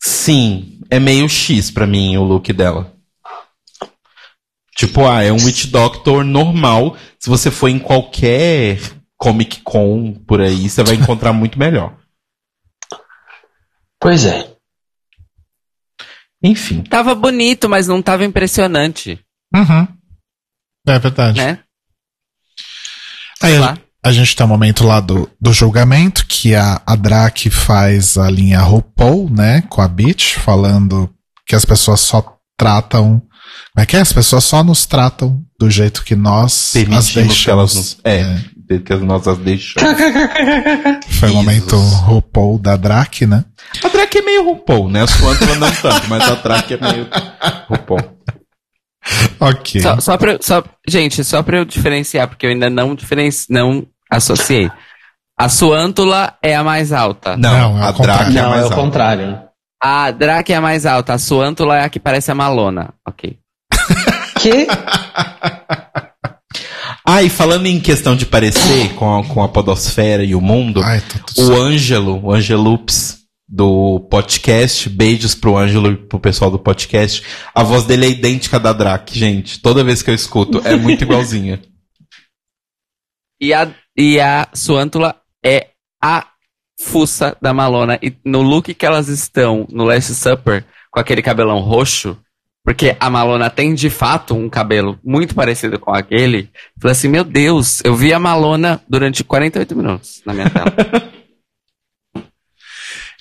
[0.00, 2.92] Sim, é meio X pra mim o look dela.
[4.74, 6.96] Tipo, ah, é um Witch Doctor normal.
[7.18, 8.80] Se você for em qualquer
[9.18, 11.94] Comic Con por aí, você vai encontrar muito melhor.
[14.00, 14.54] Pois é.
[16.42, 16.82] Enfim.
[16.82, 19.18] Tava bonito, mas não tava impressionante,
[19.54, 19.88] Uhum.
[20.86, 21.40] É verdade.
[21.40, 21.58] né?
[23.42, 23.78] Aí a, lá.
[24.04, 28.30] a gente tem o momento lá do, do julgamento, que a, a Drake faz a
[28.30, 31.08] linha RuPaul, né, com a Beach, falando
[31.46, 33.20] que as pessoas só tratam.
[33.20, 34.00] Como é que é?
[34.00, 37.44] As pessoas só nos tratam do jeito que nós as Permitimos deixamos.
[37.44, 37.98] que elas nos.
[38.04, 38.38] É,
[38.84, 39.98] que as nossas deixamos.
[41.18, 41.76] Foi o momento.
[41.76, 43.44] RuPaul da Drake, né?
[43.82, 45.02] A Drake é meio RuPaul, né?
[45.02, 47.08] As Quantula não tanto, mas a Drake é meio
[47.68, 48.18] RuPaul.
[49.40, 49.80] Ok.
[49.80, 53.86] Só, só pra, só, gente, só pra eu diferenciar, porque eu ainda não diferenci, não
[54.10, 54.70] associei.
[55.38, 57.36] A Suântula é a mais alta.
[57.36, 57.92] Não, Não, é a.
[57.92, 58.76] Drake é a Não, mais é o alta.
[58.76, 59.40] contrário.
[59.80, 62.92] A Drake é a mais alta, a Suântula é a que parece a Malona.
[63.06, 63.38] Ok.
[64.40, 64.66] Que?
[67.10, 70.82] Ah, e falando em questão de parecer com a, com a podosfera e o mundo,
[70.82, 71.52] Ai, tá o certo.
[71.54, 77.22] Ângelo, o Angelups do podcast, beijos pro Ângelo e pro pessoal do podcast.
[77.54, 79.58] A voz dele é idêntica da Drac, gente.
[79.58, 81.58] Toda vez que eu escuto, é muito igualzinha.
[83.40, 85.14] E a, e a Suântula
[85.44, 85.68] é
[86.02, 86.26] a
[86.80, 87.96] fuça da Malona.
[88.02, 92.18] E no look que elas estão no Last Supper, com aquele cabelão roxo,
[92.68, 96.50] porque a Malona tem de fato um cabelo muito parecido com aquele.
[96.78, 100.70] Falei assim, meu Deus, eu vi a Malona durante 48 minutos na minha tela.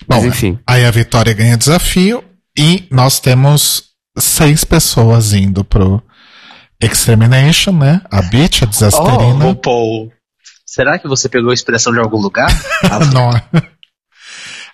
[0.05, 0.59] Mas Bom, enfim.
[0.67, 2.25] Aí a Vitória ganha desafio
[2.57, 6.03] e nós temos seis pessoas indo pro
[6.83, 8.01] Extermination, né?
[8.11, 9.45] A Beach, a Oh, Desasterina.
[9.45, 10.11] RuPaul.
[10.65, 12.49] Será que você pegou a expressão de algum lugar?
[13.13, 13.31] Não.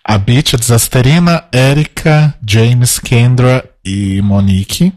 [0.03, 4.93] A Beach, a Desasterina, Erika, James, Kendra e Monique.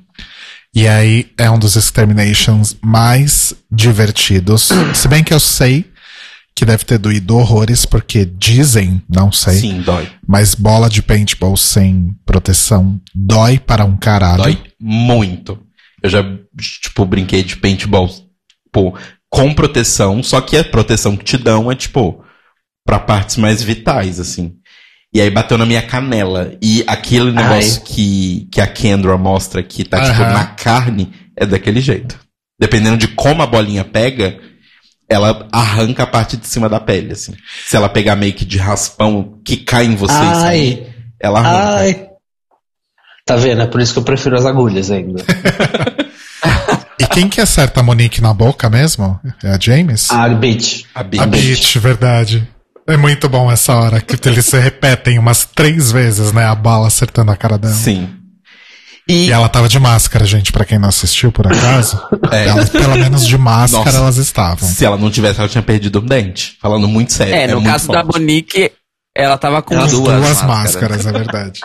[0.74, 4.68] E aí é um dos Exterminations mais divertidos.
[4.94, 5.90] Se bem que eu sei
[6.54, 10.08] que deve ter doído horrores, porque dizem, não sei, Sim, dói.
[10.26, 14.42] mas bola de paintball sem proteção dói para um caralho.
[14.42, 15.62] Dói muito.
[16.02, 16.22] Eu já,
[16.82, 18.98] tipo, brinquei de paintball, tipo,
[19.28, 22.24] com proteção, só que a proteção que te dão é, tipo,
[22.86, 24.54] pra partes mais vitais, assim.
[25.16, 26.52] E aí bateu na minha canela.
[26.60, 30.34] E aquele negócio que, que a Kendra mostra que tá, tipo, Aham.
[30.34, 32.20] na carne, é daquele jeito.
[32.60, 34.38] Dependendo de como a bolinha pega,
[35.08, 37.32] ela arranca a parte de cima da pele, assim.
[37.66, 40.36] Se ela pegar meio que de raspão que cai em você, sabe?
[40.44, 40.86] Ai,
[41.18, 41.76] Ela arranca.
[41.78, 42.06] ai.
[43.24, 43.62] Tá vendo?
[43.62, 45.24] É por isso que eu prefiro as agulhas ainda.
[46.98, 49.18] E quem que acerta a Monique na boca mesmo?
[49.44, 50.10] É a James?
[50.10, 50.84] A bitch.
[50.94, 51.26] A a bitch.
[51.26, 52.48] Beach, verdade.
[52.88, 56.44] É muito bom essa hora, que eles se repetem umas três vezes, né?
[56.44, 57.74] A bala acertando a cara dela.
[57.74, 58.08] Sim.
[59.08, 62.00] E, E ela tava de máscara, gente, pra quem não assistiu por acaso.
[62.30, 62.48] É.
[62.48, 63.98] Elas, pelo menos de máscara, Nossa.
[63.98, 64.68] elas estavam.
[64.68, 66.56] se ela não tivesse, ela tinha perdido um dente.
[66.60, 67.34] Falando muito sério.
[67.34, 68.02] É, no muito caso da.
[68.02, 68.72] Monique,
[69.14, 70.44] ela tava com As duas, duas, máscaras.
[70.44, 71.60] máscaras, é verdade.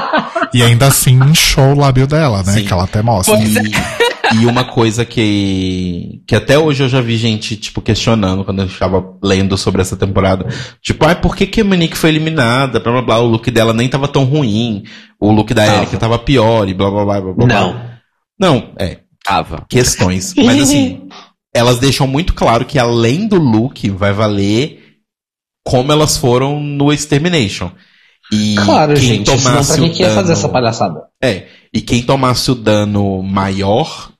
[0.54, 2.54] e ainda assim inchou o lábio dela, né?
[2.54, 2.64] Sim.
[2.64, 3.36] Que ela até mostra.
[3.38, 3.54] E,
[4.34, 8.66] e uma coisa que, que até hoje eu já vi gente, tipo, questionando quando eu
[8.66, 10.46] estava lendo sobre essa temporada.
[10.82, 12.80] Tipo, ai, por que, que a Monique foi eliminada?
[12.80, 14.84] Blá blá blá, o look dela nem tava tão ruim.
[15.20, 15.66] O look da.
[15.78, 17.46] Erika tava pior e blá blá blá blá blá.
[17.46, 17.88] Não.
[18.40, 19.66] Não, é, Tava.
[19.68, 20.32] questões.
[20.36, 21.08] Mas assim,
[21.52, 24.84] elas deixam muito claro que além do look, vai valer
[25.66, 27.70] como elas foram no Extermination.
[28.32, 29.30] E Claro, quem gente.
[29.30, 31.00] Senão tomasse pra que o ia fazer dano- essa palhaçada?
[31.22, 34.12] É, e quem tomasse o dano maior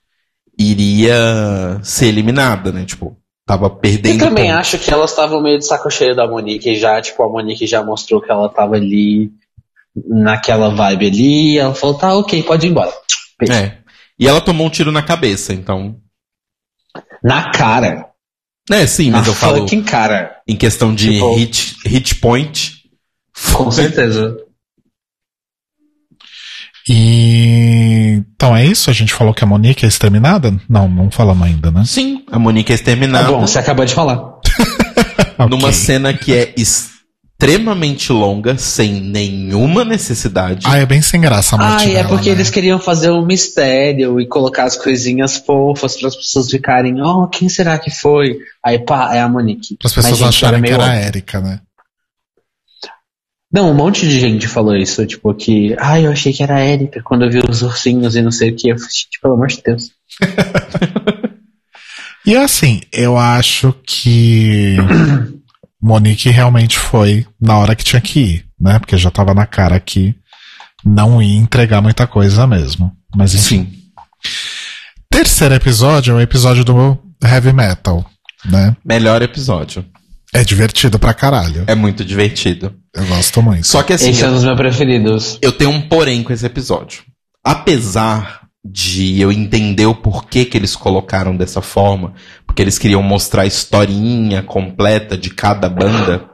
[0.58, 2.84] iria ser eliminada, né?
[2.84, 3.16] Tipo,
[3.46, 4.14] tava perdendo.
[4.22, 4.58] Eu também ponto.
[4.58, 7.82] acho que elas estavam meio de saco cheio da Monique já, tipo, a Monique já
[7.84, 9.30] mostrou que ela tava ali
[10.06, 12.92] naquela vibe ali, e ela falou, tá, ok, pode ir embora.
[13.38, 13.52] Beijo.
[13.52, 13.78] É.
[14.18, 15.96] E ela tomou um tiro na cabeça, então.
[17.22, 18.06] Na cara.
[18.70, 20.36] É, sim, Na mas eu falo fucking cara.
[20.46, 22.72] em questão de Tipo- hit, hit point.
[23.54, 24.36] Com certeza.
[26.88, 28.22] E.
[28.40, 28.88] Então é isso?
[28.88, 30.54] A gente falou que a Monique é exterminada?
[30.68, 31.82] Não, não falamos ainda, né?
[31.84, 34.14] Sim, a Monique é Tá exterminada bom, você acabou de falar.
[35.50, 35.72] numa Ok.
[35.72, 40.66] cena que é extremamente longa, sem nenhuma necessidade.
[40.68, 42.36] Ah, é bem sem graça a morte Ah, é dela, porque né?
[42.36, 47.26] eles queriam fazer um mistério e colocar as coisinhas fofas para as pessoas ficarem, oh,
[47.26, 48.38] quem será que foi?
[48.64, 49.76] Aí, pá, é a Monique.
[49.78, 50.96] Para as pessoas Mas, gente, acharem que meio era a.
[51.06, 51.60] Erika, né?
[53.50, 56.64] Não, um monte de gente falou isso, tipo, que, ah, eu achei que era a
[56.64, 58.68] Erika quando eu vi os ursinhos e não sei o que.
[58.68, 59.90] Eu falei, gente, pelo amor de Deus.
[62.28, 64.76] E assim, eu acho que
[65.80, 68.78] Monique realmente foi na hora que tinha que ir, né?
[68.78, 70.14] Porque já tava na cara que
[70.84, 72.92] não ia entregar muita coisa mesmo.
[73.16, 73.64] Mas enfim.
[73.64, 73.78] Sim.
[75.10, 78.04] Terceiro episódio é o episódio do Heavy Metal,
[78.44, 78.76] né?
[78.84, 79.82] Melhor episódio.
[80.32, 81.64] É divertido pra caralho.
[81.66, 82.74] É muito divertido.
[82.94, 83.66] Eu gosto muito.
[83.66, 85.38] Só que assim, Esse é um dos meus preferidos.
[85.40, 87.02] eu tenho um porém com esse episódio.
[87.42, 92.12] Apesar de eu entender o porquê que eles colocaram dessa forma,
[92.46, 96.28] porque eles queriam mostrar a historinha completa de cada banda,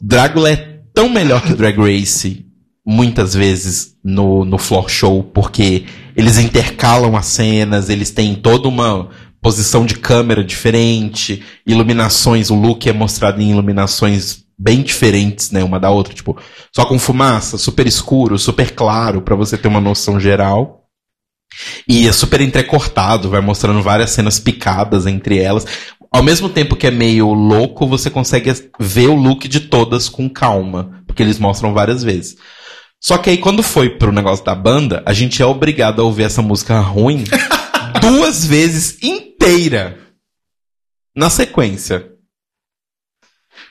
[0.00, 2.44] Drácula é tão melhor que Drag Race
[2.84, 5.84] muitas vezes no, no floor show, porque
[6.16, 9.10] eles intercalam as cenas, eles têm toda uma
[9.40, 15.78] posição de câmera diferente, iluminações, o look é mostrado em iluminações bem diferentes, né, uma
[15.78, 16.36] da outra, tipo,
[16.74, 20.84] só com fumaça, super escuro, super claro, pra você ter uma noção geral.
[21.88, 25.64] E é super entrecortado, vai mostrando várias cenas picadas entre elas.
[26.10, 30.28] Ao mesmo tempo que é meio louco, você consegue ver o look de todas com
[30.28, 32.36] calma, porque eles mostram várias vezes.
[33.00, 36.24] Só que aí quando foi pro negócio da banda, a gente é obrigado a ouvir
[36.24, 37.24] essa música ruim
[38.00, 39.98] duas vezes inteira.
[41.14, 42.10] na sequência.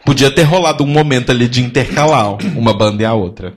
[0.03, 3.55] Podia ter rolado um momento ali de intercalar uma banda e a outra.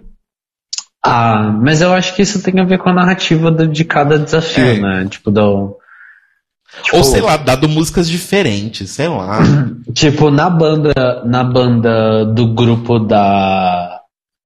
[1.02, 4.18] Ah, mas eu acho que isso tem a ver com a narrativa do- de cada
[4.18, 4.78] desafio, É.
[4.78, 5.08] né?
[5.08, 5.78] Tipo, do.
[6.82, 9.38] Tipo, Ou sei lá, dado músicas diferentes, sei lá.
[9.94, 13.87] Tipo, na banda, na banda do grupo da,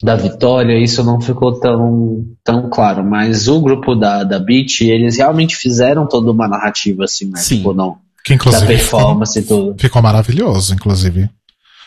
[0.02, 3.04] da Vitória, isso não ficou tão, tão claro.
[3.04, 7.38] Mas o grupo da, da Beat, eles realmente fizeram toda uma narrativa, assim, né?
[7.38, 7.58] Sim.
[7.58, 7.98] Tipo, não.
[8.24, 9.76] Que Da inclusive ficou, performance e tudo.
[9.78, 11.30] ficou maravilhoso, inclusive.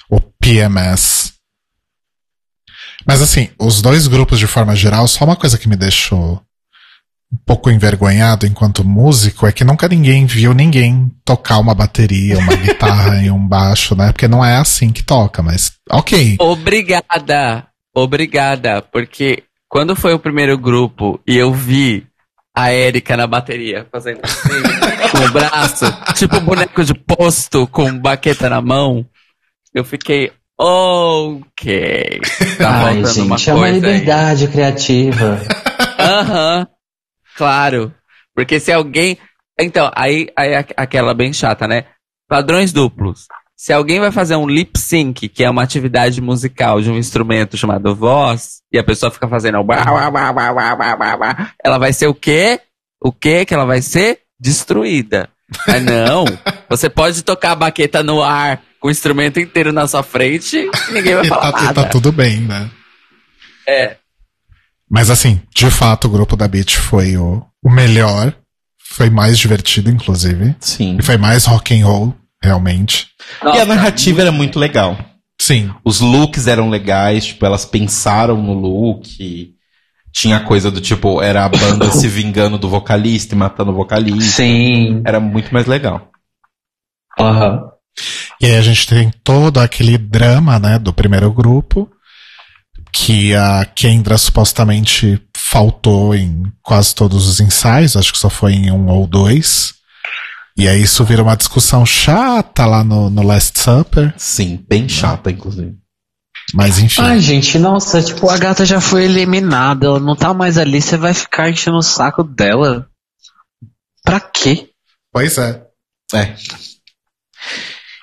[0.10, 1.34] O PMS.
[3.06, 6.42] Mas assim, os dois grupos de forma geral, só uma coisa que me deixou
[7.32, 12.56] um pouco envergonhado enquanto músico é que nunca ninguém viu ninguém tocar uma bateria, uma
[12.56, 14.12] guitarra e um baixo, né?
[14.12, 16.38] Porque não é assim que toca, mas ok.
[16.40, 22.06] Obrigada, obrigada, porque quando foi o primeiro grupo e eu vi
[22.54, 24.62] a Erika na bateria fazendo assim,
[25.12, 29.06] com o braço, tipo boneco de posto com baqueta na mão,
[29.74, 32.22] eu fiquei, ok,
[32.58, 33.94] tá Ai, faltando uma gente, é uma coisa aí.
[33.94, 35.42] liberdade criativa.
[36.00, 36.68] Aham,
[37.36, 37.94] claro,
[38.34, 39.18] porque se alguém,
[39.60, 41.86] então, aí, aí é aquela bem chata, né?
[42.28, 43.28] Padrões duplos.
[43.58, 47.56] Se alguém vai fazer um lip sync, que é uma atividade musical de um instrumento
[47.56, 49.58] chamado voz, e a pessoa fica fazendo.
[51.64, 52.60] Ela vai ser o quê?
[53.02, 54.20] O quê que ela vai ser?
[54.38, 55.30] Destruída.
[55.68, 56.26] Ah, não.
[56.70, 60.94] Você pode tocar a baqueta no ar com o instrumento inteiro na sua frente e
[60.94, 61.84] ninguém vai tá falar tá, nada.
[61.84, 62.70] Tá tudo bem, né?
[63.68, 63.98] É.
[64.90, 68.34] Mas assim, de fato, o grupo da Beat foi o, o melhor.
[68.78, 70.56] Foi mais divertido, inclusive.
[70.60, 70.98] Sim.
[71.00, 73.08] E foi mais rock and roll, realmente.
[73.44, 74.98] E a narrativa era muito legal.
[75.40, 75.72] Sim.
[75.84, 79.54] Os looks eram legais, tipo, elas pensaram no look.
[80.12, 84.44] Tinha coisa do tipo, era a banda se vingando do vocalista e matando o vocalista.
[84.44, 85.02] Sim.
[85.06, 86.10] Era muito mais legal.
[87.20, 87.72] Aham.
[88.42, 91.90] E aí a gente tem todo aquele drama, né, do primeiro grupo,
[92.92, 98.72] que a Kendra supostamente faltou em quase todos os ensaios, acho que só foi em
[98.72, 99.75] um ou dois.
[100.58, 105.30] E aí isso vira uma discussão chata lá no, no Last Supper, Sim, bem chata,
[105.30, 105.76] inclusive.
[106.54, 107.02] mas enfim.
[107.02, 110.96] Ai, gente, nossa, tipo, a gata já foi eliminada, ela não tá mais ali, você
[110.96, 112.88] vai ficar enchendo o saco dela.
[114.04, 114.70] Pra quê?
[115.12, 115.62] Pois é.
[116.14, 116.36] É.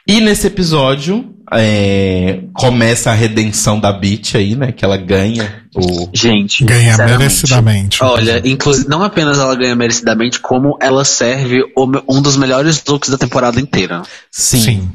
[0.06, 4.72] E nesse episódio, é, começa a redenção da Beat aí, né?
[4.72, 6.08] Que ela ganha o.
[6.12, 8.02] Gente, Ganha merecidamente.
[8.02, 13.10] Olha, inclusive, não apenas ela ganha merecidamente, como ela serve o um dos melhores looks
[13.10, 14.02] da temporada inteira.
[14.30, 14.60] Sim.
[14.60, 14.92] Sim.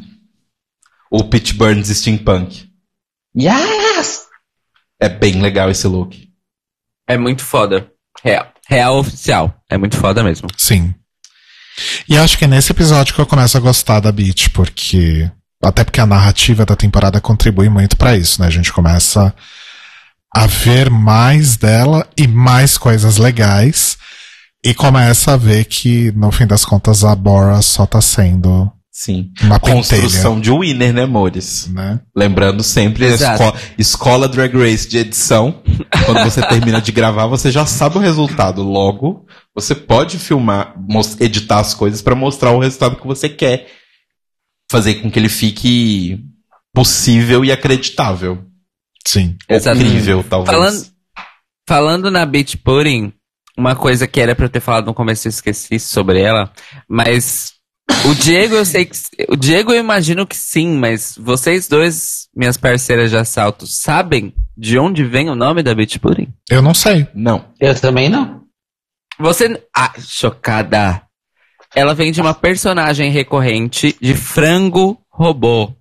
[1.09, 2.67] O Pitch Burns Steampunk.
[3.37, 4.25] Yes!
[4.99, 6.27] É bem legal esse look.
[7.07, 7.89] é muito foda.
[8.23, 8.51] Real.
[8.67, 9.55] Real oficial.
[9.69, 10.49] É muito foda mesmo.
[10.57, 10.93] Sim.
[12.07, 15.29] E acho que é nesse episódio que eu começo a gostar da Beat, porque.
[15.63, 18.47] Até porque a narrativa da temporada contribui muito pra isso, né?
[18.47, 19.33] A gente começa
[20.33, 23.97] a ver mais dela e mais coisas legais.
[24.63, 29.31] E começa a ver que, no fim das contas, a Bora só tá sendo Sim.
[29.43, 30.01] uma pentelha.
[30.01, 31.67] Construção de winner, né, amores?
[31.71, 31.99] Né?
[32.15, 35.61] Lembrando sempre esco- escola Drag Race de edição.
[36.05, 38.61] Quando você termina de gravar, você já sabe o resultado.
[38.63, 39.25] Logo,
[39.57, 40.75] você pode filmar,
[41.19, 43.67] editar as coisas pra mostrar o resultado que você quer.
[44.69, 46.23] Fazer com que ele fique
[46.71, 48.45] possível e acreditável.
[49.03, 49.35] Sim.
[49.49, 49.81] Exato.
[49.81, 50.55] Incrível, talvez.
[50.55, 50.85] Falando,
[51.67, 53.11] falando na Beach Pudding,
[53.57, 56.51] uma coisa que era pra eu ter falado no começo eu esqueci sobre ela,
[56.87, 57.53] mas
[58.05, 58.95] o Diego eu sei que.
[59.27, 64.77] O Diego eu imagino que sim, mas vocês dois, minhas parceiras de assalto, sabem de
[64.77, 66.31] onde vem o nome da Beach Pudding?
[66.47, 67.07] Eu não sei.
[67.15, 67.45] Não.
[67.59, 68.45] Eu também não.
[69.19, 69.61] Você.
[69.75, 71.01] Ah, chocada!
[71.75, 75.73] Ela vem de uma personagem recorrente de Frango Robô.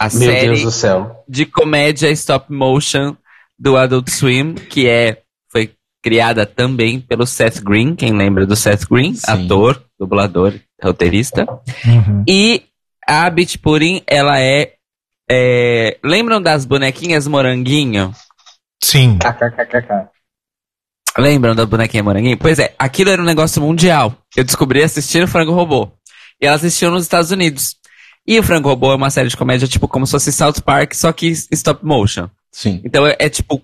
[0.00, 1.24] A Meu série Deus do céu.
[1.28, 3.16] de comédia stop motion
[3.58, 8.86] do Adult Swim, que é foi criada também pelo Seth Green, quem lembra do Seth
[8.88, 9.30] Green, Sim.
[9.30, 11.46] ator, dublador, roteirista.
[11.84, 12.24] Uhum.
[12.26, 12.62] E
[13.06, 14.74] a Beach Pudding, ela é,
[15.30, 18.14] é, lembram das bonequinhas moranguinho?
[18.82, 19.18] Sim.
[19.18, 20.08] KKKKK.
[21.18, 22.38] Lembram da bonequinha moranguinho?
[22.38, 24.16] Pois é, aquilo era um negócio mundial.
[24.36, 25.90] Eu descobri assistindo Frango Robô.
[26.40, 27.76] E elas assistiam nos Estados Unidos.
[28.26, 30.94] E o Frango Robô é uma série de comédia, tipo, como se fosse South Park,
[30.94, 32.28] só que stop motion.
[32.52, 32.80] Sim.
[32.84, 33.62] Então é, é tipo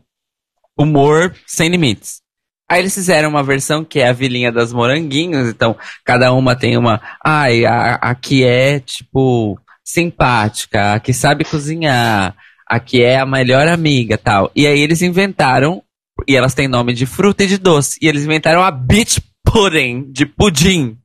[0.76, 2.20] humor sem limites.
[2.68, 6.76] Aí eles fizeram uma versão que é a vilinha das moranguinhos, então cada uma tem
[6.76, 7.00] uma.
[7.24, 12.34] Ai, a, a que é tipo simpática, a que sabe cozinhar,
[12.66, 14.50] a que é a melhor amiga tal.
[14.54, 15.80] E aí eles inventaram,
[16.26, 20.10] e elas têm nome de fruta e de doce, e eles inventaram a beach pudding,
[20.10, 20.98] de pudim.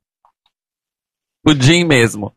[1.44, 2.32] Pudim mesmo.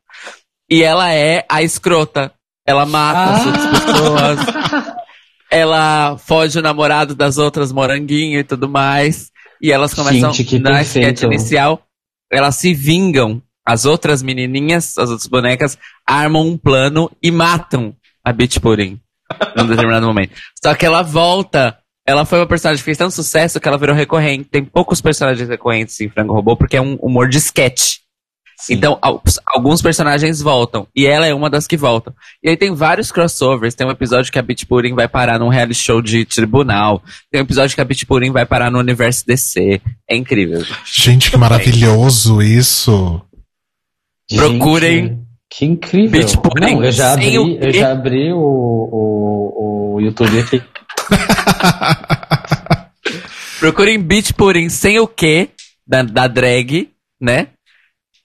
[0.69, 2.33] E ela é a escrota.
[2.65, 4.95] Ela mata as outras pessoas.
[5.51, 9.31] Ela foge o namorado das outras moranguinho e tudo mais.
[9.61, 11.85] E elas começam Gente, na sketch inicial.
[12.31, 13.41] Elas se vingam.
[13.67, 18.99] As outras menininhas, as outras bonecas, armam um plano e matam a Bitch Pudding.
[19.55, 20.33] Num determinado momento.
[20.63, 21.77] Só que ela volta.
[22.07, 24.45] Ela foi uma personagem que fez tanto sucesso que ela virou recorrente.
[24.45, 27.97] Tem poucos personagens recorrentes em Frango Robô porque é um humor de sketch.
[28.69, 30.87] Então, al- alguns personagens voltam.
[30.95, 32.13] E ela é uma das que voltam.
[32.41, 33.75] E aí tem vários crossovers.
[33.75, 37.03] Tem um episódio que a Bitch Pudding vai parar num reality show de tribunal.
[37.29, 39.81] Tem um episódio que a Bitch Pudding vai parar no universo DC.
[40.09, 40.63] É incrível.
[40.85, 43.21] Gente, que maravilhoso isso.
[44.33, 45.19] Procurem Gente,
[45.49, 46.19] que incrível.
[46.21, 50.61] Beach Pudding Não, eu já abri, eu já abri o, o, o YouTube aqui.
[53.59, 55.49] Procurem Beach Pudding sem o Q
[55.87, 56.89] da, da drag,
[57.19, 57.47] né?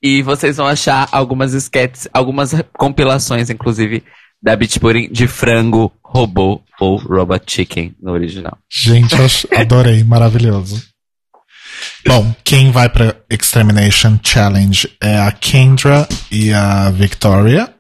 [0.02, 4.02] E vocês vão achar algumas sketches, algumas compilações, inclusive,
[4.42, 8.56] da Beach Pudding de frango, robô ou robot chicken no original.
[8.68, 9.14] Gente,
[9.54, 10.82] adorei, maravilhoso.
[12.06, 17.72] Bom, quem vai pra Extermination Challenge é a Kendra e a Victoria.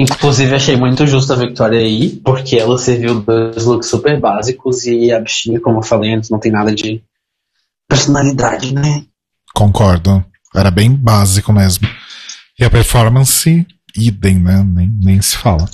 [0.00, 5.12] Inclusive, achei muito justa a Victoria aí, porque ela serviu dois looks super básicos e
[5.12, 7.02] a bichinha, como eu falei antes, não tem nada de
[7.86, 9.04] personalidade, né?
[9.54, 10.24] Concordo.
[10.54, 11.86] Era bem básico mesmo.
[12.58, 14.64] E a performance, idem, né?
[14.66, 15.68] Nem, nem se fala.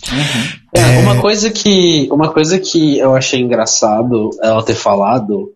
[0.74, 0.98] É, É.
[0.98, 5.52] Uma, coisa que, uma coisa que eu achei engraçado ela ter falado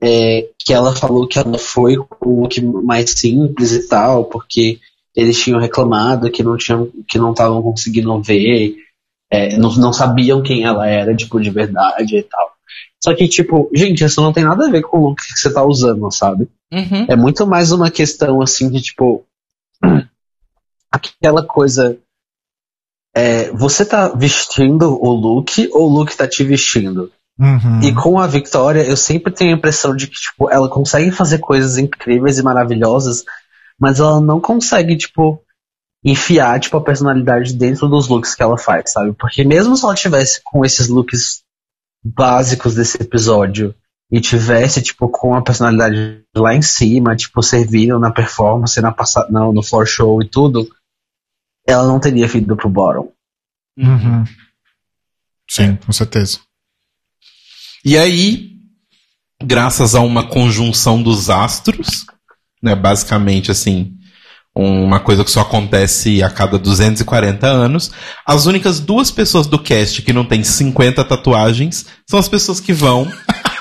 [0.00, 4.78] é que ela falou que ela foi com o look mais simples e tal, porque
[5.18, 8.76] eles tinham reclamado que não tinham, que não estavam conseguindo ver,
[9.28, 12.52] é, não, não sabiam quem ela era, tipo, de verdade e tal.
[13.02, 15.52] Só que, tipo, gente, isso não tem nada a ver com o look que você
[15.52, 16.48] tá usando, sabe?
[16.72, 17.06] Uhum.
[17.08, 19.24] É muito mais uma questão assim de tipo.
[20.90, 21.98] Aquela coisa.
[23.12, 27.10] É, você tá vestindo o look ou o look tá te vestindo?
[27.36, 27.80] Uhum.
[27.82, 31.38] E com a Victoria, eu sempre tenho a impressão de que tipo, ela consegue fazer
[31.38, 33.24] coisas incríveis e maravilhosas,
[33.78, 35.42] mas ela não consegue, tipo,
[36.04, 39.12] enfiar tipo, a personalidade dentro dos looks que ela faz, sabe?
[39.12, 41.42] Porque mesmo se ela tivesse com esses looks
[42.02, 43.74] básicos desse episódio
[44.10, 49.26] e tivesse, tipo, com a personalidade lá em cima, tipo, servindo na performance, na passa
[49.30, 50.68] não, no floor show e tudo,
[51.66, 53.12] ela não teria vindo pro bottom.
[53.76, 54.24] Uhum.
[55.48, 56.40] Sim, com certeza.
[57.84, 58.56] E aí,
[59.42, 62.06] graças a uma conjunção dos astros,
[62.62, 63.92] né, basicamente assim,
[64.54, 67.90] uma coisa que só acontece a cada 240 anos,
[68.26, 72.72] as únicas duas pessoas do cast que não tem 50 tatuagens são as pessoas que
[72.72, 73.06] vão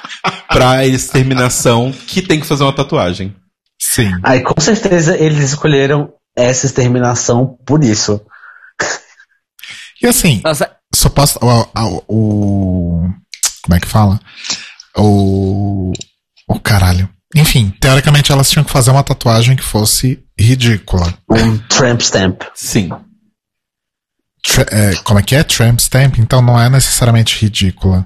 [0.50, 3.36] pra exterminação que tem que fazer uma tatuagem.
[3.80, 4.12] Sim.
[4.24, 8.20] Aí com certeza eles escolheram essa exterminação por isso.
[10.02, 13.10] E assim, Nossa, suposta, o, o, o-
[13.64, 14.20] Como é que fala?
[14.96, 15.92] O.
[16.48, 17.10] O caralho.
[17.40, 21.14] Enfim, teoricamente elas tinham que fazer uma tatuagem que fosse ridícula.
[21.30, 22.42] Um tramp stamp.
[22.56, 22.90] Sim.
[24.44, 25.44] Tra- é, como é que é?
[25.44, 26.18] Tramp stamp?
[26.20, 28.06] Então não é necessariamente ridícula.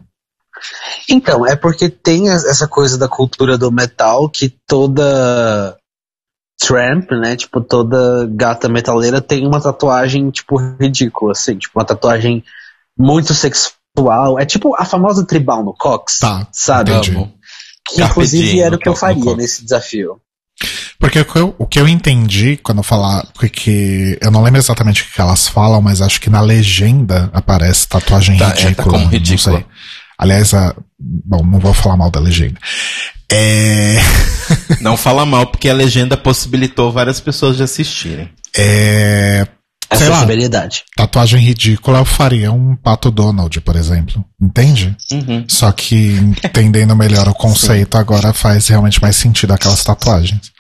[1.09, 5.75] Então, é porque tem es- essa coisa da cultura do metal que toda
[6.59, 12.43] tramp, né, tipo, toda gata metaleira tem uma tatuagem, tipo, ridícula, assim, tipo, uma tatuagem
[12.97, 14.39] muito sexual.
[14.39, 16.91] É tipo a famosa tribal no Cox, Tá, sabe?
[16.91, 17.33] entendi.
[17.91, 20.19] Que Carpe inclusive diem era o que eu faria nesse desafio.
[20.99, 25.01] Porque o que, eu, o que eu entendi quando falar, porque eu não lembro exatamente
[25.01, 28.87] o que elas falam, mas acho que na legenda aparece tatuagem Tá, é, tá ridícula.
[28.91, 29.57] como não ridícula.
[29.57, 29.65] sei.
[30.17, 32.59] Aliás, a, bom, não vou falar mal da legenda.
[33.31, 33.95] É,
[34.81, 38.29] Não fala mal, porque a legenda possibilitou várias pessoas de assistirem.
[38.55, 39.47] é,
[39.97, 40.25] sei lá,
[40.95, 44.23] tatuagem ridícula eu faria um Pato Donald, por exemplo.
[44.39, 44.95] Entende?
[45.11, 45.45] Uhum.
[45.47, 46.13] Só que
[46.43, 50.51] entendendo melhor o conceito, agora faz realmente mais sentido aquelas tatuagens.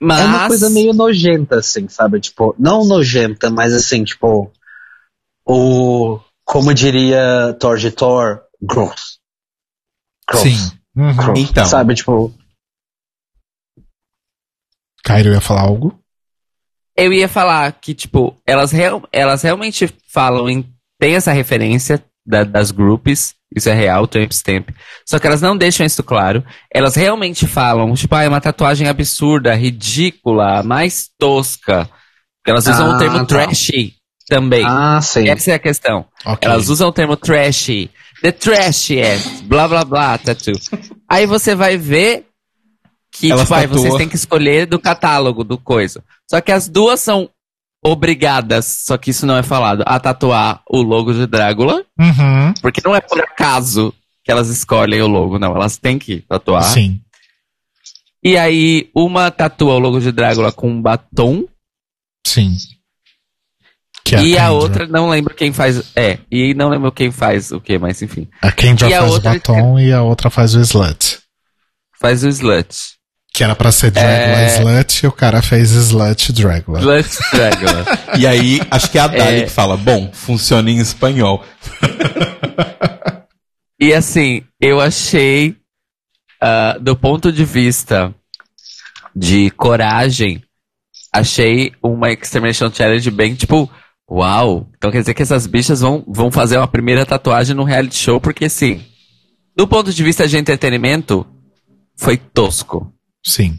[0.00, 2.20] mas É uma coisa meio nojenta, assim, sabe?
[2.20, 4.50] Tipo, não nojenta, mas assim, tipo,
[5.46, 6.20] o.
[6.44, 9.18] Como diria Thor de Thor, gross.
[10.26, 10.42] Gross.
[10.42, 10.72] Sim.
[10.96, 11.14] Uhum.
[11.14, 11.38] Gross.
[11.38, 11.66] Então.
[11.66, 12.32] Sabe, tipo,
[15.08, 15.98] Cairo ia falar algo?
[16.98, 20.64] Eu ia falar que, tipo, elas, real, elas realmente falam em.
[21.00, 24.68] Tem essa referência da- das groups, isso é real, Tramp Stamp.
[25.08, 26.44] Só que elas não deixam isso claro.
[26.74, 31.88] Elas realmente falam, tipo, ah, é uma tatuagem absurda, ridícula, mais tosca.
[32.46, 33.24] Elas usam Ah, o termo tá.
[33.26, 33.94] trashy
[34.28, 34.64] também.
[34.66, 35.28] ah, sim.
[35.28, 36.04] Essa é a questão.
[36.26, 36.46] Ok.
[36.50, 37.90] Elas usam o termo trashy.
[38.20, 40.54] The trashiest, blá blá blá, tattoo.
[41.08, 42.26] Aí você vai ver
[43.12, 46.02] que, Elas tipo, aí vocês têm que escolher do catálogo do coisa.
[46.30, 47.28] Só que as duas são
[47.84, 52.52] obrigadas, só que isso não é falado, a tatuar o logo de Drácula, Uhum.
[52.60, 53.94] porque não é por acaso
[54.24, 56.64] que elas escolhem o logo, não, elas têm que tatuar.
[56.64, 57.00] Sim.
[58.22, 61.46] E aí, uma tatua o logo de Drácula com um batom,
[62.26, 62.56] Sim.
[64.10, 64.52] É e a Kendra.
[64.52, 65.92] outra não lembro quem faz.
[65.94, 68.26] É, e não lembro quem faz o que, mas enfim.
[68.40, 71.18] A Kendra e a faz outra o batom e a outra faz o slut.
[72.00, 72.74] Faz o slut.
[73.38, 74.58] Que era pra ser Dragula É.
[74.58, 76.80] Slut e o cara fez Slut Dragula.
[76.80, 77.84] Slut Drácula.
[78.18, 79.44] E aí, acho que é a Dali É.
[79.44, 81.44] que fala, bom, funciona em espanhol.
[83.80, 85.54] E assim, eu achei,
[86.42, 88.12] ah, do ponto de vista
[89.14, 90.42] de coragem,
[91.12, 93.70] achei uma Extermination Challenge bem tipo,
[94.10, 94.68] uau!
[94.76, 98.20] Então quer dizer que essas bichas vão, vão fazer uma primeira tatuagem no reality show,
[98.20, 98.84] porque assim,
[99.56, 101.24] do ponto de vista de entretenimento,
[101.96, 102.92] foi tosco.
[103.28, 103.58] Sim.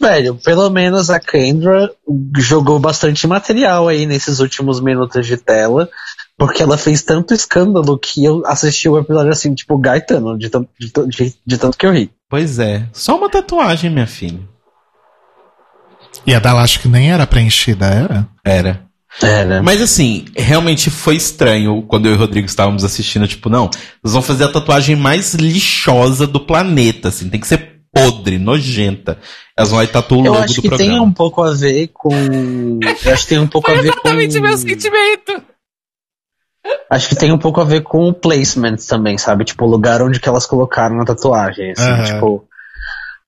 [0.00, 1.90] Velho, pelo menos a Kendra
[2.38, 5.90] jogou bastante material aí nesses últimos minutos de tela,
[6.38, 10.90] porque ela fez tanto escândalo que eu assisti o episódio assim, tipo, gaitano, de, de,
[11.08, 12.10] de- de tanto que eu ri.
[12.30, 14.40] Pois é, só uma tatuagem, minha filha.
[16.26, 18.28] E a dela acho que nem era preenchida, era?
[18.44, 18.84] Era.
[19.22, 19.62] Era.
[19.62, 23.64] Mas assim, realmente foi estranho quando eu e o Rodrigo estávamos assistindo, tipo, não,
[24.02, 29.18] eles vão fazer a tatuagem mais lixosa do planeta, assim, tem que ser podre, nojenta.
[29.56, 30.90] Elas vão lá e tatuam o Eu logo acho do que programa.
[30.92, 32.10] tem um pouco a ver com.
[33.04, 34.56] Eu acho que tem um pouco a ver com.
[34.56, 35.42] sentimento!
[36.90, 39.44] Acho que tem um pouco a ver com o placement também, sabe?
[39.44, 41.72] Tipo, o lugar onde que elas colocaram a tatuagem.
[41.72, 42.04] Assim, Aham.
[42.04, 42.44] tipo.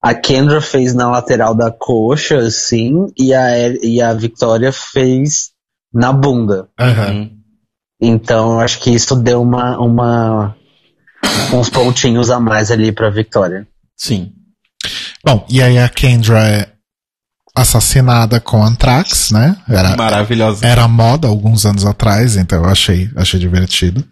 [0.04, 5.50] A Kendra fez na lateral da coxa, assim, e a, e a Victoria fez
[5.94, 6.68] na bunda.
[6.78, 7.10] Aham.
[7.12, 7.38] Uhum.
[8.00, 10.56] Então, eu acho que isso deu uma, uma
[11.54, 13.64] uns pontinhos a mais ali pra Victoria.
[13.96, 14.32] Sim.
[15.24, 16.68] Bom, e aí a Kendra é
[17.54, 19.56] assassinada com Anthrax, né?
[19.68, 20.66] Era, Maravilhosa.
[20.66, 24.04] era moda alguns anos atrás, então eu achei, achei divertido.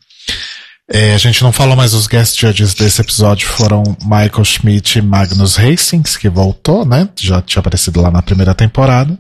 [0.93, 5.03] É, a gente não falou, mas os guest judges desse episódio foram Michael Schmidt e
[5.03, 7.09] Magnus Hastings, que voltou, né?
[7.19, 9.16] Já tinha aparecido lá na primeira temporada.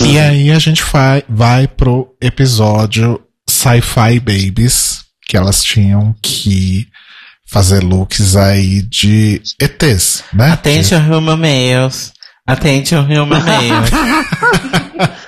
[0.00, 6.86] E aí a gente vai, vai pro episódio Sci-Fi Babies, que elas tinham que
[7.50, 10.52] fazer looks aí de ETs, né?
[10.52, 12.12] Attention human males.
[12.46, 13.90] Attention human males.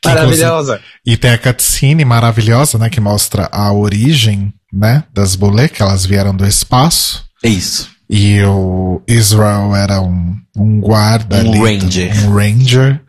[0.00, 2.88] Que, inclusive- E tem a cutscene maravilhosa, né?
[2.88, 5.04] Que mostra a origem, né?
[5.12, 7.24] Das Bolê, que elas vieram do espaço.
[7.44, 7.88] é isso.
[8.10, 12.24] E o Israel era um, um guarda Um ali, ranger.
[12.26, 13.00] Um ranger.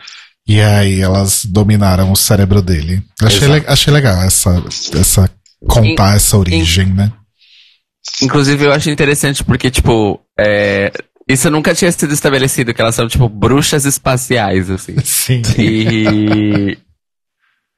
[0.45, 3.01] E aí elas dominaram o cérebro dele.
[3.21, 4.61] Achei, le- achei legal essa,
[4.99, 5.29] essa
[5.67, 7.11] contar essa origem, né?
[8.21, 10.91] Inclusive, eu acho interessante porque, tipo, é,
[11.27, 14.95] isso nunca tinha sido estabelecido, que elas são, tipo, bruxas espaciais, assim.
[15.03, 15.41] Sim.
[15.57, 16.77] E.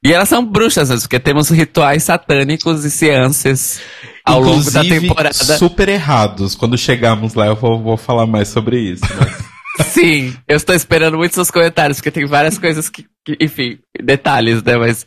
[0.03, 0.97] E elas são bruxas, né?
[0.99, 3.79] porque temos rituais satânicos e seances
[4.25, 5.33] ao longo da Inclusive, temporada.
[5.59, 6.55] super errados.
[6.55, 9.03] Quando chegarmos lá, eu vou, vou falar mais sobre isso.
[9.19, 9.51] mas-
[9.93, 14.63] Sim, eu estou esperando muito seus comentários, porque tem várias coisas que, que- enfim, detalhes,
[14.63, 14.75] né?
[14.75, 15.05] Mas.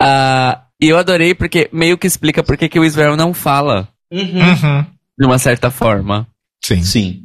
[0.00, 4.86] ah, e eu adorei porque meio que explica por que o Israel não fala, Uhum.
[5.18, 6.26] de uma certa forma.
[6.62, 6.82] Sim.
[6.82, 7.22] Sim.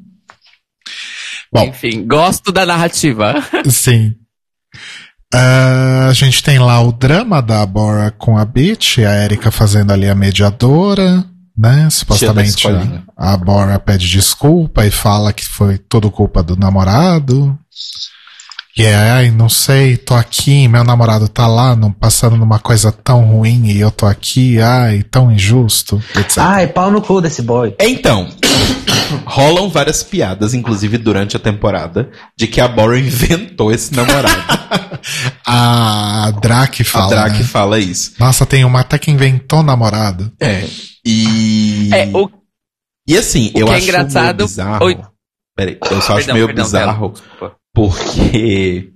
[1.52, 1.66] Bom.
[1.66, 3.36] Enfim, gosto da narrativa.
[3.70, 4.16] Sim.
[5.34, 9.92] Ah, a gente tem lá o drama da Bora com a Beach, a Erika fazendo
[9.92, 11.26] ali a mediadora,
[11.58, 11.90] né?
[11.90, 17.58] Supostamente a, a Bora pede desculpa e fala que foi tudo culpa do namorado.
[18.78, 22.92] E é, ai, não sei, tô aqui, meu namorado tá lá, não, passando numa coisa
[22.92, 26.38] tão ruim e eu tô aqui, ai, tão injusto, etc.
[26.38, 27.74] Ai, pau no cu desse boy.
[27.82, 28.30] Então,
[29.26, 34.28] rolam várias piadas, inclusive durante a temporada, de que a Bora inventou esse namorado.
[35.46, 37.10] A Drake a fala.
[37.10, 37.44] Drake né?
[37.44, 38.14] fala isso.
[38.20, 40.32] Nossa, tem uma até que inventou namorado.
[40.40, 40.66] É.
[41.06, 41.90] E.
[41.94, 42.30] É, o
[43.08, 44.86] E assim, o eu que é acho engraçado- meio bizarro.
[44.86, 44.98] Oi.
[45.56, 47.14] Peraí, eu só acho Perdão, meio perdão, bizarro.
[47.78, 48.90] Porque.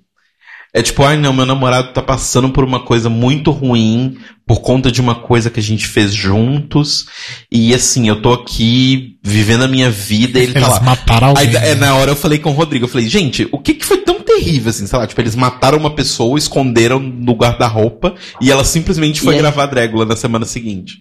[0.74, 4.18] É tipo, ai não, meu namorado tá passando por uma coisa muito ruim
[4.48, 7.08] por conta de uma coisa que a gente fez juntos.
[7.52, 10.80] E assim, eu tô aqui vivendo a minha vida e ele Eles tá lá.
[10.80, 11.46] mataram alguém.
[11.50, 11.82] Aí, é, né?
[11.88, 14.22] na hora eu falei com o Rodrigo, eu falei, gente, o que que foi tão
[14.22, 19.20] terrível assim, sei lá, tipo, eles mataram uma pessoa, esconderam no guarda-roupa e ela simplesmente
[19.20, 21.00] foi E aí- gravar Drégula na semana seguinte.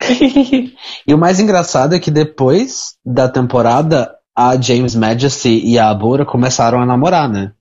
[1.06, 6.24] e o mais engraçado é que depois da temporada, a James Majesty e a Abora
[6.24, 7.52] começaram a namorar, né?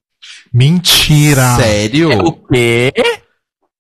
[0.53, 1.55] Mentira!
[1.55, 2.11] Sério?
[2.11, 2.93] É o quê?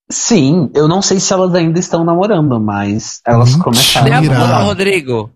[0.09, 3.63] Sim, eu não sei se elas ainda estão namorando, mas elas Mentira.
[3.63, 4.63] começaram a namorar.
[4.63, 5.31] Rodrigo?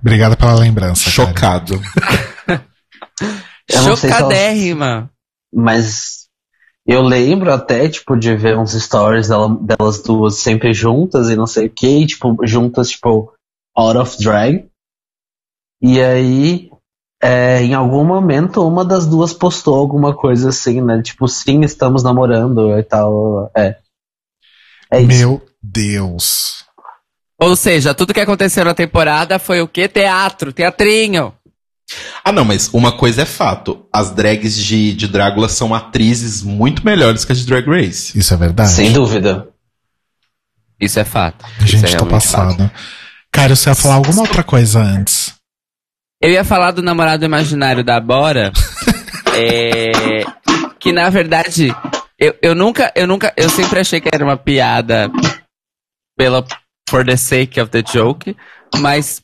[0.00, 1.08] Obrigado pela lembrança.
[1.10, 1.80] Chocado.
[3.70, 5.10] Se elas- Chocadérrima.
[5.54, 6.21] Mas
[6.86, 11.46] eu lembro até, tipo, de ver uns stories dela- delas duas sempre juntas e não
[11.46, 13.32] sei o que, tipo, juntas, tipo,
[13.76, 14.68] out of drag.
[15.80, 16.70] E aí,
[17.22, 21.00] é, em algum momento, uma das duas postou alguma coisa assim, né?
[21.02, 23.50] Tipo, sim, estamos namorando e tal.
[23.56, 23.78] É.
[24.92, 25.08] É isso.
[25.08, 26.64] Meu Deus.
[27.38, 29.88] Ou seja, tudo que aconteceu na temporada foi o quê?
[29.88, 31.34] Teatro, teatrinho.
[32.24, 33.86] Ah, não, mas uma coisa é fato.
[33.92, 38.18] As drags de, de Drácula são atrizes muito melhores que as de Drag Race.
[38.18, 38.70] Isso é verdade?
[38.70, 39.48] Sem dúvida.
[40.80, 41.44] Isso é fato.
[41.60, 42.58] Isso é Gente, tô realmente passado.
[42.58, 42.70] fato.
[43.30, 45.34] Cara, você ia falar alguma outra coisa antes.
[46.20, 48.52] Eu ia falar do namorado imaginário da Bora.
[49.34, 50.24] é,
[50.78, 51.74] que na verdade,
[52.18, 55.10] eu, eu nunca, eu nunca, eu sempre achei que era uma piada
[56.16, 56.44] pela
[56.88, 58.36] for the sake of the joke,
[58.76, 59.22] mas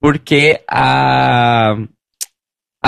[0.00, 1.76] porque a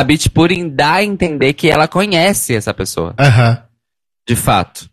[0.00, 3.62] a Beach Pudding dá a entender que ela conhece essa pessoa, Aham.
[4.28, 4.88] de fato,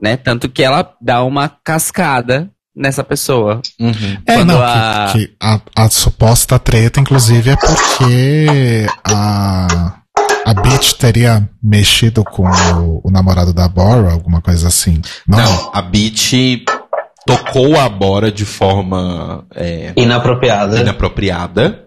[0.00, 0.16] né?
[0.16, 3.60] Tanto que ela dá uma cascada nessa pessoa.
[3.80, 4.18] Uhum.
[4.26, 9.94] É, Quando não, a- que, que a, a suposta treta, inclusive, é porque a,
[10.44, 15.00] a Beach teria mexido com o, o namorado da Bora, alguma coisa assim.
[15.26, 15.38] Não.
[15.38, 16.64] Não, a Beat
[17.26, 20.78] tocou a Bora de forma é, Inapropriada.
[20.78, 21.85] inapropriada.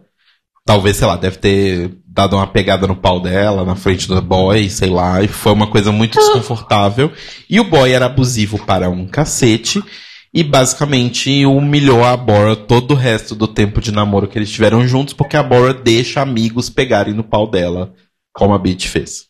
[0.69, 4.69] Talvez, sei lá, deve ter dado uma pegada no pau dela, na frente do boy,
[4.69, 7.11] sei lá, e foi uma coisa muito desconfortável.
[7.49, 9.83] E o boy era abusivo para um cacete.
[10.31, 14.87] E basicamente humilhou a Bora todo o resto do tempo de namoro que eles tiveram
[14.87, 17.91] juntos, porque a Bora deixa amigos pegarem no pau dela,
[18.31, 19.25] como a Beat fez.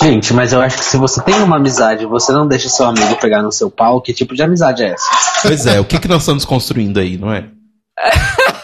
[0.00, 2.86] Gente, mas eu acho que se você tem uma amizade e você não deixa seu
[2.86, 5.04] amigo pegar no seu pau, que tipo de amizade é essa?
[5.42, 7.44] Pois é, o que, que nós estamos construindo aí, não é?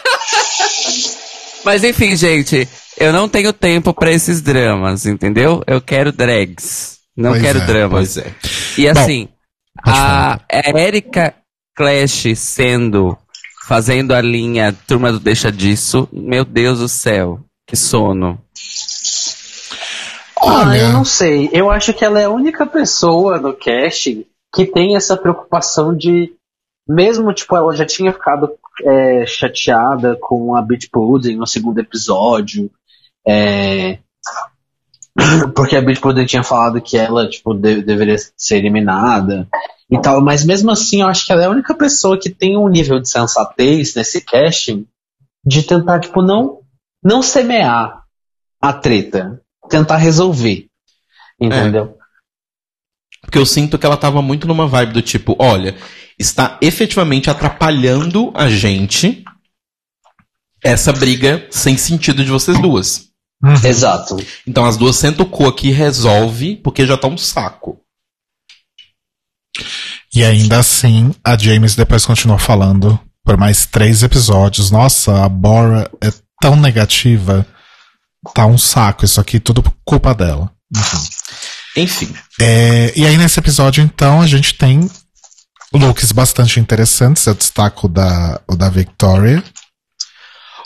[1.63, 2.67] Mas enfim, gente,
[2.97, 5.63] eu não tenho tempo pra esses dramas, entendeu?
[5.67, 6.97] Eu quero drags.
[7.15, 8.13] Não Pois quero é, dramas.
[8.13, 8.35] Pois é.
[8.77, 9.27] E assim,
[9.83, 10.79] pode a falar.
[10.79, 11.33] Erika
[11.75, 13.17] Clash sendo
[13.67, 18.39] fazendo a linha Turma do Deixa Disso, meu Deus do céu, que sono.
[20.41, 21.49] Ah, eu não sei.
[21.51, 26.33] Eu acho que ela é a única pessoa no casting que tem essa preocupação de.
[26.87, 28.49] Mesmo, tipo, ela já tinha ficado
[28.83, 32.69] é, chateada com a Beat Pudding no segundo episódio.
[33.27, 33.99] é,
[35.55, 39.47] porque a Beat Pudding tinha falado que ela, tipo, de- deveria ser eliminada
[39.89, 40.21] e tal.
[40.21, 42.99] Mas mesmo assim, eu acho que ela é a única pessoa que tem um nível
[42.99, 44.85] de sensatez nesse casting
[45.45, 46.59] de tentar, tipo, não,
[47.03, 48.03] não semear
[48.61, 50.67] a treta tentar resolver.
[51.39, 51.97] Entendeu?
[53.21, 55.75] Porque eu sinto que ela tava muito numa vibe do tipo, olha,
[56.17, 59.23] está efetivamente atrapalhando a gente
[60.63, 63.07] essa briga sem sentido de vocês duas.
[63.63, 64.17] Exato.
[64.45, 67.79] Então as duas sentam o cu aqui e resolve, porque já tá um saco.
[70.13, 74.71] e ainda assim, a James depois continuou falando por mais três episódios.
[74.71, 76.11] Nossa, a Bora é
[76.41, 77.45] tão negativa.
[78.33, 80.51] Tá um saco isso aqui, tudo por culpa dela.
[80.75, 80.97] Enfim.
[81.77, 82.15] Enfim.
[82.41, 84.89] É, e aí nesse episódio, então, a gente tem
[85.73, 87.25] looks bastante interessantes.
[87.25, 89.43] Eu destaco o da, o da Victoria,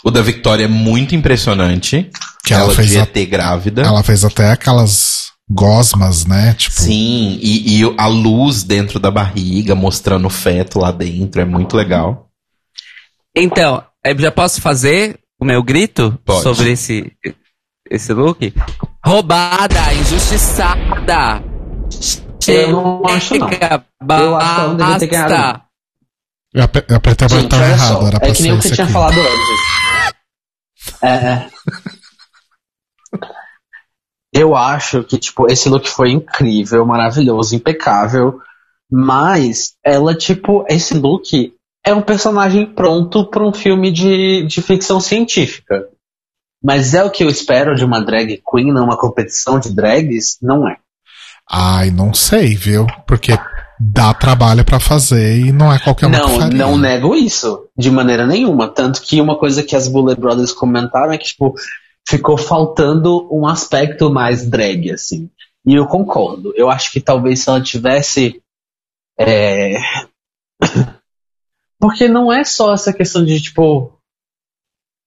[0.04, 2.10] O da Victoria é muito impressionante.
[2.44, 3.82] que ela, ela fez, devia a- ter grávida.
[3.82, 6.54] ela fez até aquelas gosmas, né?
[6.54, 11.44] Tipo, Sim, e, e a luz dentro da barriga, mostrando o feto lá dentro, é
[11.44, 12.28] muito legal.
[13.36, 16.42] Então, eu já posso fazer o meu grito Pode.
[16.42, 17.12] sobre esse,
[17.90, 18.52] esse look?
[19.04, 21.42] Roubada, injustiçada.
[22.50, 23.48] Eu não acho, não.
[23.48, 25.62] Eu acho que ela não devia ter ganhado,
[26.54, 28.06] eu, ape- eu apertei o Gente, errado, só.
[28.08, 28.92] era pra É que nem o que esse tinha aqui.
[28.92, 30.12] falado antes.
[31.02, 31.50] É, é.
[34.34, 38.40] Eu acho que, tipo, esse look foi incrível, maravilhoso, impecável.
[38.90, 41.54] Mas ela, tipo, esse look
[41.84, 45.88] é um personagem pronto para um filme de, de ficção científica.
[46.62, 50.38] Mas é o que eu espero de uma drag queen numa competição de drags?
[50.40, 50.76] Não é.
[51.52, 52.86] Ai, não sei, viu?
[53.06, 53.32] Porque
[53.78, 57.90] dá trabalho pra fazer e não é qualquer um que Não, não nego isso, de
[57.90, 58.68] maneira nenhuma.
[58.68, 61.54] Tanto que uma coisa que as Bullet Brothers comentaram é que, tipo,
[62.08, 65.28] ficou faltando um aspecto mais drag, assim.
[65.66, 66.52] E eu concordo.
[66.56, 68.40] Eu acho que talvez se ela tivesse.
[69.18, 69.76] é,
[71.78, 73.92] Porque não é só essa questão de, tipo.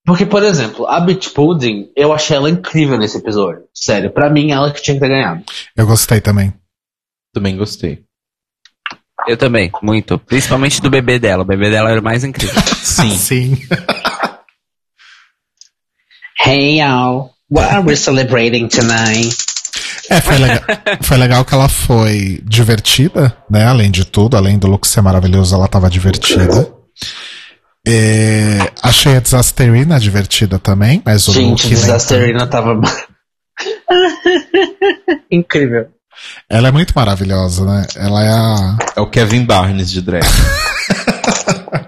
[0.05, 3.63] Porque, por exemplo, a Beach Pudding, eu achei ela incrível nesse episódio.
[3.73, 5.43] Sério, pra mim, ela que tinha que ter ganhado.
[5.75, 6.53] Eu gostei também.
[7.33, 8.03] Também gostei.
[9.27, 10.19] Eu também, muito.
[10.19, 11.41] Principalmente do bebê dela.
[11.41, 12.61] O bebê dela era o mais incrível.
[12.77, 13.17] Sim.
[13.17, 13.57] Sim.
[16.45, 17.31] Hey, y'all.
[17.49, 19.35] What are we celebrating tonight?
[20.09, 20.61] É, foi legal,
[21.01, 23.65] foi legal que ela foi divertida, né?
[23.65, 26.71] Além de tudo, além do look ser maravilhoso, ela tava divertida.
[27.87, 31.67] É, achei a Disasterina divertida também, mas o Gente.
[31.67, 32.81] Disasterina tava.
[35.31, 35.87] Incrível.
[36.49, 37.85] Ela é muito maravilhosa, né?
[37.95, 38.77] Ela é a.
[38.95, 40.23] É o Kevin Barnes de drag.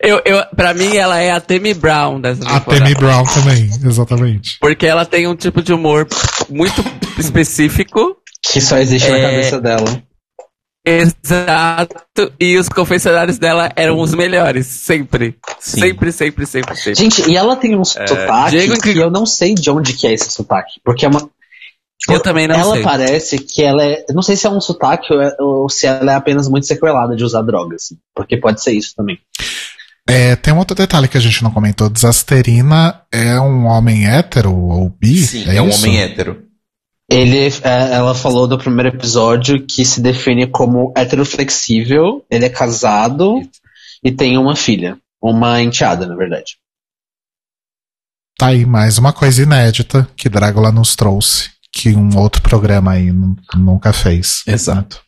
[0.00, 2.84] Eu, eu, pra mim, ela é a Temi Brown dessa A temporada.
[2.84, 4.56] Temi Brown também, exatamente.
[4.60, 6.06] Porque ela tem um tipo de humor
[6.48, 6.84] muito
[7.18, 8.16] específico.
[8.48, 9.22] Que só existe na É.
[9.22, 10.02] cabeça dela.
[10.88, 12.32] Exato.
[12.40, 14.66] E os confessionários dela eram os melhores.
[14.66, 15.36] Sempre.
[15.58, 15.80] Sim.
[15.80, 16.94] Sempre, sempre, sempre, sempre.
[16.94, 20.12] Gente, e ela tem um sotaque Diego que eu não sei de onde que é
[20.12, 20.80] esse sotaque.
[20.84, 21.28] Porque é uma.
[22.08, 22.82] Eu também não ela sei.
[22.82, 24.04] parece que ela é.
[24.14, 27.14] Não sei se é um sotaque ou, é- ou se ela é apenas muito sequelada
[27.14, 27.82] de usar drogas.
[27.84, 29.18] assim, porque pode ser isso também.
[30.08, 31.90] É, tem um outro detalhe que a gente não comentou.
[31.90, 35.18] Disasterina é um homem hétero ou bi?
[35.18, 35.84] Sim, é, um isso?
[35.84, 36.47] homem hétero.
[37.10, 43.40] Ele, é, ela falou no primeiro episódio que se define como heteroflexível, ele é casado
[44.04, 44.98] e tem uma filha.
[45.20, 46.58] Uma enteada, na verdade.
[48.38, 53.10] Tá aí mais uma coisa inédita que Drácula nos trouxe, que um outro programa aí
[53.10, 54.44] nu- nunca fez.
[54.46, 55.02] Exato.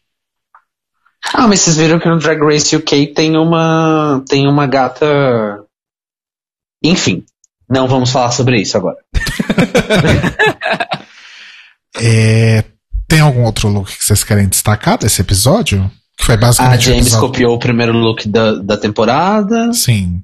[1.33, 4.25] Ah, mas vocês viram que no Drag Race UK tem uma.
[4.29, 5.07] tem uma gata.
[6.83, 7.25] Enfim,
[7.69, 8.97] não vamos falar sobre isso agora.
[12.01, 12.65] É,
[13.09, 15.91] tem algum outro look que vocês querem destacar desse episódio?
[16.17, 19.73] Que foi A basicamente o James episódio- copiou o primeiro look da, da temporada.
[19.73, 20.23] Sim.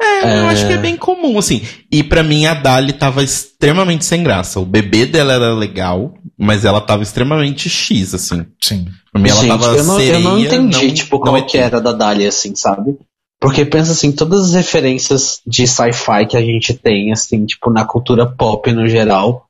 [0.00, 1.60] É, eu acho que é bem comum, assim.
[1.90, 4.60] E pra mim a Dali tava extremamente sem graça.
[4.60, 8.46] O bebê dela era legal, mas ela tava extremamente X, assim.
[8.60, 8.86] Sim.
[9.12, 11.36] Pra mim ela Gente, tava eu, não, sereia, eu não entendi, não- tipo, não qual
[11.36, 12.96] é que era da Dali, assim, sabe?
[13.40, 17.84] Porque pensa assim, todas as referências de sci-fi que a gente tem, assim, tipo, na
[17.84, 19.47] cultura pop no geral.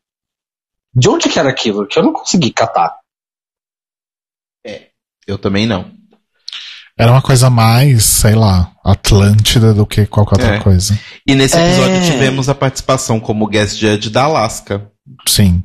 [0.98, 1.86] De onde que era aquilo?
[1.86, 2.96] Que eu não consegui catar.
[5.26, 5.92] Eu também não.
[6.98, 10.60] Era uma coisa mais, sei lá, Atlântida do que qualquer outra É.
[10.60, 10.98] coisa.
[11.26, 11.68] E nesse É.
[11.68, 14.90] episódio tivemos a participação como guest judge da Alaska.
[15.28, 15.62] Sim.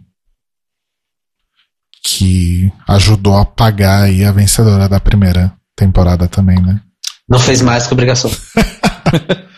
[2.05, 6.81] Que ajudou a pagar aí a vencedora da primeira temporada também, né?
[7.27, 8.29] Não fez mais que obrigação.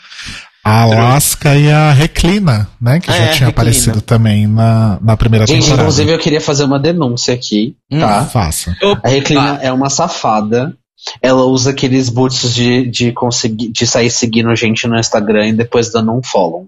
[0.68, 3.00] A Alaska e a Reclina, né?
[3.00, 3.50] Que já é, a tinha Reclina.
[3.50, 5.84] aparecido também na, na primeira Gente, temporada.
[5.84, 8.00] inclusive eu queria fazer uma denúncia aqui, Hum.
[8.00, 8.26] tá?
[8.26, 8.76] Faça.
[9.04, 10.76] A Reclina é uma safada.
[11.22, 15.92] Ela usa aqueles boots de, de conseguir de sair seguindo gente no Instagram e depois
[15.92, 16.68] dando um follow.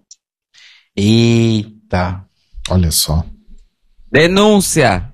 [0.96, 2.22] Eita.
[2.70, 3.26] Olha só.
[4.12, 5.12] Denúncia.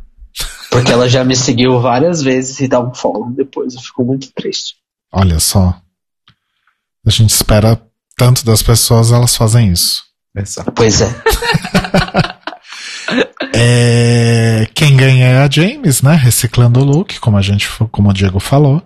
[0.70, 3.76] Porque ela já me seguiu várias vezes e dá um follow depois.
[3.76, 4.76] Eu fico muito triste.
[5.12, 5.80] Olha só.
[7.06, 7.80] A gente espera
[8.18, 10.04] tanto das pessoas, elas fazem isso.
[10.36, 10.72] Exato.
[10.72, 11.10] Pois é.
[13.56, 16.16] É, quem ganha é a James, né?
[16.16, 18.82] Reciclando o look, como a gente, como o Diego falou.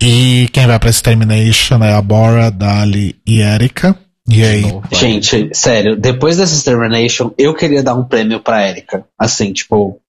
[0.00, 3.98] E quem vai pra Extermination é a Bora, Dali e Erika.
[4.28, 4.88] E aí, novo.
[4.92, 9.04] Gente, sério, depois dessa Extermination, eu queria dar um prêmio pra Erika.
[9.18, 10.00] Assim, tipo.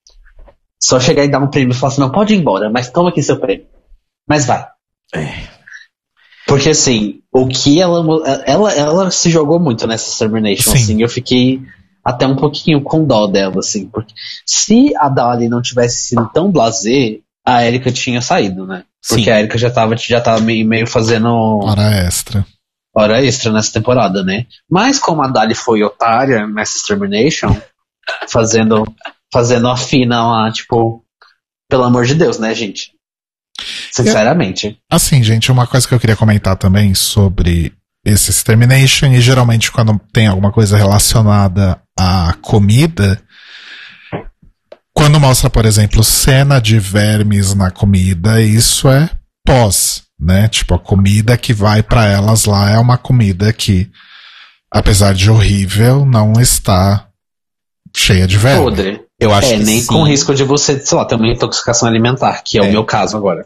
[0.81, 3.09] Só chegar e dar um prêmio e falar assim, não, pode ir embora, mas toma
[3.09, 3.65] aqui seu prêmio.
[4.29, 4.65] Mas vai.
[6.45, 8.01] Porque assim, o que ela.
[8.45, 10.77] Ela, ela se jogou muito nessa Extermination, Sim.
[10.77, 11.61] assim, eu fiquei
[12.03, 13.87] até um pouquinho com dó dela, assim.
[13.87, 14.13] Porque
[14.45, 18.85] se a Dali não tivesse sido tão blasé, a Erika tinha saído, né?
[19.05, 19.31] Porque Sim.
[19.31, 21.27] a Erika já tava, já tava meio, meio fazendo
[21.61, 22.45] hora extra.
[22.95, 24.45] hora extra nessa temporada, né?
[24.69, 27.53] Mas como a Dali foi otária nessa Extermination,
[28.29, 28.85] fazendo,
[29.33, 31.03] fazendo a fina lá, tipo,
[31.69, 32.94] pelo amor de Deus, né, gente?
[33.91, 34.77] Sinceramente.
[34.91, 37.73] Assim, gente, uma coisa que eu queria comentar também sobre
[38.05, 43.19] esse Extermination, e geralmente quando tem alguma coisa relacionada à comida,
[44.93, 49.09] quando mostra, por exemplo, cena de vermes na comida, isso é
[49.45, 50.47] pós, né?
[50.47, 53.89] Tipo, a comida que vai pra elas lá é uma comida que,
[54.71, 57.07] apesar de horrível, não está
[57.95, 58.63] cheia de verme.
[58.63, 59.04] Podre.
[59.19, 59.87] Eu acho É, que nem sim.
[59.87, 62.67] com risco de você, sei lá, ter uma intoxicação alimentar, que é, É.
[62.67, 63.45] o meu caso agora.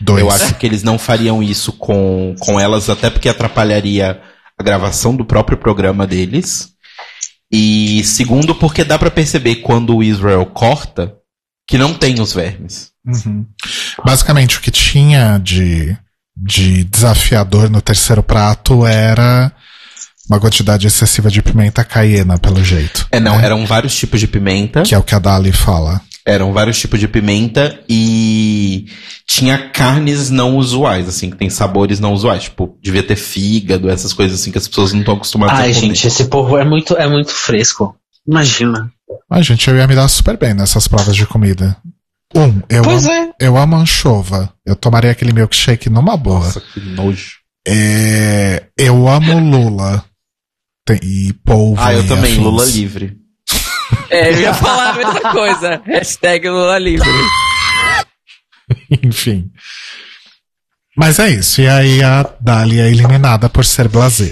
[0.00, 0.20] Dois.
[0.20, 4.20] Eu acho que eles não fariam isso com, com elas, até porque atrapalharia
[4.58, 6.70] a gravação do próprio programa deles.
[7.50, 11.14] E segundo, porque dá pra perceber quando o Israel corta
[11.66, 12.90] que não tem os vermes.
[13.06, 13.46] Uhum.
[14.04, 15.96] Basicamente, o que tinha de,
[16.36, 19.50] de desafiador no terceiro prato era
[20.28, 23.06] uma quantidade excessiva de pimenta caiena, pelo jeito.
[23.10, 23.44] É, não, né?
[23.44, 24.82] eram vários tipos de pimenta.
[24.82, 26.00] Que é o que a Dali fala.
[26.24, 28.86] Eram vários tipos de pimenta e
[29.24, 32.44] tinha carnes não usuais, assim, que tem sabores não usuais.
[32.44, 35.74] Tipo, devia ter fígado, essas coisas assim que as pessoas não estão acostumadas Ai, a
[35.74, 35.86] comer.
[35.86, 37.94] gente, esse povo é muito, é muito fresco.
[38.26, 38.90] Imagina.
[39.30, 41.76] A gente, eu ia me dar super bem nessas provas de comida.
[42.34, 43.30] Um, eu, Pois amo, é.
[43.38, 44.52] eu amo anchova.
[44.66, 46.40] Eu tomaria aquele milkshake numa boa.
[46.40, 47.36] Nossa, que nojo.
[47.66, 50.04] É, eu amo Lula.
[50.86, 51.82] Tem, e polvo.
[51.82, 52.44] Ah, eu e também, afins.
[52.44, 53.16] Lula livre.
[54.08, 55.82] É, eu ia falar a mesma coisa.
[55.84, 57.08] Hashtag Lula livre.
[59.02, 59.50] Enfim.
[60.96, 61.60] Mas é isso.
[61.60, 64.30] E aí a Dali é eliminada por ser blasé.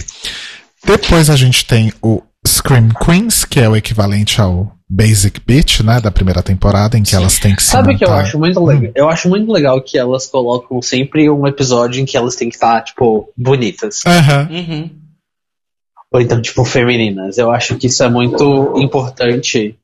[0.85, 6.01] Depois a gente tem o Scream Queens, que é o equivalente ao Basic Beat, né?
[6.01, 8.65] Da primeira temporada, em que elas têm que se Sabe o que eu acho muito
[8.65, 8.93] legal?
[8.95, 12.55] Eu acho muito legal que elas colocam sempre um episódio em que elas têm que
[12.55, 14.01] estar, tipo, bonitas.
[14.07, 14.49] Aham.
[14.51, 15.04] Uhum.
[16.15, 17.39] Ou então, tipo, femininas.
[17.39, 19.77] Eu acho que isso é muito importante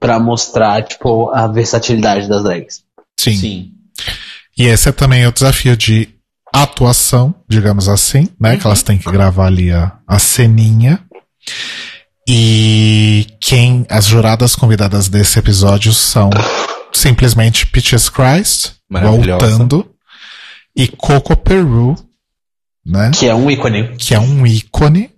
[0.00, 2.82] pra mostrar, tipo, a versatilidade das drags.
[3.16, 3.36] Sim.
[3.36, 3.72] Sim.
[4.58, 6.08] E esse é também o desafio de
[6.52, 8.56] atuação, digamos assim, né?
[8.56, 11.04] Que elas têm que gravar ali a, a ceninha.
[12.28, 16.30] E quem, as juradas convidadas desse episódio são
[16.92, 19.88] simplesmente Peaches Christ, voltando,
[20.74, 21.94] e Coco Peru,
[22.84, 23.12] né?
[23.14, 23.96] Que é um ícone.
[23.96, 25.10] Que é um ícone.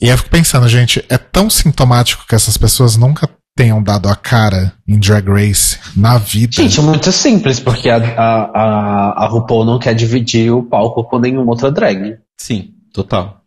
[0.00, 4.14] E eu fico pensando, gente, é tão sintomático que essas pessoas nunca tenham dado a
[4.14, 6.52] cara em Drag Race na vida.
[6.52, 11.02] Gente, é muito simples, porque a, a, a, a RuPaul não quer dividir o palco
[11.04, 12.18] com nenhuma outra drag.
[12.38, 13.40] Sim, total.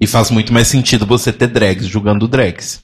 [0.00, 2.80] E faz muito mais sentido você ter drags julgando drags.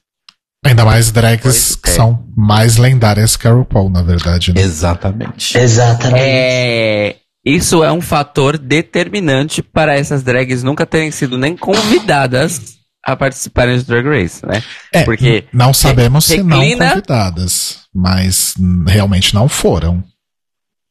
[0.64, 1.92] Ainda mais drags Pois que é.
[1.92, 4.52] são mais lendárias que a RuPaul, na verdade.
[4.52, 4.60] Né?
[4.62, 5.58] Exatamente.
[5.58, 6.24] Exatamente.
[6.24, 13.14] É, isso é um fator determinante para essas drags nunca terem sido nem convidadas a
[13.14, 14.62] participarem de Drag Race, né?
[14.90, 18.54] É, Porque não sabemos se não convidadas, mas
[18.86, 20.02] realmente não foram.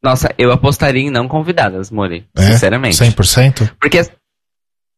[0.01, 2.27] Nossa, eu apostaria em não convidadas, Mori.
[2.35, 2.51] É?
[2.51, 2.97] Sinceramente.
[2.97, 3.71] 100%?
[3.79, 4.05] Porque.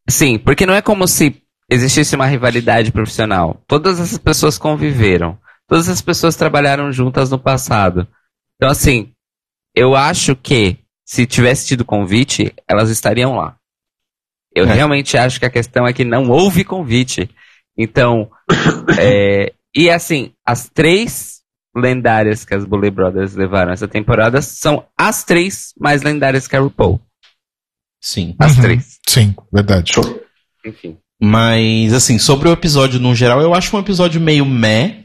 [0.10, 3.61] Sim, porque não é como se existisse uma rivalidade profissional.
[3.68, 5.38] Todas essas pessoas conviveram.
[5.68, 8.07] Todas as pessoas trabalharam juntas no passado.
[8.56, 9.11] Então, assim,
[9.76, 13.56] eu acho que se tivesse tido convite, elas estariam lá.
[14.53, 14.73] Eu É.
[14.73, 17.30] realmente acho que a questão é que não houve convite.
[17.77, 18.30] Então,
[18.99, 21.41] é, e assim, as três
[21.76, 26.61] lendárias que as Bully Brothers levaram essa temporada são as três mais lendárias que a
[26.61, 27.02] RuPaul.
[28.02, 28.36] Sim.
[28.40, 28.61] As Uhum.
[28.61, 28.99] três.
[29.07, 29.91] Sim, verdade.
[30.65, 30.98] Enfim.
[31.22, 35.03] Mas, assim, sobre o episódio no geral, eu acho um episódio meio meh.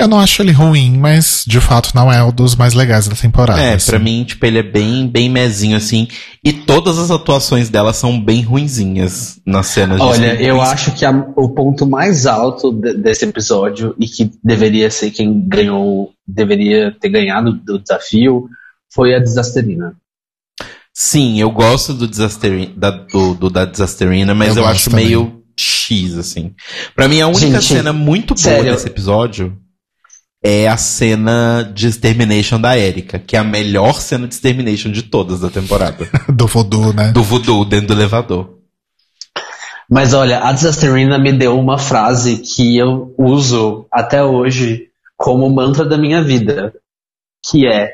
[0.00, 3.16] Eu não acho ele ruim, mas de fato não é um dos mais legais da
[3.16, 3.60] temporada.
[3.60, 3.90] é, assim.
[3.90, 6.06] pra mim, tipo, ele é bem, bem mezinho, assim.
[6.44, 10.92] E todas as atuações dela são bem ruinzinhas nas cenas de Olha, Scream eu acho
[10.92, 16.12] que a- o ponto mais alto de- desse episódio e que deveria ser quem ganhou,
[16.26, 18.48] deveria ter ganhado do desafio,
[18.94, 19.94] foi a Desasterina.
[20.94, 25.06] Sim, eu gosto do, Disasterina, da, do, do da Disasterina, mas Eu eu, acho também.
[25.06, 26.52] meio X, assim.
[26.94, 28.72] Pra mim, a única Gente, cena muito boa sério.
[28.72, 29.56] desse episódio
[30.42, 35.02] é a cena de Extermination da Erika, que é a melhor cena de Extermination de
[35.02, 36.08] todas da temporada.
[36.32, 37.10] Do voodoo, né?
[37.12, 38.56] do voodoo dentro do elevador.
[39.90, 45.84] Mas olha, a Desasterina me deu uma frase que eu uso até hoje como mantra
[45.84, 46.74] da minha vida,
[47.44, 47.92] que é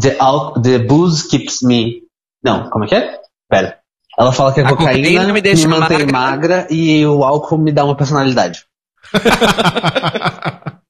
[0.00, 2.02] The, al- the booze keeps me...
[2.42, 3.20] Não, como é que é?
[3.48, 3.78] Pera.
[4.18, 6.12] Ela fala que a, A cocaína, cocaína me me, deixa mantém magra.
[6.12, 8.64] magra e o álcool me dá uma personalidade.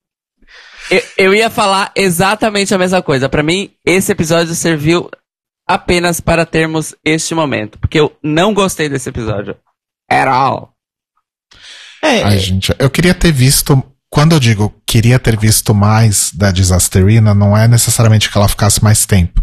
[0.91, 3.29] Eu, eu ia falar exatamente a mesma coisa.
[3.29, 5.11] Pra mim, esse episódio serviu
[5.67, 7.79] apenas para termos este momento.
[7.79, 9.57] Porque eu não gostei desse episódio.
[10.11, 10.75] At all.
[12.03, 13.83] É, Ai, gente, eu queria ter visto.
[14.11, 18.85] Quando eu digo queria ter visto mais da Disasterina, não é necessariamente que ela ficasse
[18.85, 19.43] mais tempo,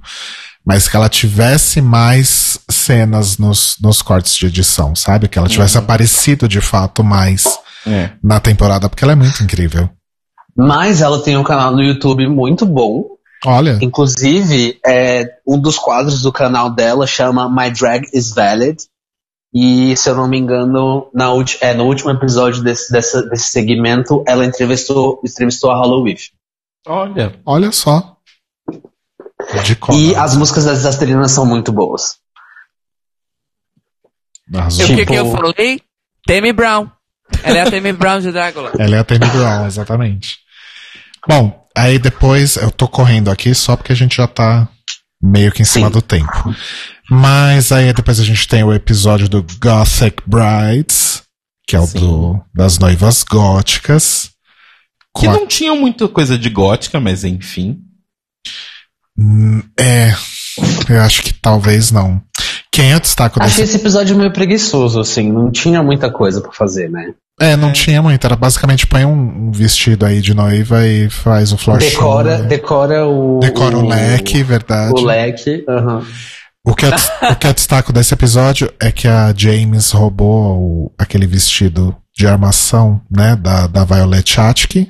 [0.65, 5.27] mas que ela tivesse mais cenas nos, nos cortes de edição, sabe?
[5.27, 8.11] Que ela tivesse aparecido de fato mais é.
[8.23, 9.89] na temporada, porque ela é muito incrível.
[10.55, 13.05] Mas ela tem um canal no YouTube muito bom.
[13.45, 18.77] Olha, Inclusive, é, um dos quadros do canal dela chama My Drag is Valid.
[19.53, 21.27] E, se eu não me engano, na
[21.59, 26.15] é, no último episódio desse, dessa- desse segmento, ela entrevistou, entrevistou a Halloween.
[26.87, 28.15] Olha, olha só.
[29.93, 32.17] E as músicas das Desastrina são muito boas.
[34.53, 34.81] Arrasou.
[34.81, 35.81] E o que, Tipo- que eu falei?
[36.25, 36.87] Temi Brown.
[37.43, 38.71] Ela é a Temi Brown de Drácula.
[38.77, 40.37] Ela é a Tammy Brown, exatamente.
[41.27, 44.67] Bom, aí depois eu tô correndo aqui só porque a gente já tá
[45.21, 45.93] meio que em cima Sim.
[45.93, 46.55] do tempo.
[47.09, 51.21] Mas aí depois a gente tem o episódio do Gothic Brides,
[51.67, 51.99] que é o Sim.
[51.99, 54.31] do, das noivas góticas.
[55.17, 57.79] Que a- não tinham muita coisa de gótica, mas enfim.
[59.17, 60.13] Hum, É.
[60.89, 62.21] Eu acho que talvez não.
[62.71, 63.75] Quem eu destaco Achei desse.
[63.75, 65.31] esse episódio meio preguiçoso, assim.
[65.31, 67.13] Não tinha muita coisa pra fazer, né?
[67.41, 68.23] É, não tinha muito.
[68.25, 72.41] Era basicamente põe um, vestido aí de noiva e faz o floor Decora, show.
[72.43, 72.47] né?
[72.47, 73.39] decora o.
[73.39, 74.93] Decora o leque, verdade.
[74.93, 75.65] O leque.
[75.67, 76.05] aham.
[76.63, 76.91] O que, eu,
[77.31, 82.27] o que eu destaco desse episódio é que a James roubou o- aquele vestido de
[82.27, 84.87] armação, né, da, da Violet Chachki,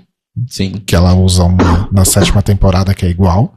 [0.49, 0.83] Sim.
[0.85, 3.55] que ela usa uma- na sétima temporada, que é igual.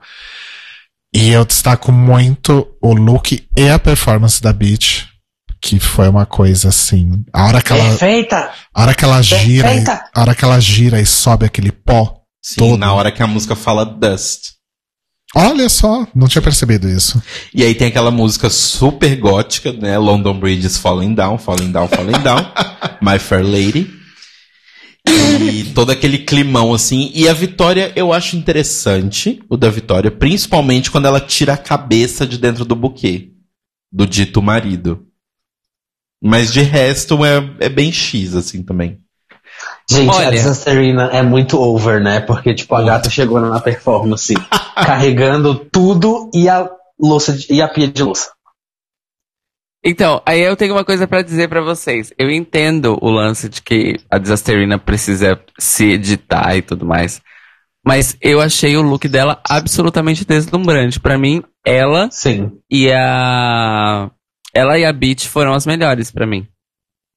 [1.12, 5.08] E eu destaco muito o look e a performance da Beach,
[5.64, 7.24] que foi uma coisa assim.
[7.32, 8.50] A hora que ela, Perfeita!
[8.74, 10.04] a hora que ela gira, e, Perfeita!
[10.14, 12.20] a hora que ela gira e sobe aquele pó.
[12.42, 12.76] Sim, Todo.
[12.76, 14.52] na hora que a música fala Dust.
[15.34, 17.20] Olha só, não tinha percebido isso.
[17.52, 19.96] E aí tem aquela música super gótica, né?
[19.96, 22.44] London Bridge is falling down, falling down, falling down.
[23.00, 23.90] My Fair Lady.
[25.08, 27.10] E todo aquele climão assim.
[27.14, 32.26] E a Vitória, eu acho interessante, o da Vitória, principalmente quando ela tira a cabeça
[32.26, 33.30] de dentro do buquê.
[33.90, 35.06] Do dito marido.
[36.24, 38.98] Mas de resto é, é bem X, assim, também.
[39.90, 40.30] Gente, a Olha.
[40.30, 42.20] Disasterina é muito over, né?
[42.20, 44.32] Porque, tipo, a gata chegou na performance
[44.74, 46.68] carregando tudo e a
[46.98, 48.30] louça de- e a pia de louça.
[49.84, 52.10] Então, aí eu tenho uma coisa pra dizer pra vocês.
[52.18, 57.20] Eu entendo o lance de que a Disasterina precisa se editar e tudo mais.
[57.86, 60.98] Mas eu achei o look dela absolutamente deslumbrante.
[60.98, 62.52] Pra mim, ela Sim.
[62.70, 64.10] e a
[64.54, 66.46] ela e a Beach foram as melhores pra mim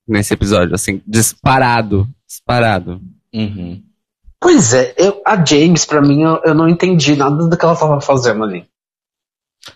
[0.07, 3.01] nesse episódio, assim, disparado, disparado.
[3.33, 3.83] Uhum.
[4.39, 7.75] Pois é, eu, a James, pra mim, eu, eu não entendi nada do que ela
[7.75, 8.65] tava fazendo ali.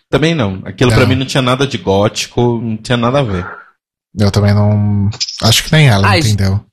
[0.10, 0.62] Também não.
[0.64, 3.46] Aquilo pra mim não tinha nada de gótico, não tinha nada a ver.
[4.18, 5.10] Eu também não.
[5.44, 6.64] Acho que nem ela Ai, entendeu.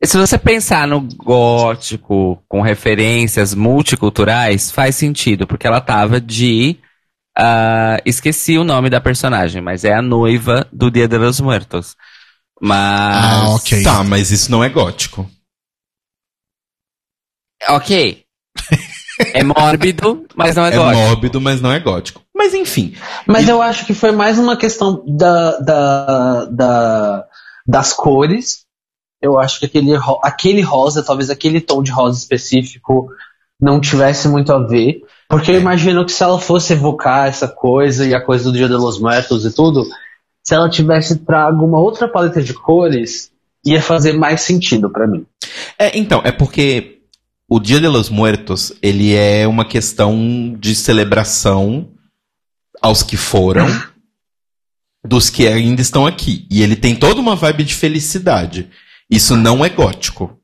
[0.00, 6.78] E Se você pensar no gótico com referências multiculturais, faz sentido, porque ela tava de.
[7.36, 11.96] Ah, esqueci o nome da personagem, mas é a noiva do Dia de los Muertos.
[12.60, 13.24] Mas.
[13.24, 13.82] Ah, ok.
[13.82, 15.28] Tá, mas isso não é gótico.
[17.68, 18.24] Ok.
[19.34, 20.96] É mórbido, mas não é, É gótico.
[21.00, 22.22] mórbido, mas não é gótico.
[22.34, 22.94] Mas enfim.
[23.26, 27.24] Mas eu acho que foi mais uma questão da, da, da-
[27.66, 28.64] das cores.
[29.20, 33.08] Eu acho que aquele, ro- aquele rosa, talvez aquele tom de rosa específico,
[33.60, 35.00] não tivesse muito a ver.
[35.32, 38.68] Porque eu imagino que se ela fosse evocar essa coisa e a coisa do Dia
[38.68, 39.82] de los Muertos e tudo,
[40.44, 43.32] se ela tivesse trago uma outra paleta de cores,
[43.64, 45.24] ia fazer mais sentido pra mim.
[45.78, 46.98] É, então, é porque
[47.48, 51.88] o Dia de los Muertos, ele é uma questão de celebração
[52.82, 53.66] aos que foram,
[55.02, 56.46] dos que ainda estão aqui.
[56.50, 58.68] E ele tem toda uma vibe de felicidade.
[59.10, 60.38] Isso não é gótico.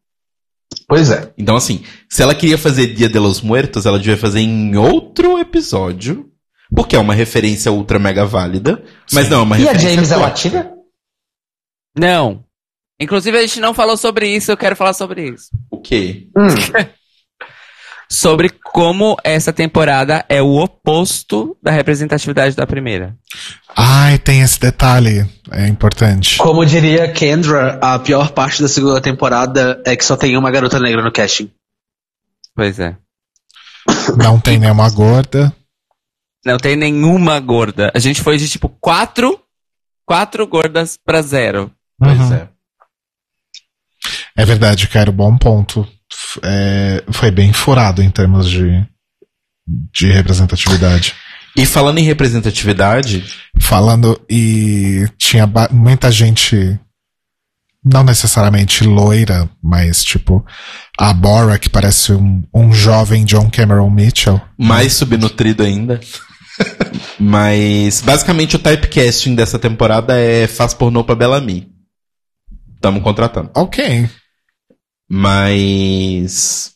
[0.86, 1.32] Pois é.
[1.36, 5.39] Então, assim, se ela queria fazer Dia de los Muertos, ela devia fazer em outro
[5.39, 6.31] episódio,
[6.74, 8.82] porque é uma referência ultra mega válida,
[9.12, 9.32] mas Sim.
[9.32, 10.73] não é uma E a referência James é latina?
[11.97, 12.45] Não.
[13.01, 15.51] Inclusive, a gente não falou sobre isso, eu quero falar sobre isso.
[15.70, 16.28] O quê?
[18.10, 23.14] Sobre como essa temporada é o oposto da representatividade da primeira.
[23.76, 25.28] Ai, tem esse detalhe.
[25.51, 26.39] É importante.
[26.39, 30.80] Como diria Kendra, a pior parte da segunda temporada é que só tem uma garota
[30.80, 31.51] negra no casting.
[32.55, 32.97] Pois é.
[34.16, 35.55] Não tem nenhuma gorda.
[36.44, 37.93] Não tem nenhuma gorda.
[37.94, 39.39] A gente foi de tipo quatro,
[40.06, 41.70] quatro gordas pra zero.
[41.98, 42.32] Pois Uhum.
[42.35, 42.48] é.
[44.36, 45.86] É verdade, cara, bom ponto.
[46.43, 48.86] É, foi bem furado em termos de,
[49.93, 51.14] de representatividade.
[51.56, 53.24] E falando em representatividade,
[53.60, 56.78] Falando, e tinha muita gente,
[57.85, 60.44] não necessariamente loira, mas tipo,
[60.98, 64.40] a Bora, que parece um, um jovem John Cameron Mitchell.
[64.56, 66.01] mais subnutrido ainda.
[67.20, 71.68] Mas basicamente o typecasting dessa temporada é faz pornô pra Bellamy.
[72.80, 73.51] Tamo contratando.
[73.55, 74.09] Ok.
[75.09, 76.72] Mas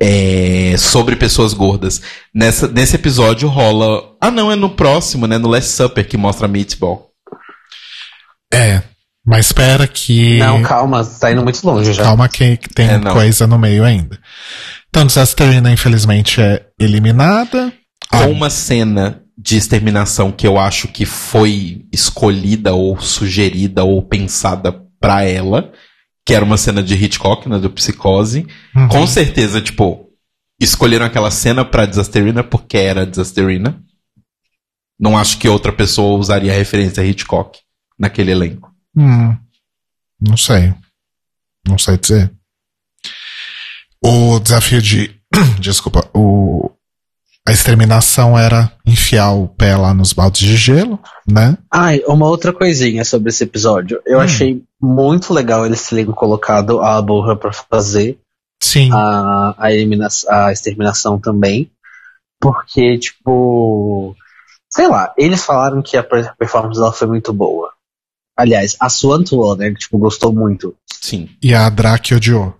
[0.00, 2.00] é, sobre pessoas gordas.
[2.34, 4.14] Nessa, nesse episódio rola.
[4.20, 5.38] Ah, não, é no próximo, né?
[5.38, 7.10] No Last Supper que mostra a Meatball.
[8.52, 8.82] É.
[9.26, 10.38] Mas espera que.
[10.38, 12.02] Não, calma, tá indo muito longe já.
[12.02, 14.18] Calma que, que tem É, coisa no meio ainda.
[14.88, 17.72] Então, Disasterina, infelizmente, é eliminada.
[18.10, 24.72] Com uma cena de exterminação que eu acho que foi escolhida ou sugerida ou pensada
[24.98, 25.72] pra ela,
[26.28, 28.46] que era uma cena de Hitchcock, né, do Psicose.
[28.76, 28.88] uhum.
[28.88, 30.10] Com certeza, tipo,
[30.60, 33.82] escolheram aquela cena pra Disasterina porque era Disasterina.
[35.00, 37.58] Não acho que outra pessoa usaria a referência a Hitchcock
[37.98, 38.70] naquele elenco.
[38.94, 39.34] Hum,
[40.20, 40.74] não sei.
[41.66, 42.30] Não sei dizer.
[44.04, 45.18] O desafio de.
[45.58, 46.70] Desculpa, o.
[47.48, 51.56] A exterminação era enfiar o pé lá nos baldes de gelo, né?
[51.72, 54.00] Ai, uma outra coisinha sobre esse episódio.
[54.06, 54.22] Eu Hum.
[54.22, 58.18] achei muito legal eles terem colocado a Borra pra fazer
[58.62, 58.90] Sim.
[58.92, 61.70] a, a, elimina- a exterminação também.
[62.40, 64.14] Porque, tipo.
[64.70, 67.72] Sei lá, eles falaram que a per- performance dela foi muito boa.
[68.38, 69.70] Aliás, a Swan atuou, né?
[69.70, 70.74] que, Tipo, gostou muito.
[71.00, 71.30] Sim.
[71.42, 72.54] E a Drake odiou.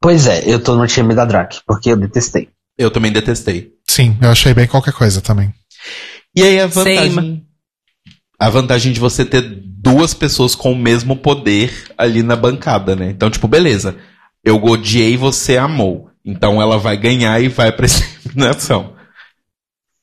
[0.00, 2.50] Pois é, eu tô no time da Drake, porque eu detestei.
[2.76, 3.72] Eu também detestei.
[3.86, 5.52] Sim, eu achei bem qualquer coisa também.
[6.34, 7.10] E aí a vantagem.
[7.10, 7.46] Same.
[8.38, 13.10] A vantagem de você ter duas pessoas com o mesmo poder ali na bancada, né?
[13.10, 13.96] Então, tipo, beleza.
[14.42, 16.10] Eu odiei, você amou.
[16.24, 18.94] Então ela vai ganhar e vai pra exterminação.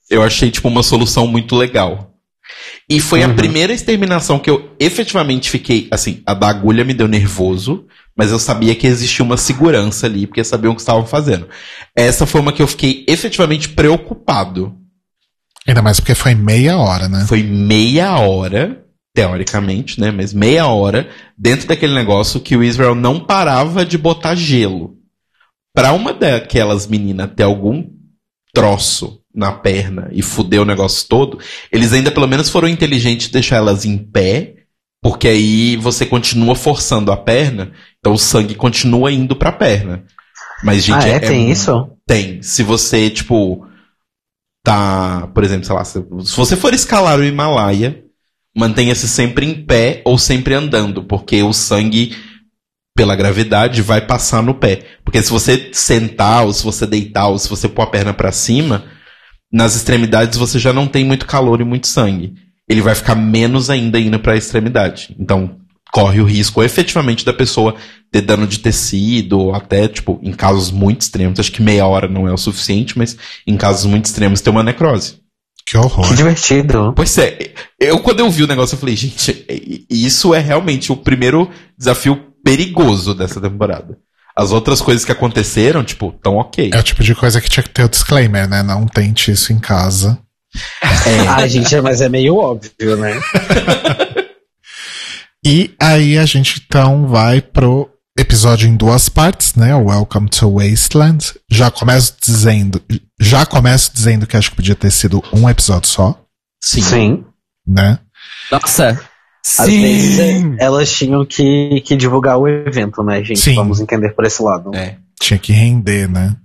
[0.10, 2.11] Eu achei, tipo, uma solução muito legal.
[2.92, 3.38] E foi a Uhum.
[3.38, 8.38] primeira exterminação que eu efetivamente fiquei, assim, a da agulha me deu nervoso, mas eu
[8.38, 11.48] sabia que existia uma segurança ali, porque sabiam o que estavam fazendo.
[11.96, 14.76] Essa foi uma que eu fiquei efetivamente preocupado.
[15.66, 17.24] Ainda mais porque foi meia hora, né?
[17.30, 18.84] Foi meia hora,
[19.16, 20.12] teoricamente, né?
[20.12, 21.08] Mas meia hora
[21.38, 24.98] dentro daquele negócio que o Israel não parava de botar gelo.
[25.74, 27.86] Pra uma daquelas meninas ter algum
[28.54, 31.40] troço na perna e fuder o negócio todo,
[31.72, 34.56] eles ainda pelo menos foram inteligentes de deixar elas em pé,
[35.02, 40.04] porque aí você continua forçando a perna, então o sangue continua indo pra perna.
[40.64, 41.20] Mas, gente, ah, é?
[41.20, 41.90] Tem mu- isso?
[42.06, 42.42] tem.
[42.44, 43.66] Se você, tipo,
[44.64, 48.04] tá, por exemplo, sei lá, se, se você for escalar o Himalaia,
[48.56, 52.16] mantenha-se sempre em pé ou sempre andando, porque o sangue,
[52.96, 54.84] pela gravidade, vai passar no pé.
[55.04, 58.32] Porque se você sentar, ou se você deitar, ou se você pôr a perna pra
[58.32, 58.86] cima,
[59.52, 62.34] nas extremidades você já não tem muito calor e muito sangue.
[62.68, 65.16] Ele vai ficar menos ainda indo pra extremidade.
[65.20, 65.58] Então,
[65.92, 67.76] corre o risco efetivamente da pessoa
[68.10, 72.08] ter dano de tecido, ou até, tipo, em casos muito extremos, acho que meia hora
[72.08, 75.22] não é o suficiente, mas em casos muito extremos ter uma necrose.
[75.66, 76.08] Que horror.
[76.08, 76.94] Que divertido.
[76.96, 79.46] Pois é, eu quando eu vi o negócio, eu falei, gente,
[79.90, 83.98] isso é realmente o primeiro desafio perigoso dessa temporada.
[84.36, 86.72] As outras coisas que aconteceram, tipo, tão ok.
[86.74, 88.64] É o tipo de coisa que tinha que ter o disclaimer, né?
[88.64, 90.18] Não tente isso em casa.
[91.30, 93.18] Ah, gente, mas é meio óbvio, né?
[95.44, 99.74] E aí a gente então vai pro episódio em duas partes, né?
[99.74, 101.34] Welcome to Wasteland.
[101.50, 102.80] Já começo dizendo,
[103.20, 106.24] já começo dizendo que acho que podia ter sido um episódio só,
[106.64, 106.82] Sim.
[106.82, 107.26] Sim.
[107.66, 107.98] né?
[108.52, 109.02] Nossa.
[109.58, 110.20] Às vezes
[110.60, 113.40] elas tinham que, que divulgar o evento, né, gente?
[113.40, 113.56] Sim.
[113.56, 114.74] Vamos entender por esse lado.
[114.76, 114.98] É.
[115.20, 116.36] Tinha que render, né?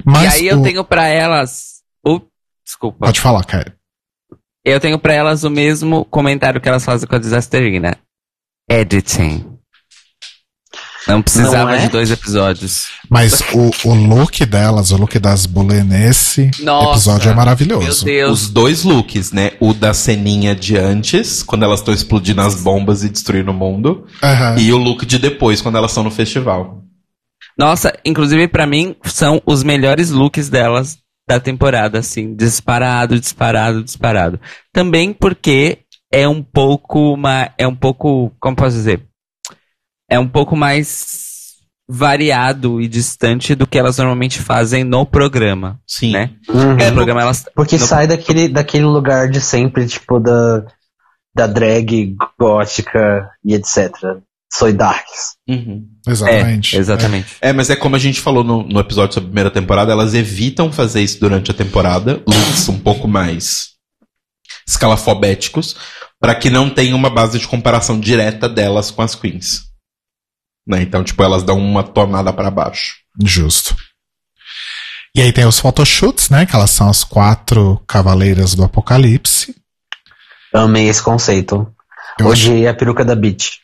[0.00, 1.82] E Mas aí eu o- tenho pra elas.
[2.06, 2.20] o
[2.64, 3.06] Desculpa.
[3.06, 3.74] pode falar, cara.
[4.64, 7.96] Eu tenho pra elas o mesmo comentário que elas fazem com a Desasterina.
[8.70, 9.53] Editing.
[11.06, 11.78] Não precisava Não é?
[11.82, 12.86] de dois episódios.
[13.10, 18.04] Mas o, o look delas, o look das Bulê nesse Nossa, episódio é Meu maravilhoso.
[18.04, 18.42] Deus.
[18.42, 19.52] Os dois looks, né?
[19.60, 24.06] O da ceninha de antes, quando elas estão explodindo as bombas e destruindo o mundo.
[24.22, 24.56] Aham.
[24.58, 26.82] E o look de depois, quando elas estão no festival.
[27.58, 30.98] Nossa, inclusive pra mim são os melhores looks delas
[31.28, 34.40] da temporada, assim, disparado, disparado, disparado.
[34.72, 35.78] Também porque
[36.12, 39.02] é um pouco uma, é um pouco, como posso dizer?
[40.08, 41.24] É um pouco mais
[41.88, 46.12] variado e distante do que elas normalmente fazem no programa, Sim.
[46.12, 46.30] né?
[46.48, 46.76] Uhum.
[46.76, 50.64] No programa elas Porque no- sai daquele, daquele lugar de sempre, tipo, da,
[51.34, 53.92] da drag gótica e etc.
[54.52, 55.34] Soy Darks.
[55.48, 55.86] Uhum.
[56.06, 56.76] Exatamente.
[56.76, 57.36] É, exatamente.
[57.40, 60.14] É, mas é como a gente falou no, no episódio sobre a primeira temporada, elas
[60.14, 63.70] evitam fazer isso durante a temporada, looks um pouco mais
[64.66, 65.76] escalafobéticos,
[66.20, 69.73] para que não tenha uma base de comparação direta delas com as queens.
[70.66, 70.82] Né?
[70.82, 72.96] Então, tipo, elas dão uma tornada para baixo.
[73.22, 73.76] Justo.
[75.14, 76.44] E aí tem os photoshoots, né?
[76.46, 79.54] Que elas são as quatro cavaleiras do apocalipse.
[80.52, 81.72] Amei esse conceito.
[82.18, 83.60] Eu acho- Odiei a peruca da Beach.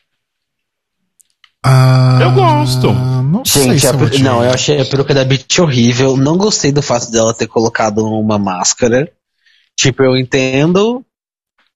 [1.64, 2.92] Ah, Eu gosto.
[2.92, 6.16] Não sei Gente, se a eu não, eu achei a peruca da Beach horrível.
[6.16, 9.10] Não gostei do fato dela ter colocado uma máscara.
[9.76, 11.04] Tipo, eu entendo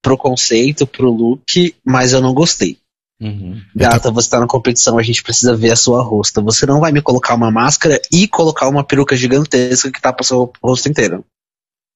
[0.00, 2.78] pro conceito, pro look, mas eu não gostei.
[3.20, 3.60] Uhum.
[3.74, 6.40] Gata, você tá na competição, a gente precisa ver a sua rosta.
[6.42, 10.52] Você não vai me colocar uma máscara e colocar uma peruca gigantesca que tapa seu
[10.62, 11.24] rosto inteiro.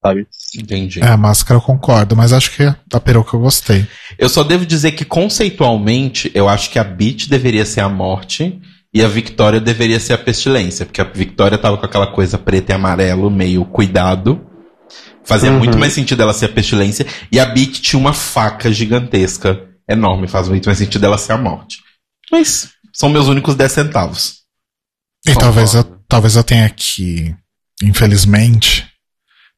[0.01, 0.27] Sabe?
[0.57, 1.01] Entendi.
[1.01, 3.85] É, a máscara eu concordo, mas acho que a peruca eu gostei.
[4.17, 8.61] Eu só devo dizer que, conceitualmente, eu acho que a Beat deveria ser a morte
[8.93, 12.71] e a Victoria deveria ser a pestilência, porque a Victoria tava com aquela coisa preta
[12.71, 14.41] e amarelo, meio cuidado.
[15.23, 15.59] Fazia Uhum.
[15.59, 17.05] muito mais sentido ela ser a pestilência.
[17.29, 21.37] E a Beat tinha uma faca gigantesca, enorme, faz muito mais sentido ela ser a
[21.37, 21.81] morte.
[22.31, 24.39] Mas são meus únicos 10 centavos.
[25.25, 25.39] E Concordo.
[25.39, 27.35] talvez eu, talvez eu tenha que,
[27.83, 28.87] infelizmente,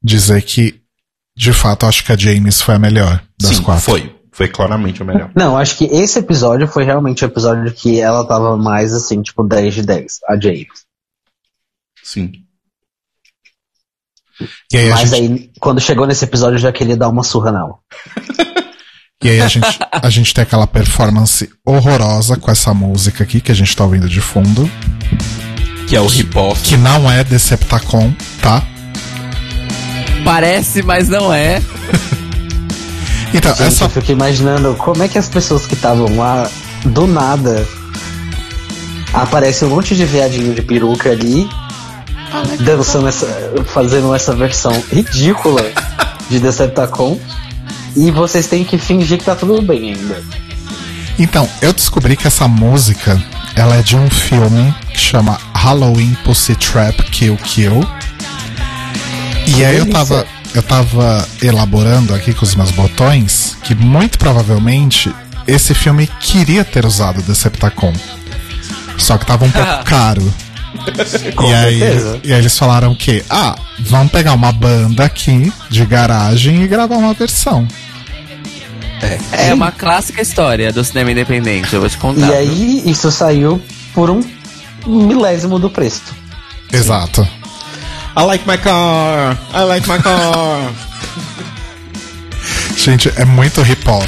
[0.01, 0.81] dizer que,
[1.35, 3.83] de fato, eu acho que a James foi a melhor das Sim, quatro.
[3.83, 4.21] foi.
[4.33, 5.29] Foi claramente o melhor.
[5.35, 9.43] Não, acho que esse episódio foi realmente o episódio que ela tava mais assim, tipo
[9.43, 10.85] 10 de 10, a James.
[12.01, 12.31] Sim.
[14.71, 17.51] E aí, Mas gente, aí, quando chegou nesse episódio, eu já queria dar uma surra
[17.51, 17.77] nela.
[19.23, 23.51] e aí a, gente, a gente tem aquela performance horrorosa com essa música aqui que
[23.51, 24.69] a gente tá ouvindo de fundo,
[25.87, 26.57] Que é o hip-hop.
[26.61, 28.63] que não é Deceptacon, tá?
[30.23, 31.61] Parece, mas não é.
[33.33, 36.49] Então, Gente, essa eu fico imaginando como é que as pessoas que estavam lá,
[36.83, 37.65] do nada,
[39.13, 41.49] aparece um monte de viadinho de peruca ali,
[42.59, 43.25] dançando essa.
[43.67, 45.63] fazendo essa versão ridícula
[46.29, 47.17] de Deceptacon.
[47.95, 50.23] E vocês têm que fingir que tá tudo bem ainda.
[51.19, 53.21] Então, eu descobri que essa música
[53.55, 57.87] ela é de um filme que chama Halloween Pussy Trap Kill Kill.
[59.47, 65.13] E aí eu tava, eu tava elaborando aqui com os meus botões que muito provavelmente
[65.47, 67.93] esse filme queria ter usado Deceptacon.
[68.97, 70.33] Só que tava um pouco caro.
[71.47, 71.79] E, aí,
[72.23, 76.97] e aí eles falaram que, ah, vamos pegar uma banda aqui de garagem e gravar
[76.97, 77.67] uma versão.
[79.31, 82.27] É uma clássica história do cinema independente, eu vou te contar.
[82.27, 83.61] E aí, isso saiu
[83.93, 84.21] por um
[84.85, 86.13] milésimo do preço.
[86.71, 87.27] Exato.
[88.15, 89.37] I like my car.
[89.53, 90.71] I like my car.
[92.77, 94.07] Gente, é muito hip-hop.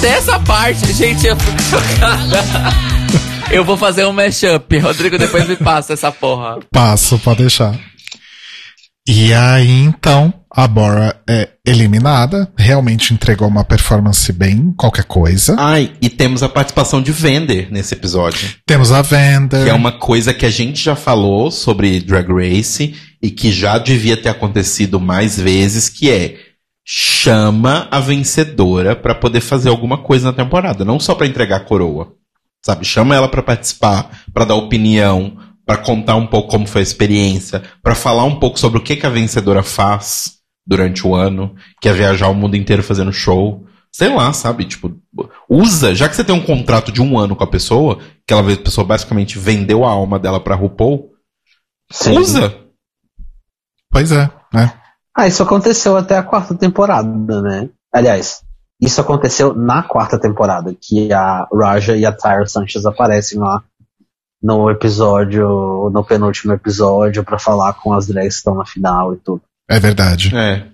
[0.00, 2.38] Até essa parte, gente, eu fico chocada.
[3.52, 4.78] Eu vou fazer um mashup.
[4.78, 6.58] Rodrigo depois me passa essa porra.
[6.72, 7.78] Passo, pode deixar.
[9.06, 12.50] E aí, então, a Bora é eliminada.
[12.56, 15.54] Realmente entregou uma performance bem qualquer coisa.
[15.58, 18.48] Ai, e temos a participação de Vender nesse episódio.
[18.64, 19.64] Temos a Venda.
[19.64, 23.76] Que é uma coisa que a gente já falou sobre Drag Race e que já
[23.76, 26.49] devia ter acontecido mais vezes, que é
[26.84, 31.64] chama a vencedora pra poder fazer alguma coisa na temporada, não só pra entregar a
[31.64, 32.14] coroa.
[32.64, 36.82] Sabe, chama ela pra participar, pra dar opinião, pra contar um pouco como foi a
[36.82, 41.54] experiência, pra falar um pouco sobre o que que a vencedora faz durante o ano,
[41.80, 43.66] que é viajar o mundo inteiro fazendo show.
[43.92, 44.64] Sei lá, sabe?
[44.64, 44.96] Tipo,
[45.48, 48.52] usa, já que você tem um contrato de um ano com a pessoa, que ela,
[48.52, 51.10] a pessoa basicamente vendeu a alma dela pra RuPaul,
[51.90, 52.16] Sim.
[52.16, 52.56] usa.
[53.90, 54.79] Pois é, né?
[55.16, 57.68] Ah, isso aconteceu até a quarta temporada, né?
[57.92, 58.42] Aliás,
[58.80, 63.62] isso aconteceu na quarta temporada, que a Raja e a Tyra Sanchez aparecem lá
[64.42, 69.18] no episódio, no penúltimo episódio, pra falar com as drags que estão na final e
[69.18, 69.42] tudo.
[69.68, 70.34] É verdade.
[70.34, 70.66] É.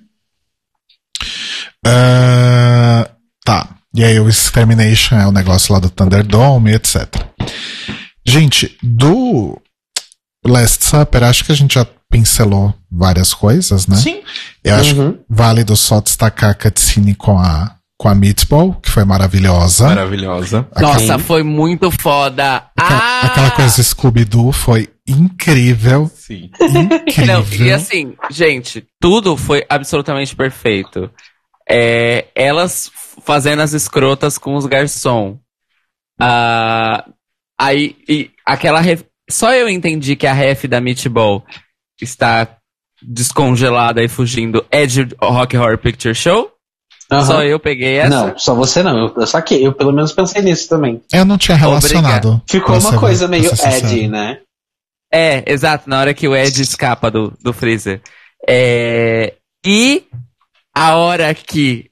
[1.84, 3.10] Ah,
[3.44, 3.68] tá.
[3.92, 7.06] E aí o Extermination é o negócio lá do Thunderdome, etc.
[8.24, 9.60] Gente, do
[10.47, 13.97] Last Supper, acho que a gente já pincelou várias coisas, né?
[13.97, 14.23] Sim.
[14.62, 15.18] Eu acho Uhum.
[15.28, 19.89] válido só destacar a cutscene com a, com a Meatball, que foi maravilhosa.
[19.89, 20.66] Maravilhosa.
[20.81, 22.64] Nossa, foi muito foda.
[22.77, 23.20] Aquela, Ah!
[23.27, 26.10] aquela coisa Scooby-Doo foi incrível.
[26.14, 26.51] Sim.
[26.60, 27.27] Incrível.
[27.60, 31.10] Não, e assim, gente, tudo foi absolutamente perfeito.
[31.68, 32.90] É, elas
[33.24, 35.39] fazendo as escrotas com os garçom.
[36.20, 37.05] Ah,
[37.59, 38.81] aí, e aquela.
[39.31, 41.44] Só eu entendi que a ref da Meatball
[42.01, 42.57] está
[43.03, 46.51] descongelada e fugindo é de Rock Horror Picture Show.
[47.11, 47.24] Aham.
[47.24, 48.28] Só eu peguei essa.
[48.28, 49.12] Não, só você não.
[49.16, 49.65] Eu, saquei.
[49.65, 51.01] Eu pelo menos pensei nisso também.
[51.12, 52.43] Eu não tinha relacionado.
[52.48, 53.48] Ficou pra uma coisa meio.
[53.48, 54.40] Ed, né?
[55.12, 58.03] É, exato, na hora que o Ed escapa do, do freezer.
[58.48, 59.35] É,
[59.65, 60.05] e
[60.74, 61.90] a hora que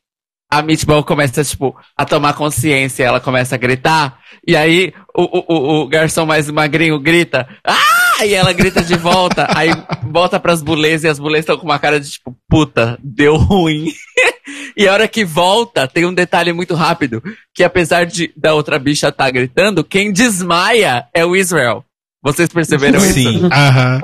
[0.59, 5.82] a Meatball começa, tipo, a tomar consciência, ela começa a gritar, e aí o, o,
[5.82, 8.24] o- garçom mais magrinho grita, ah!
[8.24, 9.70] E ela grita de volta, aí
[10.10, 13.93] volta pras bulês e as bulês estão com uma cara de tipo, puta, deu ruim.
[14.76, 17.22] e a hora que volta, tem um detalhe muito rápido,
[17.52, 21.85] que apesar de da outra bicha estar gritando, quem desmaia é o Israel.
[22.22, 23.14] Vocês perceberam isso?
[23.14, 23.47] Sim.
[23.52, 24.01] Aham.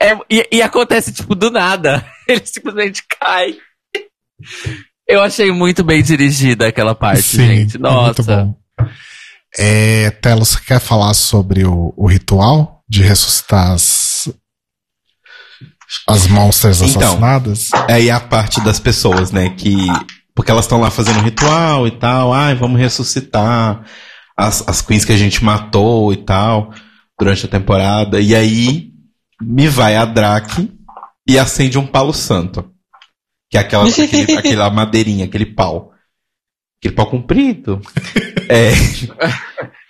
[0.00, 2.04] É, e, e acontece, tipo, do nada.
[2.28, 3.56] Ele simplesmente cai.
[5.06, 7.76] Eu achei muito bem dirigida aquela parte, Sim, gente.
[7.76, 8.22] é muito Nossa.
[8.22, 8.54] bom.
[9.56, 14.28] É, Telo, você quer falar sobre o, o ritual de ressuscitar as,
[16.08, 17.00] as monsters Então.
[17.02, 17.68] assassinadas?
[17.88, 19.76] Aí a parte das pessoas, né, que.
[20.34, 23.84] Porque elas estão lá fazendo um ritual e tal, ai, vamos ressuscitar
[24.36, 26.72] as, as queens que a gente matou e tal,
[27.16, 28.20] durante a temporada.
[28.20, 28.88] E aí
[29.40, 30.72] me vai a Drake
[31.28, 32.68] e acende um palo santo.
[33.54, 35.92] Que é aquela, aquele, aquela madeirinha, aquele pau.
[36.80, 37.80] Aquele pau comprido.
[38.46, 38.72] É.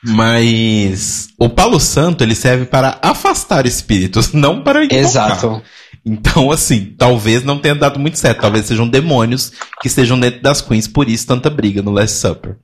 [0.07, 5.01] Mas o Palo Santo ele serve para afastar espíritos, não para invocar.
[5.01, 5.63] Exato.
[6.07, 8.43] Então, assim, talvez não tenha dado muito certo.
[8.43, 9.51] Talvez sejam demônios
[9.81, 12.59] que estejam dentro das queens, por isso tanta briga no Last Supper.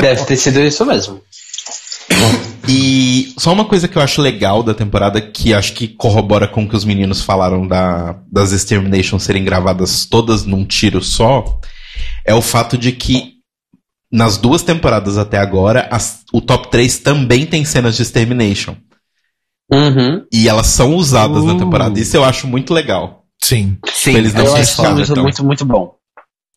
[0.00, 1.20] Deve ter sido isso mesmo.
[2.68, 6.64] E só uma coisa que eu acho legal da temporada, que acho que corrobora com
[6.64, 11.58] o que os meninos falaram da, das Extermination serem gravadas todas num tiro só,
[12.26, 13.34] é o fato de que
[14.12, 18.76] nas duas temporadas até agora, as- o top 3 também tem cenas de Extermination.
[19.72, 20.26] Uhum.
[20.32, 21.58] E elas são usadas na Uh.
[21.58, 21.98] temporada.
[22.00, 23.24] Isso eu acho muito legal.
[23.42, 25.22] Sim, Sim, Eles não Eu acho isso escondem, muito, então.
[25.22, 25.94] muito, muito bom.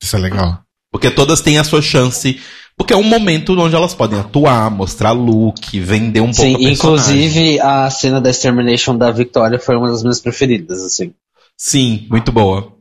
[0.02, 0.62] isso é legal.
[0.92, 2.40] Porque todas têm a sua chance.
[2.82, 6.58] Porque é um momento onde elas podem atuar, mostrar look, vender um pouco Sim, a
[6.58, 6.74] personagem.
[6.74, 11.14] inclusive a cena da Extermination da Victoria foi uma das minhas preferidas, assim.
[11.56, 12.76] Sim, muito boa.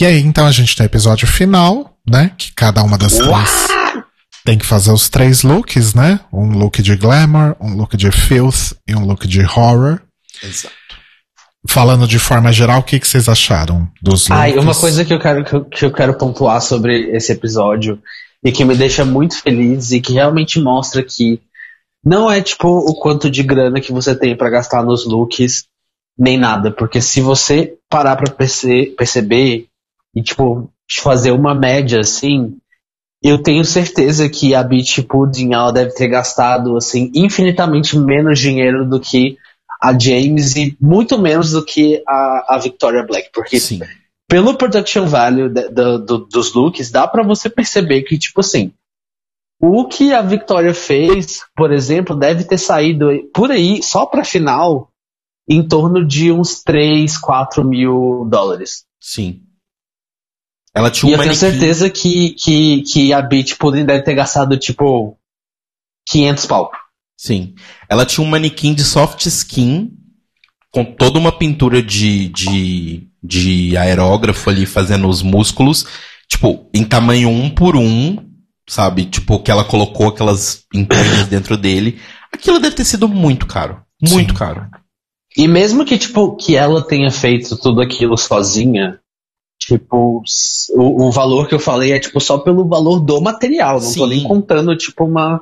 [0.00, 2.32] E aí, então, a gente tem o episódio final, né?
[2.38, 3.68] Que cada uma das três
[4.42, 6.18] tem que fazer os três looks, né?
[6.32, 10.00] Um look de glamour, um look de filth e um look de horror.
[10.42, 10.74] Exato.
[11.68, 14.30] Falando de forma geral, o que, que vocês acharam dos looks?
[14.30, 17.30] Ah, e uma coisa que eu, quero, que, eu, que eu quero pontuar sobre esse
[17.32, 18.00] episódio
[18.44, 21.40] e que me deixa muito feliz e que realmente mostra que
[22.04, 25.66] não é tipo o quanto de grana que você tem pra gastar nos looks,
[26.18, 29.66] nem nada, porque se você parar pra perce- perceber
[30.16, 30.68] e tipo
[31.00, 32.56] fazer uma média assim,
[33.22, 38.84] eu tenho certeza que a Beach Pudding ela deve ter gastado assim infinitamente menos dinheiro
[38.84, 39.38] do que
[39.82, 43.80] a James e muito menos do que a, a Victoria Black, porque Sim.
[44.28, 48.72] pelo production value da- da- do- dos looks, dá pra você perceber que, tipo assim,
[49.60, 54.88] o que a Victoria fez, por exemplo, deve ter saído por aí, só pra final,
[55.48, 58.84] em torno de uns 3, 4 mil dólares.
[59.00, 59.42] Sim.
[60.74, 64.14] Ela tinha E um eu tenho certeza que, que, que a Beach Pudding deve ter
[64.14, 65.18] gastado, tipo,
[66.08, 66.70] 500 pau.
[67.22, 67.54] Sim.
[67.88, 69.92] Ela tinha um manequim de soft skin
[70.72, 75.86] com toda uma pintura de, de, de aerógrafo ali fazendo os músculos,
[76.26, 78.16] tipo, em tamanho um por um,
[78.68, 79.04] sabe?
[79.04, 82.00] Tipo, que ela colocou aquelas entranhas dentro dele.
[82.32, 83.80] Aquilo deve ter sido muito caro.
[84.02, 84.38] Muito Sim.
[84.38, 84.66] caro.
[85.36, 88.98] E mesmo que, tipo, que ela tenha feito tudo aquilo sozinha,
[89.60, 90.24] tipo,
[90.70, 93.74] o, o valor que eu falei é, tipo, só pelo valor do material.
[93.74, 94.08] Não tô Sim.
[94.08, 95.40] nem contando, tipo, uma,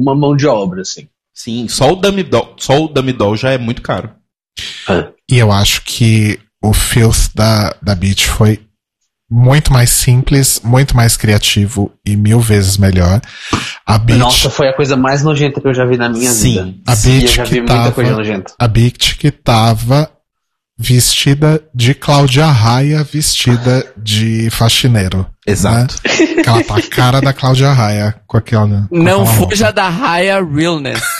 [0.00, 1.08] uma mão de obra, assim.
[1.34, 4.10] Sim, só o Dummy Doll, só o Dummy Doll já é muito caro.
[5.30, 8.60] E eu acho que o filth da, da Beach foi
[9.30, 13.20] muito mais simples, muito mais criativo e mil vezes melhor.
[13.86, 16.50] A Beach, Nossa, foi a coisa mais nojenta que eu já vi na minha Sim.
[16.64, 16.74] vida.
[16.86, 18.54] a E eu Beach já vi que muita tava, coisa nojenta.
[18.58, 20.10] a Beach que tava
[20.82, 25.26] vestida de Cláudia Raia, vestida de faxineiro.
[25.46, 25.96] Exato.
[26.04, 26.42] Né?
[26.42, 28.86] Que ela tá a cara da Cláudia Raia com aquela.
[28.88, 29.50] com Não aquela roupa.
[29.54, 31.00] fuja da raia realness.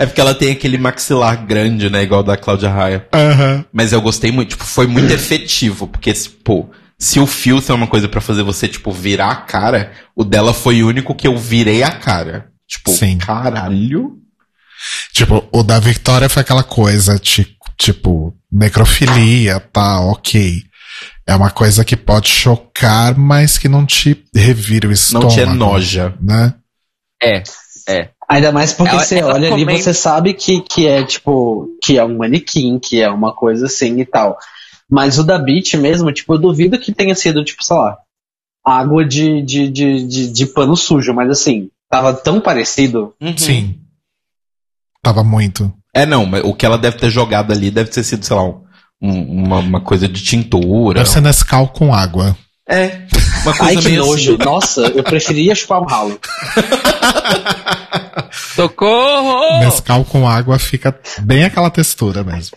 [0.00, 2.02] É porque ela tem aquele maxilar grande, né?
[2.02, 3.06] Igual da Cláudia Raia.
[3.14, 3.64] Aham.
[3.72, 6.12] Mas eu gostei muito, tipo, foi muito efetivo, porque,
[6.44, 6.68] pô,
[6.98, 10.52] se o filtro é uma coisa pra fazer você, tipo, virar a cara, o dela
[10.52, 12.48] foi o único que eu virei a cara.
[12.68, 13.16] Tipo, Sim.
[13.18, 14.16] caralho.
[15.14, 20.62] Tipo, o da Victoria foi aquela coisa, ti- tipo, necrofilia, tá, ok.
[21.26, 25.32] É uma coisa que pode chocar, mas que não te revira o Não estômago.
[25.34, 26.14] te enoja.
[26.20, 26.54] Né?
[27.22, 27.42] É,
[27.88, 28.10] é.
[28.28, 31.68] Ainda mais porque Ela- você ela olha ali, comenta- você sabe que, que é tipo,
[31.82, 34.36] que é um manequim, que é uma coisa assim e tal.
[34.88, 37.96] Mas o da Beach mesmo, tipo, eu duvido que tenha sido, tipo, sei lá,
[38.64, 43.14] água de, de, de, de, de pano sujo, mas assim, tava tão parecido.
[43.20, 43.36] Uhum.
[43.36, 43.80] Sim.
[45.02, 45.72] Tava muito.
[45.96, 48.44] É, não, mas o que ela deve ter jogado ali deve ter sido, sei lá,
[48.44, 48.60] um-
[49.02, 50.98] um- uma, uma coisa de tintura.
[51.00, 52.36] Deve ser Nescau com água.
[52.68, 53.02] É,
[53.42, 54.34] uma coisa Ai, que meio nojo.
[54.34, 54.44] assim.
[54.44, 56.18] Nossa, eu preferia chupar um ralo.
[58.54, 59.60] Socorro!
[59.60, 62.56] Nescau com água fica bem aquela textura mesmo.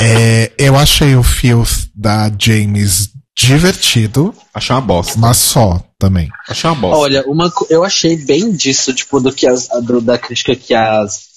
[0.00, 5.14] É, eu achei o filth da James divertido, Achei uma bosta.
[5.16, 6.28] mas só também.
[6.48, 6.98] Achei uma bosta.
[6.98, 11.27] Olha, uma, eu achei bem disso, tipo, do que as, do- da crítica que as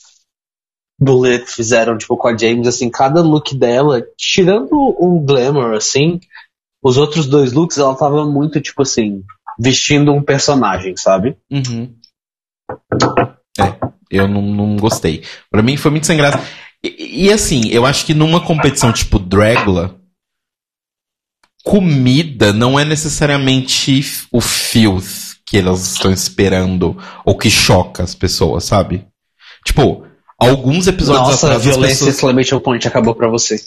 [1.01, 6.19] Bullet fizeram, tipo, com a James, assim, cada look dela, tirando um glamour, assim,
[6.83, 9.23] os outros dois looks, ela tava muito, tipo assim,
[9.59, 11.35] vestindo um personagem, sabe?
[11.49, 11.95] Uhum.
[13.59, 13.75] É,
[14.11, 15.23] eu não, não gostei.
[15.49, 16.39] Pra mim foi muito sem graça.
[16.83, 19.99] E, e, assim, eu acho que numa competição tipo Dragula,
[21.63, 28.63] comida não é necessariamente o filth que elas estão esperando ou que choca as pessoas,
[28.63, 29.07] sabe?
[29.65, 30.07] Tipo,
[30.49, 32.15] alguns episódios Nossa, a atrás as violência pessoas...
[32.15, 33.63] exclamation point acabou pra você.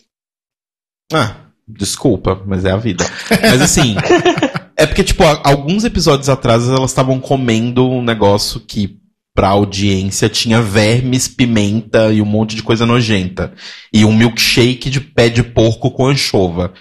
[1.12, 1.36] Ah,
[1.66, 3.04] desculpa, mas é a vida.
[3.30, 8.98] Mas assim, é É porque, tipo, alguns episódios atrás elas estavam comendo um negócio que,
[9.32, 13.54] pra audiência, tinha vermes, pimenta e um monte de coisa nojenta.
[13.92, 16.74] E um milkshake de pé de porco com anchova.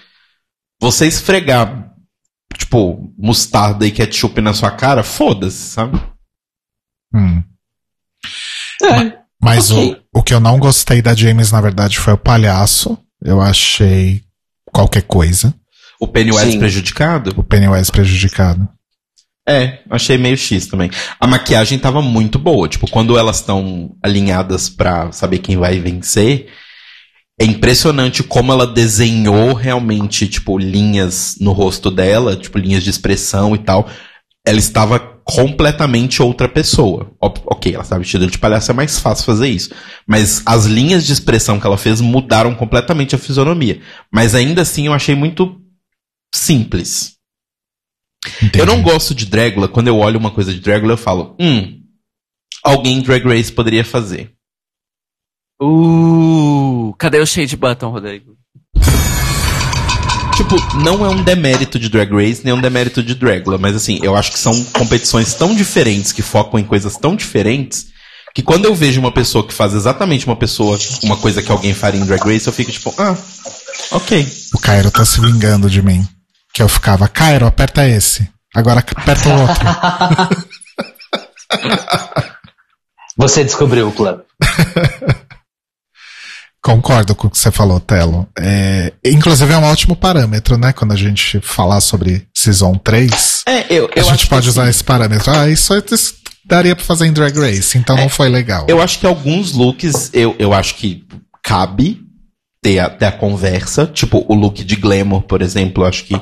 [0.80, 1.94] Você esfregar,
[2.56, 6.00] tipo, mostarda e ketchup na sua cara, foda-se, sabe?
[7.14, 7.44] Hum.
[8.82, 9.13] É,
[9.44, 9.96] Mas Ok.
[10.14, 12.98] o, o que eu não gostei da James, na verdade, foi o palhaço.
[13.22, 14.22] Eu achei
[14.72, 15.54] qualquer coisa.
[16.00, 16.58] O Pennywise Sim.
[16.58, 17.32] prejudicado?
[17.36, 18.68] O Pennywise prejudicado.
[19.48, 20.90] É, achei meio X também.
[21.20, 22.68] A maquiagem tava muito boa.
[22.68, 26.48] Tipo, quando elas estão alinhadas pra saber quem vai vencer,
[27.38, 33.54] é impressionante como ela desenhou realmente, tipo, linhas no rosto dela, tipo, linhas de expressão
[33.54, 33.88] e tal.
[34.46, 37.10] Ela estava completamente outra pessoa.
[37.20, 39.70] Ok, ela estava vestida de palhaço, é mais fácil fazer isso.
[40.06, 43.80] Mas as linhas de expressão que ela fez mudaram completamente a fisionomia.
[44.12, 45.60] Mas ainda assim eu achei muito
[46.34, 47.14] simples.
[48.42, 48.58] Entendi.
[48.58, 49.68] Eu não gosto de Dragula.
[49.68, 51.82] Quando eu olho uma coisa de Dragula, eu falo, hum,
[52.62, 54.32] alguém em Drag Race poderia fazer.
[55.60, 58.36] Uh, cadê o shade button, Rodrigo?
[60.36, 64.00] Tipo, não é um demérito de Drag Race, nem um demérito de Dragula, mas assim,
[64.02, 67.86] eu acho que são competições tão diferentes, que focam em coisas tão diferentes,
[68.34, 71.72] que quando eu vejo uma pessoa que faz exatamente uma pessoa, uma coisa que alguém
[71.72, 73.16] faria em Drag Race, eu fico tipo, ah,
[73.92, 74.26] ok.
[74.52, 76.04] O Cairo tá se vingando de mim.
[76.52, 78.28] Que eu ficava, Cairo, aperta esse.
[78.52, 79.64] Agora aperta o outro.
[83.16, 84.22] você descobriu o plano.
[86.64, 88.26] Concordo com o que você falou, Telo.
[88.38, 90.72] É, inclusive é um ótimo parâmetro, né?
[90.72, 95.30] Quando a gente falar sobre Season 3, É, eu, a gente pode usar esse parâmetro.
[95.30, 98.64] Ah, isso, isso daria pra fazer em Drag Race, então não foi legal.
[98.66, 101.04] Eu acho que alguns looks, eu, eu acho que
[101.42, 102.00] cabe
[102.62, 103.84] ter a, ter a conversa.
[103.86, 106.18] Tipo, o look de Glamour, por exemplo, eu acho que,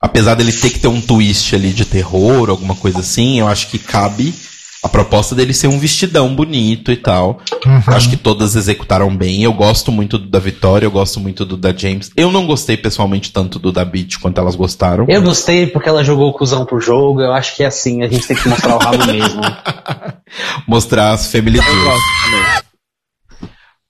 [0.00, 3.66] apesar dele ter que ter um twist ali de terror, alguma coisa assim, eu acho
[3.66, 4.32] que cabe
[4.82, 7.40] a proposta dele ser um vestidão bonito e tal.
[7.66, 7.82] Uhum.
[7.94, 9.42] Acho que todas executaram bem.
[9.42, 12.10] Eu gosto muito do da Vitória, eu gosto muito do da James.
[12.16, 15.04] Eu não gostei pessoalmente tanto do da Beach quanto elas gostaram.
[15.08, 17.20] Eu gostei porque ela jogou o cuzão pro jogo.
[17.20, 19.40] Eu acho que é assim, a gente tem que mostrar o rabo mesmo.
[20.66, 22.00] Mostrar as family jewels.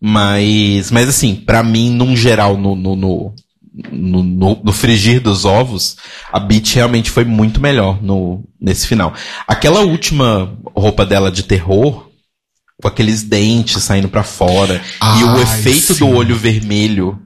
[0.01, 3.35] Mas, mas assim, pra mim, num geral, no, no, no,
[3.93, 5.97] no, no- no frigir dos ovos,
[6.33, 9.15] a Beach realmente foi muito melhor no, nesse final.
[9.47, 12.09] Aquela última roupa dela de terror,
[12.83, 14.81] com aqueles dentes saindo pra fora,
[15.21, 16.01] e o efeito sim.
[16.01, 17.19] do olho vermelho.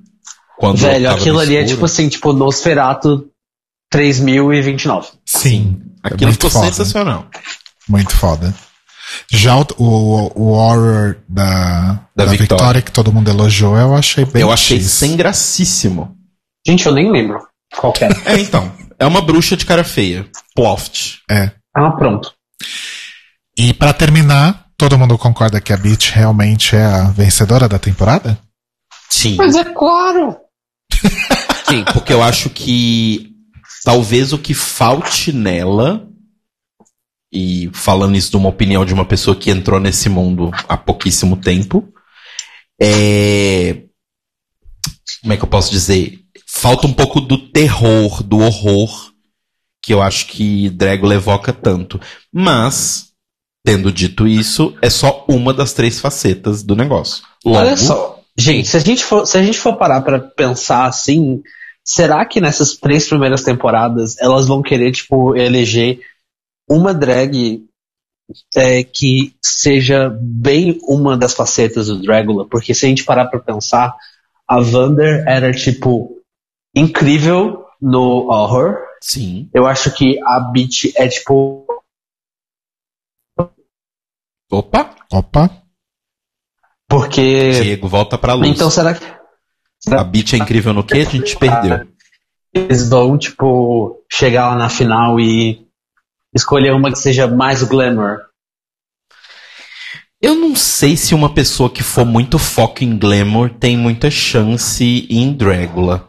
[0.58, 3.26] Quando Velho, aquilo ali é tipo assim, tipo Nosferatu
[3.90, 5.08] 3029.
[5.24, 5.80] Sim.
[6.02, 6.66] é Aquilo muito ficou foda.
[6.66, 7.26] sensacional.
[7.88, 8.54] Muito foda.
[9.30, 12.56] Já o, o, o horror da, Da da, Victoria.
[12.56, 12.82] Victoria.
[12.82, 14.90] que todo mundo elogiou, eu achei bem Eu achei X.
[14.90, 16.16] sem gracíssimo.
[16.66, 18.14] Gente, eu nem lembro qual que era.
[18.24, 18.72] É, então.
[18.98, 20.28] É uma bruxa de cara feia.
[20.54, 21.18] Ploft.
[21.74, 22.32] Ah, pronto.
[23.56, 28.38] E pra terminar, todo mundo concorda que a Beach realmente é a vencedora da temporada?
[29.10, 29.36] Sim.
[29.36, 30.36] Mas é claro!
[31.68, 33.34] Sim, porque eu acho que
[33.84, 36.08] talvez o que falte nela,
[37.32, 41.36] e falando isso de uma opinião de uma pessoa que entrou nesse mundo há pouquíssimo
[41.36, 41.92] tempo,
[42.80, 43.82] é.
[45.20, 46.23] Como é que eu posso dizer?
[46.56, 49.12] Falta um pouco do terror, do horror,
[49.82, 52.00] que eu acho que Dragula evoca tanto.
[52.32, 53.12] Mas,
[53.64, 57.22] tendo dito isso, é só uma das três facetas do negócio.
[57.44, 58.20] Logo, Olha só.
[58.36, 61.42] Gente, se a gente for, se a gente for parar pra pensar assim,
[61.84, 66.00] será que nessas três primeiras temporadas elas vão querer, tipo, eleger
[66.68, 67.62] uma drag
[68.56, 72.48] é, que seja bem uma das facetas do Dragula?
[72.48, 73.94] Porque se a gente parar pra pensar,
[74.48, 76.23] a Vander era, tipo,
[76.74, 78.76] incrível no horror.
[79.02, 79.48] Sim.
[79.52, 81.66] Eu acho que a Beach é, tipo,
[84.50, 84.94] Opa!
[85.12, 85.64] Opa,
[86.88, 87.50] porque.
[87.60, 88.48] Diego, volta pra luz.
[88.48, 89.04] Então será que.
[89.90, 90.94] A Beat é incrível no que?
[90.94, 91.86] A gente perdeu.
[92.54, 95.66] eles vão, tipo, chegar lá na final e
[96.34, 98.20] escolher uma que seja mais glamour.
[100.22, 105.06] Eu não sei se uma pessoa que for muito foco em glamour tem muita chance
[105.10, 106.08] em Dragula.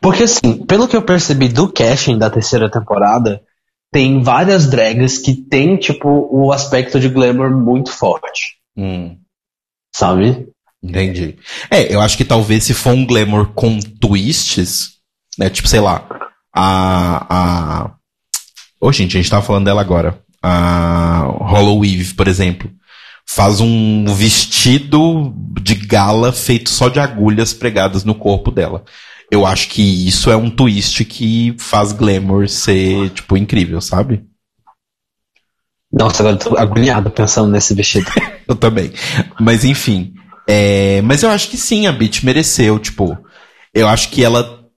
[0.00, 3.42] Porque, assim, pelo que eu percebi do casting da terceira temporada,
[3.92, 9.16] tem várias drags que tem, tipo, o aspecto de glamour muito forte, Hum,
[9.94, 10.48] sabe?
[10.82, 11.36] entendi.
[11.70, 14.94] É, eu acho que talvez se for um glamour com twists,
[15.38, 15.48] né?
[15.48, 16.06] Tipo, sei lá,
[16.54, 17.26] a.
[17.86, 17.90] a...
[18.80, 20.18] Ô, gente, a gente tava falando dela agora.
[20.42, 22.70] A Hollow Weave, por exemplo.
[23.26, 25.32] Faz um vestido
[25.62, 28.84] de gala feito só de agulhas pregadas no corpo dela.
[29.34, 34.24] Eu acho que isso é um twist que faz Glamour ser, tipo, incrível, sabe?
[35.92, 38.10] Nossa, agora eu tô agoniado pensando nesse vestido.
[38.46, 38.92] Eu também.
[39.40, 40.12] Mas enfim.
[40.46, 43.16] é, mas eu acho que sim, a Beat mereceu, tipo.
[43.72, 44.68] Eu acho que ela.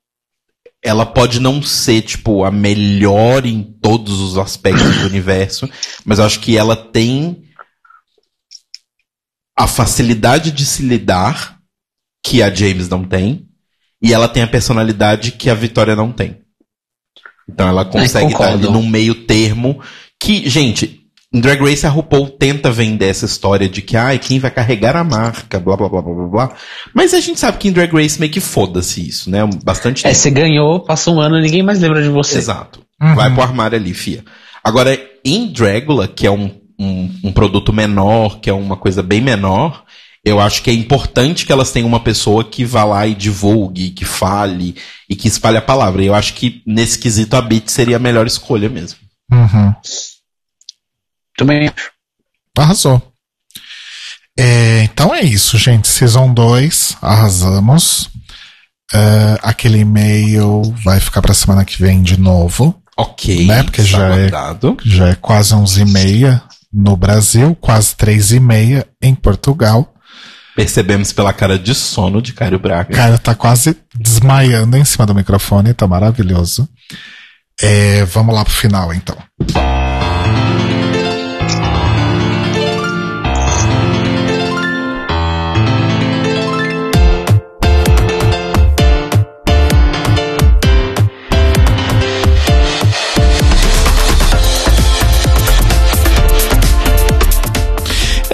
[0.81, 5.69] Ela pode não ser, tipo, a melhor em todos os aspectos do universo,
[6.05, 7.43] mas eu acho que ela tem
[9.57, 11.59] a facilidade de se lidar
[12.23, 13.46] que a James não tem,
[14.01, 16.37] e ela tem a personalidade que a Vitória não tem.
[17.49, 19.81] Então ela consegue estar ali num meio termo
[20.19, 24.39] que, gente, em Drag Race a RuPaul tenta vender essa história de que, ai, quem
[24.39, 26.55] vai carregar a marca, blá blá blá blá blá blá.
[26.93, 29.47] Mas a gente sabe que em Drag Race meio que foda-se isso, né?
[29.63, 32.37] Bastante É, você ganhou, passa um ano, ninguém mais lembra de você.
[32.37, 32.81] Exato.
[32.99, 34.23] Vai pro armário ali, fia.
[34.63, 39.21] Agora, em Dragula, que é um, um, um produto menor, que é uma coisa bem
[39.21, 39.83] menor,
[40.27, 43.91] eu acho que é importante que elas tenham uma pessoa que vá lá e divulgue,
[43.91, 44.75] que fale
[45.09, 46.03] e que espalhe a palavra.
[46.03, 48.99] Eu acho que nesse quesito a Bit seria a melhor escolha mesmo.
[49.31, 49.73] Uhum.
[51.37, 51.91] Também acho.
[52.57, 53.01] Arrasou.
[54.37, 55.87] É, então é isso, gente.
[55.87, 58.09] Season 2, arrasamos.
[58.93, 62.81] É, aquele e-mail vai ficar pra semana que vem de novo.
[62.97, 63.45] Ok.
[63.45, 64.29] Né, porque está já é-.
[64.83, 69.93] Já é quase 11 e meia no Brasil, quase 3 e meia em Portugal.
[70.57, 72.91] Percebemos pela cara de sono de Cário Braga.
[72.91, 76.67] Cara, tá quase desmaiando em cima do microfone, tá maravilhoso.
[77.61, 79.15] É, vamos lá pro final, então.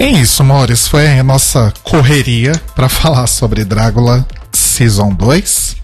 [0.04, 0.86] É isso, amores.
[0.86, 5.76] Foi a nossa correria pra falar sobre Drácula Season 2.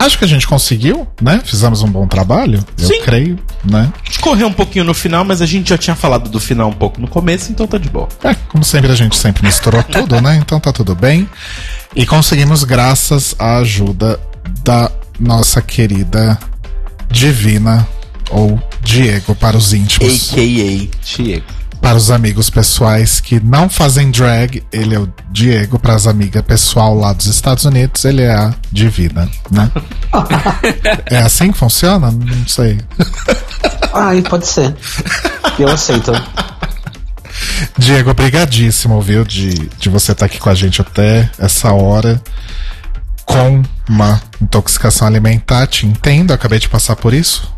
[0.00, 1.40] Acho que a gente conseguiu, né?
[1.44, 3.02] Fizemos um bom trabalho, eu Sim.
[3.02, 3.92] creio, né?
[4.20, 7.00] Correu um pouquinho no final, mas a gente já tinha falado do final um pouco
[7.00, 8.08] no começo, então tá de boa.
[8.24, 10.36] É, como sempre, a gente sempre misturou tudo, né?
[10.42, 11.28] Então tá tudo bem.
[11.94, 14.18] E conseguimos graças à ajuda
[14.64, 16.36] da nossa querida
[17.08, 17.86] Divina,
[18.28, 20.32] ou Diego para os íntimos.
[20.32, 20.88] A.K.A.
[21.04, 21.65] Diego.
[21.86, 25.78] Para os amigos pessoais que não fazem drag, ele é o Diego.
[25.78, 29.70] Para as amigas pessoal lá dos Estados Unidos, ele é a Divina, né?
[31.06, 32.10] é assim que funciona?
[32.10, 32.80] Não sei.
[33.94, 34.74] Ai, pode ser.
[35.60, 36.10] Eu aceito.
[37.78, 42.20] Diego, obrigadíssimo, viu, de, de você estar aqui com a gente até essa hora
[43.26, 45.66] com uma intoxicação alimentar.
[45.66, 47.52] Te entendo, acabei de passar por isso.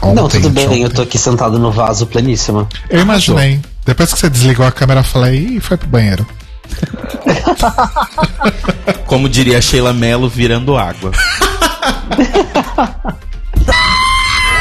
[0.00, 0.82] Ontem, Não, tudo bem, ontem.
[0.84, 2.66] eu tô aqui sentado no vaso pleníssimo.
[2.88, 3.60] Eu imaginei.
[3.84, 6.26] Depois que você desligou a câmera, eu falei, ih, foi pro banheiro.
[9.06, 11.10] Como diria a Sheila Mello, virando água.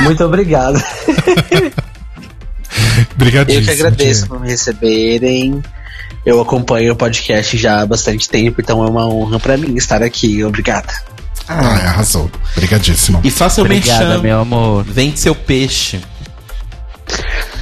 [0.02, 0.77] Muito obrigado.
[3.16, 3.61] Obrigadíssimo.
[3.61, 5.61] Eu que agradeço por me receberem.
[6.28, 10.04] Eu acompanho o podcast já há bastante tempo, então é uma honra pra mim estar
[10.04, 10.44] aqui.
[10.44, 10.94] Obrigada.
[11.48, 12.30] Ah, arrasou.
[12.58, 13.22] Obrigadíssimo.
[13.24, 14.22] E faça o Obrigada, merchan.
[14.24, 14.84] meu amor.
[14.84, 16.02] Vende seu peixe.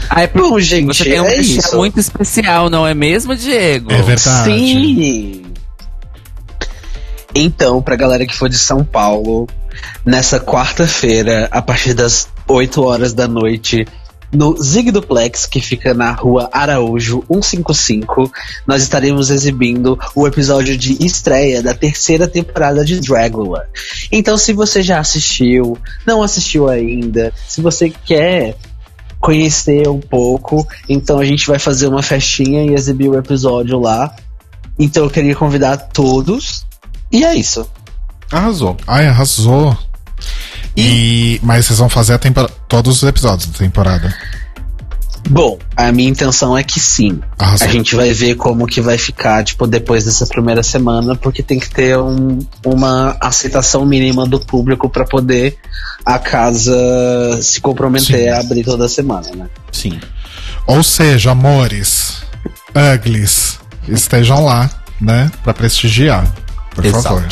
[0.10, 1.77] Ai, Bom, gente, você tem um é isso.
[1.77, 3.92] muito especial, não é mesmo, Diego?
[3.94, 4.45] É verdade.
[4.52, 5.44] Sim!
[7.35, 9.48] Então, pra galera que for de São Paulo,
[10.03, 13.85] nessa quarta-feira, a partir das 8 horas da noite,
[14.35, 18.31] no Zig Duplex, que fica na rua Araújo 155,
[18.67, 23.67] nós estaremos exibindo o episódio de estreia da terceira temporada de Dragula.
[24.11, 28.55] Então, se você já assistiu, não assistiu ainda, se você quer
[29.19, 34.15] conhecer um pouco, então a gente vai fazer uma festinha e exibir o episódio lá.
[34.77, 36.65] Então eu queria convidar todos.
[37.11, 37.67] E é isso.
[38.31, 38.77] Arrasou.
[38.85, 39.75] Ai, arrasou.
[40.75, 41.39] E...
[41.43, 42.19] Mas vocês vão fazer
[42.67, 44.13] todos os episódios da temporada.
[45.27, 47.19] Bom, a minha intenção é que sim.
[47.39, 47.67] Arrasou.
[47.67, 51.59] A gente vai ver como que vai ficar, tipo, depois dessa primeira semana, porque tem
[51.59, 55.57] que ter um- uma aceitação mínima do público pra poder
[56.05, 58.29] a casa se comprometer Sim.
[58.29, 59.47] a abrir toda semana, né?
[59.71, 59.99] Sim.
[60.67, 62.17] Ou seja, amores,
[62.93, 64.69] uglies, estejam lá,
[65.01, 65.31] né?
[65.43, 66.31] Pra prestigiar.
[66.75, 67.01] Por Exato.
[67.03, 67.27] favor.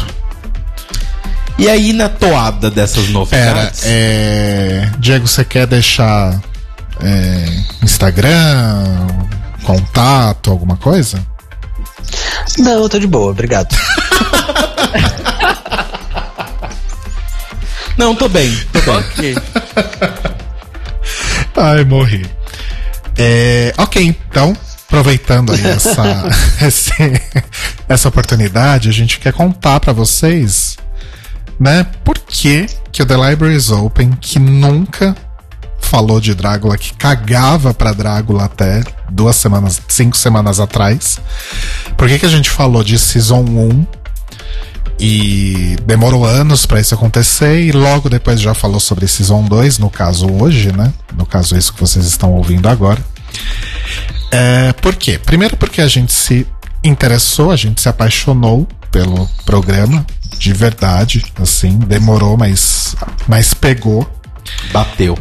[1.57, 3.83] E aí, na toada dessas novidades.
[3.85, 4.91] é...
[4.97, 6.41] Diego, você quer deixar
[7.01, 7.45] é,
[7.83, 9.07] Instagram,
[9.63, 11.25] contato, alguma coisa?
[12.57, 13.75] Não, eu tô de boa, obrigado.
[17.97, 18.51] Não, tô bem.
[18.71, 18.95] Tô bem.
[18.95, 19.35] Ok.
[21.55, 22.25] Ai, morri.
[23.17, 24.57] É, ok, então,
[24.87, 26.23] aproveitando aí essa,
[27.87, 30.72] essa oportunidade, a gente quer contar pra vocês
[31.59, 31.85] né?
[32.03, 35.15] Por que, que o The Library is Open, que nunca
[35.79, 41.19] falou de Drácula, que cagava pra Drácula até duas semanas, cinco semanas atrás.
[41.95, 43.85] Por que, que a gente falou de Season 1
[44.99, 49.89] e demorou anos pra isso acontecer e logo depois já falou sobre Season 2, no
[49.89, 50.91] caso hoje, né?
[51.15, 53.03] No caso isso que vocês estão ouvindo agora.
[54.31, 55.19] É, por quê?
[55.23, 56.47] Primeiro porque a gente se
[56.83, 60.05] interessou, a gente se apaixonou pelo programa,
[60.43, 62.97] de verdade, assim, demorou, mas,
[63.29, 64.05] mas pegou.
[64.73, 65.17] Bateu.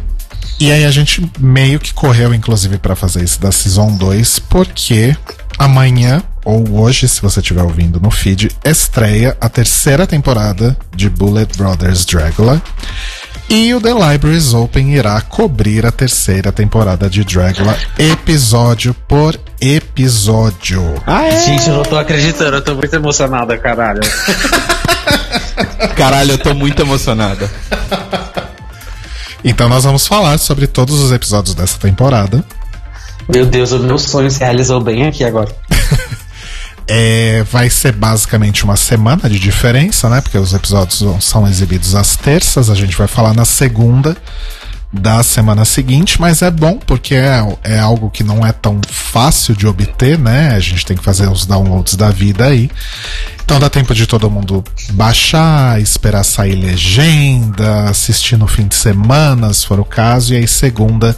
[0.59, 5.15] E aí a gente meio que correu, inclusive, pra fazer isso da Season 2, porque
[5.57, 11.57] amanhã, ou hoje, se você estiver ouvindo no feed, estreia a terceira temporada de Bullet
[11.57, 12.61] Brothers Dragula.
[13.49, 20.81] E o The Libraries Open irá cobrir a terceira temporada de Dragula, episódio por episódio.
[21.05, 21.45] Ah, é?
[21.45, 24.01] Gente, eu não tô acreditando, eu tô muito emocionada, caralho.
[25.95, 27.49] Caralho, eu tô muito emocionada.
[29.43, 32.43] Então nós vamos falar sobre todos os episódios dessa temporada.
[33.31, 35.53] Meu Deus, o meu sonho se realizou bem aqui agora.
[36.87, 40.19] É, vai ser basicamente uma semana de diferença, né?
[40.21, 44.17] Porque os episódios são exibidos às terças, a gente vai falar na segunda
[44.93, 49.55] da semana seguinte, mas é bom porque é, é algo que não é tão fácil
[49.55, 50.53] de obter, né?
[50.53, 52.69] A gente tem que fazer os downloads da vida aí.
[53.43, 59.51] Então dá tempo de todo mundo baixar, esperar sair legenda, assistir no fim de semana,
[59.51, 61.17] se for o caso, e aí segunda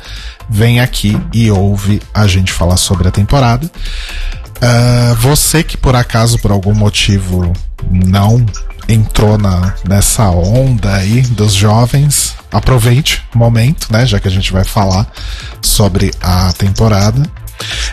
[0.49, 3.69] vem aqui e ouve a gente falar sobre a temporada.
[4.61, 7.51] Ah, você que por acaso, por algum motivo,
[7.89, 8.45] não
[8.87, 14.05] entrou na, nessa onda aí dos jovens, aproveite o momento, né?
[14.05, 15.07] Já que a gente vai falar
[15.61, 17.21] sobre a temporada.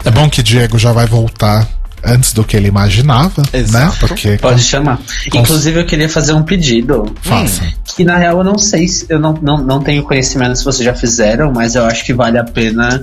[0.04, 1.66] É bom que Diego já vai voltar
[2.04, 3.60] antes do que ele imaginava, né?
[3.60, 3.98] Exato.
[4.00, 5.00] Porque Pode chamar.
[5.32, 7.14] Inclusive, eu queria fazer um pedido.
[7.22, 7.64] faça.
[7.84, 9.06] Que na real eu não sei se.
[9.08, 12.38] Eu não, não, não tenho conhecimento se vocês já fizeram, mas eu acho que vale
[12.38, 13.02] a pena.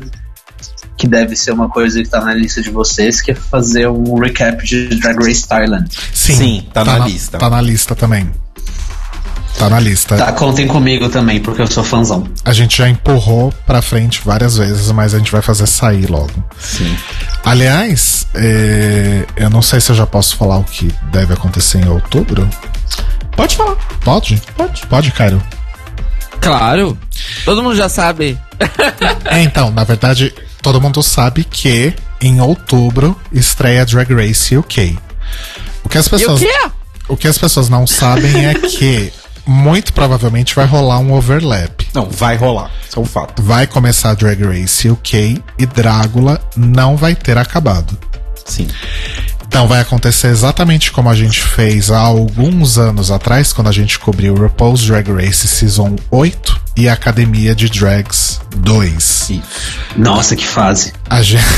[0.99, 4.19] Que deve ser uma coisa que tá na lista de vocês, que é fazer um
[4.19, 5.87] recap de Drag Race Thailand.
[6.13, 7.37] Sim, Sim, tá na lista.
[7.37, 8.29] Tá na lista também.
[9.57, 10.17] Tá na lista.
[10.17, 12.27] Tá, contem comigo também, porque eu sou fãzão.
[12.43, 16.43] A gente já empurrou pra frente várias vezes, mas a gente vai fazer sair logo.
[16.59, 16.93] Sim.
[17.45, 21.87] Aliás, é, eu não sei se eu já posso falar o que deve acontecer em
[21.87, 22.47] outubro.
[23.37, 23.75] Pode falar.
[24.03, 24.41] Pode?
[24.57, 24.85] Pode.
[24.87, 25.41] Pode, Cairo.
[26.41, 26.97] Claro.
[27.45, 28.37] Todo mundo já sabe.
[29.25, 34.97] É, então, na verdade, todo mundo sabe que em outubro estreia Drag Race UK.
[35.83, 36.71] O que as E o pessoas, quê?
[37.07, 39.11] o que as pessoas não sabem é que
[39.45, 41.87] muito provavelmente vai rolar um overlap.
[41.93, 42.69] Não, vai rolar.
[42.87, 43.41] Isso é um fato.
[43.41, 47.97] Vai começar Drag Race UK e Drácula não vai ter acabado.
[48.45, 48.67] Sim.
[49.49, 53.97] Então vai acontecer exatamente como a gente fez há alguns anos atrás, quando a gente
[53.97, 58.95] cobriu RuPaul's Drag Race Season 8 e Academia de Drags 2.
[58.95, 59.41] Isso.
[59.97, 60.93] Nossa, que fase.
[61.09, 61.43] A gente...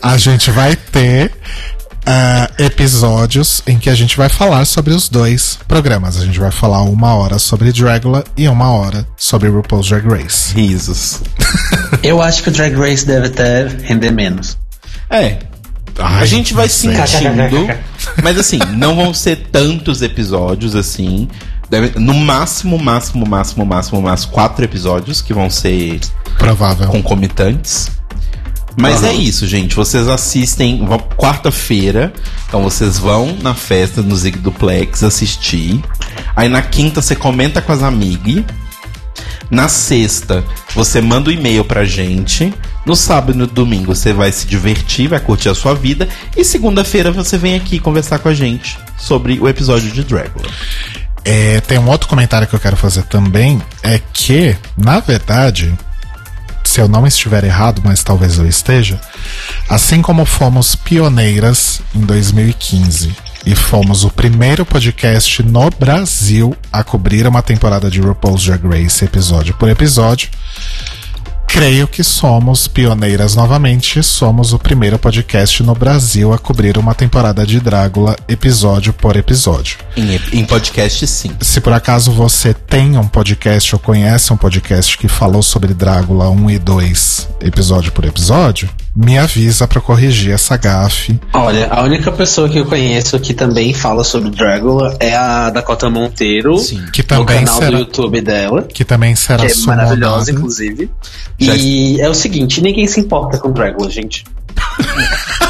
[0.00, 1.32] a gente vai ter
[2.06, 6.16] ah, episódios em que a gente vai falar sobre os dois programas.
[6.16, 10.54] A gente vai falar uma hora sobre Dragula e uma hora sobre RuPaul's Drag Race.
[10.54, 11.20] Risos.
[12.02, 14.56] Eu acho que o Drag Race deve até render menos.
[15.10, 15.38] É.
[15.98, 17.66] Ai, a gente vai sentindo.
[18.22, 21.28] mas assim, não vão ser tantos episódios assim.
[21.68, 25.98] Deve- no máximo, máximo, máximo, máximo, máximo, quatro episódios que vão ser
[26.38, 26.86] Provável.
[26.88, 27.90] concomitantes.
[28.76, 29.74] Mas é isso, gente.
[29.74, 32.12] Vocês assistem quarta-feira.
[32.46, 35.82] Então vocês vão na festa no Zig Duplex assistir.
[36.34, 38.44] Aí na quinta você comenta com as amigas.
[39.48, 42.52] Na sexta, você manda o um e-mail pra gente.
[42.84, 46.08] No sábado e no domingo você vai se divertir, vai curtir a sua vida.
[46.36, 50.46] E segunda-feira você vem aqui conversar com a gente sobre o episódio de Dracula.
[51.24, 53.60] É, tem um outro comentário que eu quero fazer também.
[53.82, 55.74] É que, na verdade,
[56.76, 59.00] se eu não estiver errado, mas talvez eu esteja,
[59.66, 67.26] assim como fomos pioneiras em 2015 e fomos o primeiro podcast no Brasil a cobrir
[67.26, 70.28] uma temporada de RuPaul's Drag Race episódio por episódio,
[71.46, 74.02] creio que somos pioneiras novamente.
[74.02, 79.78] Somos o primeiro podcast no Brasil a cobrir uma temporada de Drácula episódio por episódio.
[79.96, 81.32] Em, em podcast, sim.
[81.40, 86.28] Se por acaso você tem um podcast ou conhece um podcast que falou sobre Drácula
[86.28, 88.68] 1 e 2, episódio por episódio,
[88.98, 91.20] me avisa pra corrigir essa gafe.
[91.34, 95.90] Olha, a única pessoa que eu conheço que também fala sobre Dragula é a Dakota
[95.90, 96.56] Monteiro.
[96.58, 96.82] Sim.
[96.90, 98.62] Que No também canal será, do YouTube dela.
[98.62, 100.30] que também será Que é maravilhosa, sumonada.
[100.32, 100.90] inclusive.
[101.38, 104.24] Já E é o seguinte, ninguém se importa com Dragula, gente.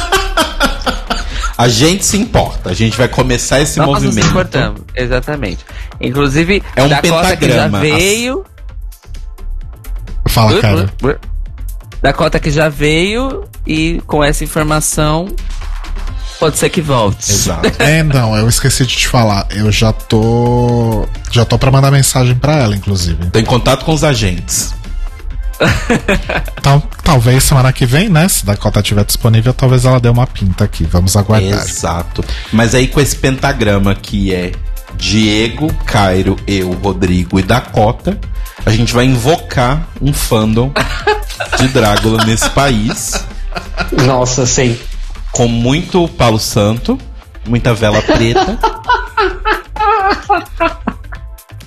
[1.57, 2.69] A gente se importa.
[2.69, 4.15] A gente vai começar esse Nós movimento.
[4.17, 5.65] nos importamos, exatamente.
[5.99, 7.79] Inclusive, É um Dakota que já pentagrama.
[7.79, 8.45] veio.
[10.27, 10.93] Fala, cara.
[12.07, 15.27] Dakota que já veio e com essa informação
[16.39, 17.29] pode ser que volte.
[17.29, 17.69] Exato.
[17.83, 19.45] É, não, eu esqueci de te falar.
[19.49, 21.05] Eu já tô.
[21.31, 23.29] Já tô pra mandar mensagem pra ela, inclusive.
[23.29, 24.73] Tô em contato com os agentes.
[26.59, 28.27] Então, talvez semana que vem, né?
[28.27, 30.83] Se Dakota estiver disponível, talvez ela dê uma pinta aqui.
[30.83, 31.63] Vamos aguardar.
[31.63, 32.23] Exato.
[32.51, 34.51] Mas aí com esse pentagrama que é
[34.97, 38.19] Diego, Cairo, eu, Rodrigo e Dakota,
[38.65, 40.73] a gente vai invocar um fandom
[41.57, 43.13] de Drácula nesse país,
[44.05, 44.77] Nossa, sim.
[45.31, 46.97] com muito palo santo,
[47.47, 48.57] muita vela preta.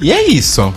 [0.00, 0.72] E é isso.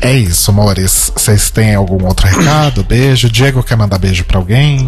[0.00, 1.12] É isso, amores.
[1.14, 2.82] Vocês têm algum outro recado?
[2.84, 3.28] Beijo.
[3.30, 4.86] Diego quer mandar beijo pra alguém?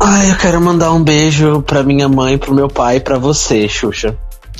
[0.00, 3.68] Ai, eu quero mandar um beijo pra minha mãe, pro meu pai e pra você,
[3.68, 4.16] Xuxa.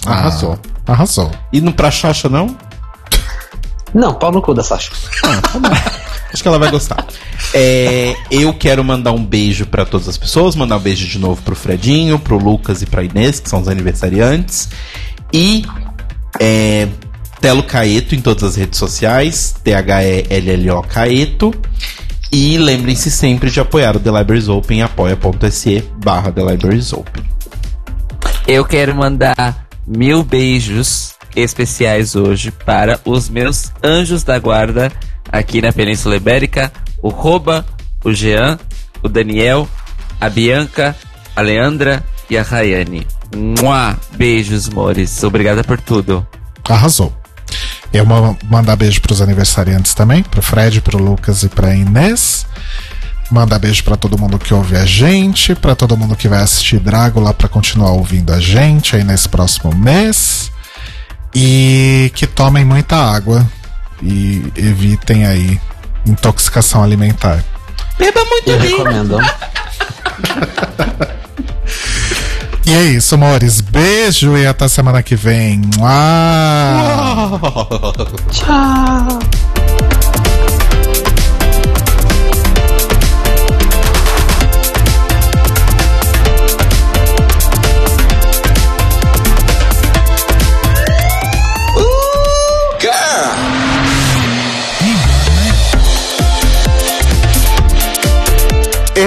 [0.07, 0.59] Arrasou.
[0.87, 1.31] Ah, arrasou.
[1.53, 2.57] E no pra Xaxa, não?
[3.95, 4.91] Não, pau no cu da Sasha.
[6.39, 7.05] Acho que ela vai gostar.
[7.55, 11.41] É, eu quero mandar um beijo pra todas as pessoas, mandar um beijo de novo
[11.41, 14.69] pro Fredinho, pro Lucas e pra Inês, que são os aniversariantes.
[15.33, 15.65] E
[16.39, 16.89] é,
[17.41, 21.55] Telo Caeto em todas as redes sociais, T-H-E-L-L-O Caeto.
[22.31, 27.25] E lembrem-se sempre de apoiar o The Libraries Open, apoia.se barra The Libraries Open.
[28.47, 34.93] Eu quero mandar mil beijos especiais hoje para os meus anjos da guarda
[35.31, 37.65] aqui na Península Ibérica, o Roba,
[38.05, 38.59] o Jean,
[39.03, 39.69] o Daniel,
[40.21, 40.97] a Bianca,
[41.35, 43.07] a Leandra e a Rayane.
[43.35, 43.97] Mua!
[44.17, 45.23] Beijos, mores.
[45.23, 46.27] Obrigada por tudo.
[46.69, 47.13] Arrasou.
[47.93, 52.47] Eu vou mandar beijo pros aniversariantes também, pro Fred, pro Lucas e pra Inês.
[53.31, 56.79] Mandar beijo pra todo mundo que ouve a gente, pra todo mundo que vai assistir
[56.79, 60.51] Drácula pra continuar ouvindo a gente aí nesse próximo mês.
[61.35, 63.47] E que tomem muita água
[64.03, 65.61] e evitem aí
[66.07, 67.45] intoxicação alimentar.
[67.99, 69.19] Beba muito Eu recomendo.
[72.65, 73.63] E é isso, amores.
[73.63, 75.63] Beijo e até semana que vem.
[75.79, 77.41] Mua!
[78.31, 79.19] Tchau.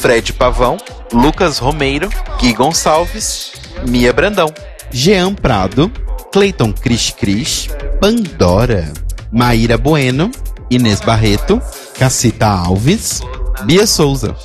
[0.00, 0.78] Fred Pavão,
[1.12, 3.52] Lucas Romeiro, Gui Gonçalves,
[3.88, 4.52] Mia Brandão.
[4.92, 5.90] Jean Prado,
[6.32, 7.68] Cleiton Cris Cris,
[8.00, 8.92] Pandora,
[9.30, 10.30] Maíra Bueno,
[10.70, 11.60] Inês Barreto,
[11.98, 13.20] Cacita Alves,
[13.64, 14.36] Bia Souza,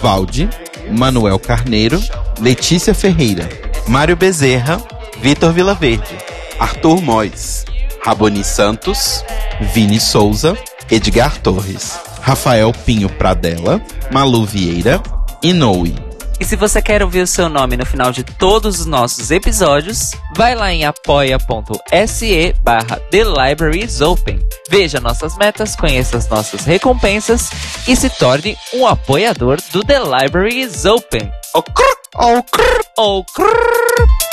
[0.00, 0.48] Valde,
[0.96, 2.00] Manuel Carneiro,
[2.38, 3.48] Letícia Ferreira,
[3.88, 4.80] Mário Bezerra,
[5.22, 6.16] Vitor Vilaverde,
[6.60, 7.64] Arthur Mois,
[8.04, 9.24] Raboni Santos,
[9.72, 10.56] Vini Souza,
[10.90, 11.98] Edgar Torres.
[12.28, 13.80] Rafael Pinho Pradella,
[14.12, 15.02] Malu Vieira,
[15.42, 15.94] Inoue.
[16.38, 20.10] E se você quer ouvir o seu nome no final de todos os nossos episódios,
[20.36, 23.24] vai lá em apoia.se barra The
[24.04, 24.46] Open.
[24.68, 27.50] Veja nossas metas, conheça as nossas recompensas
[27.88, 31.32] e se torne um apoiador do The Libraries Open.
[31.54, 34.27] Oh, crrr, oh, crrr, oh, crrr.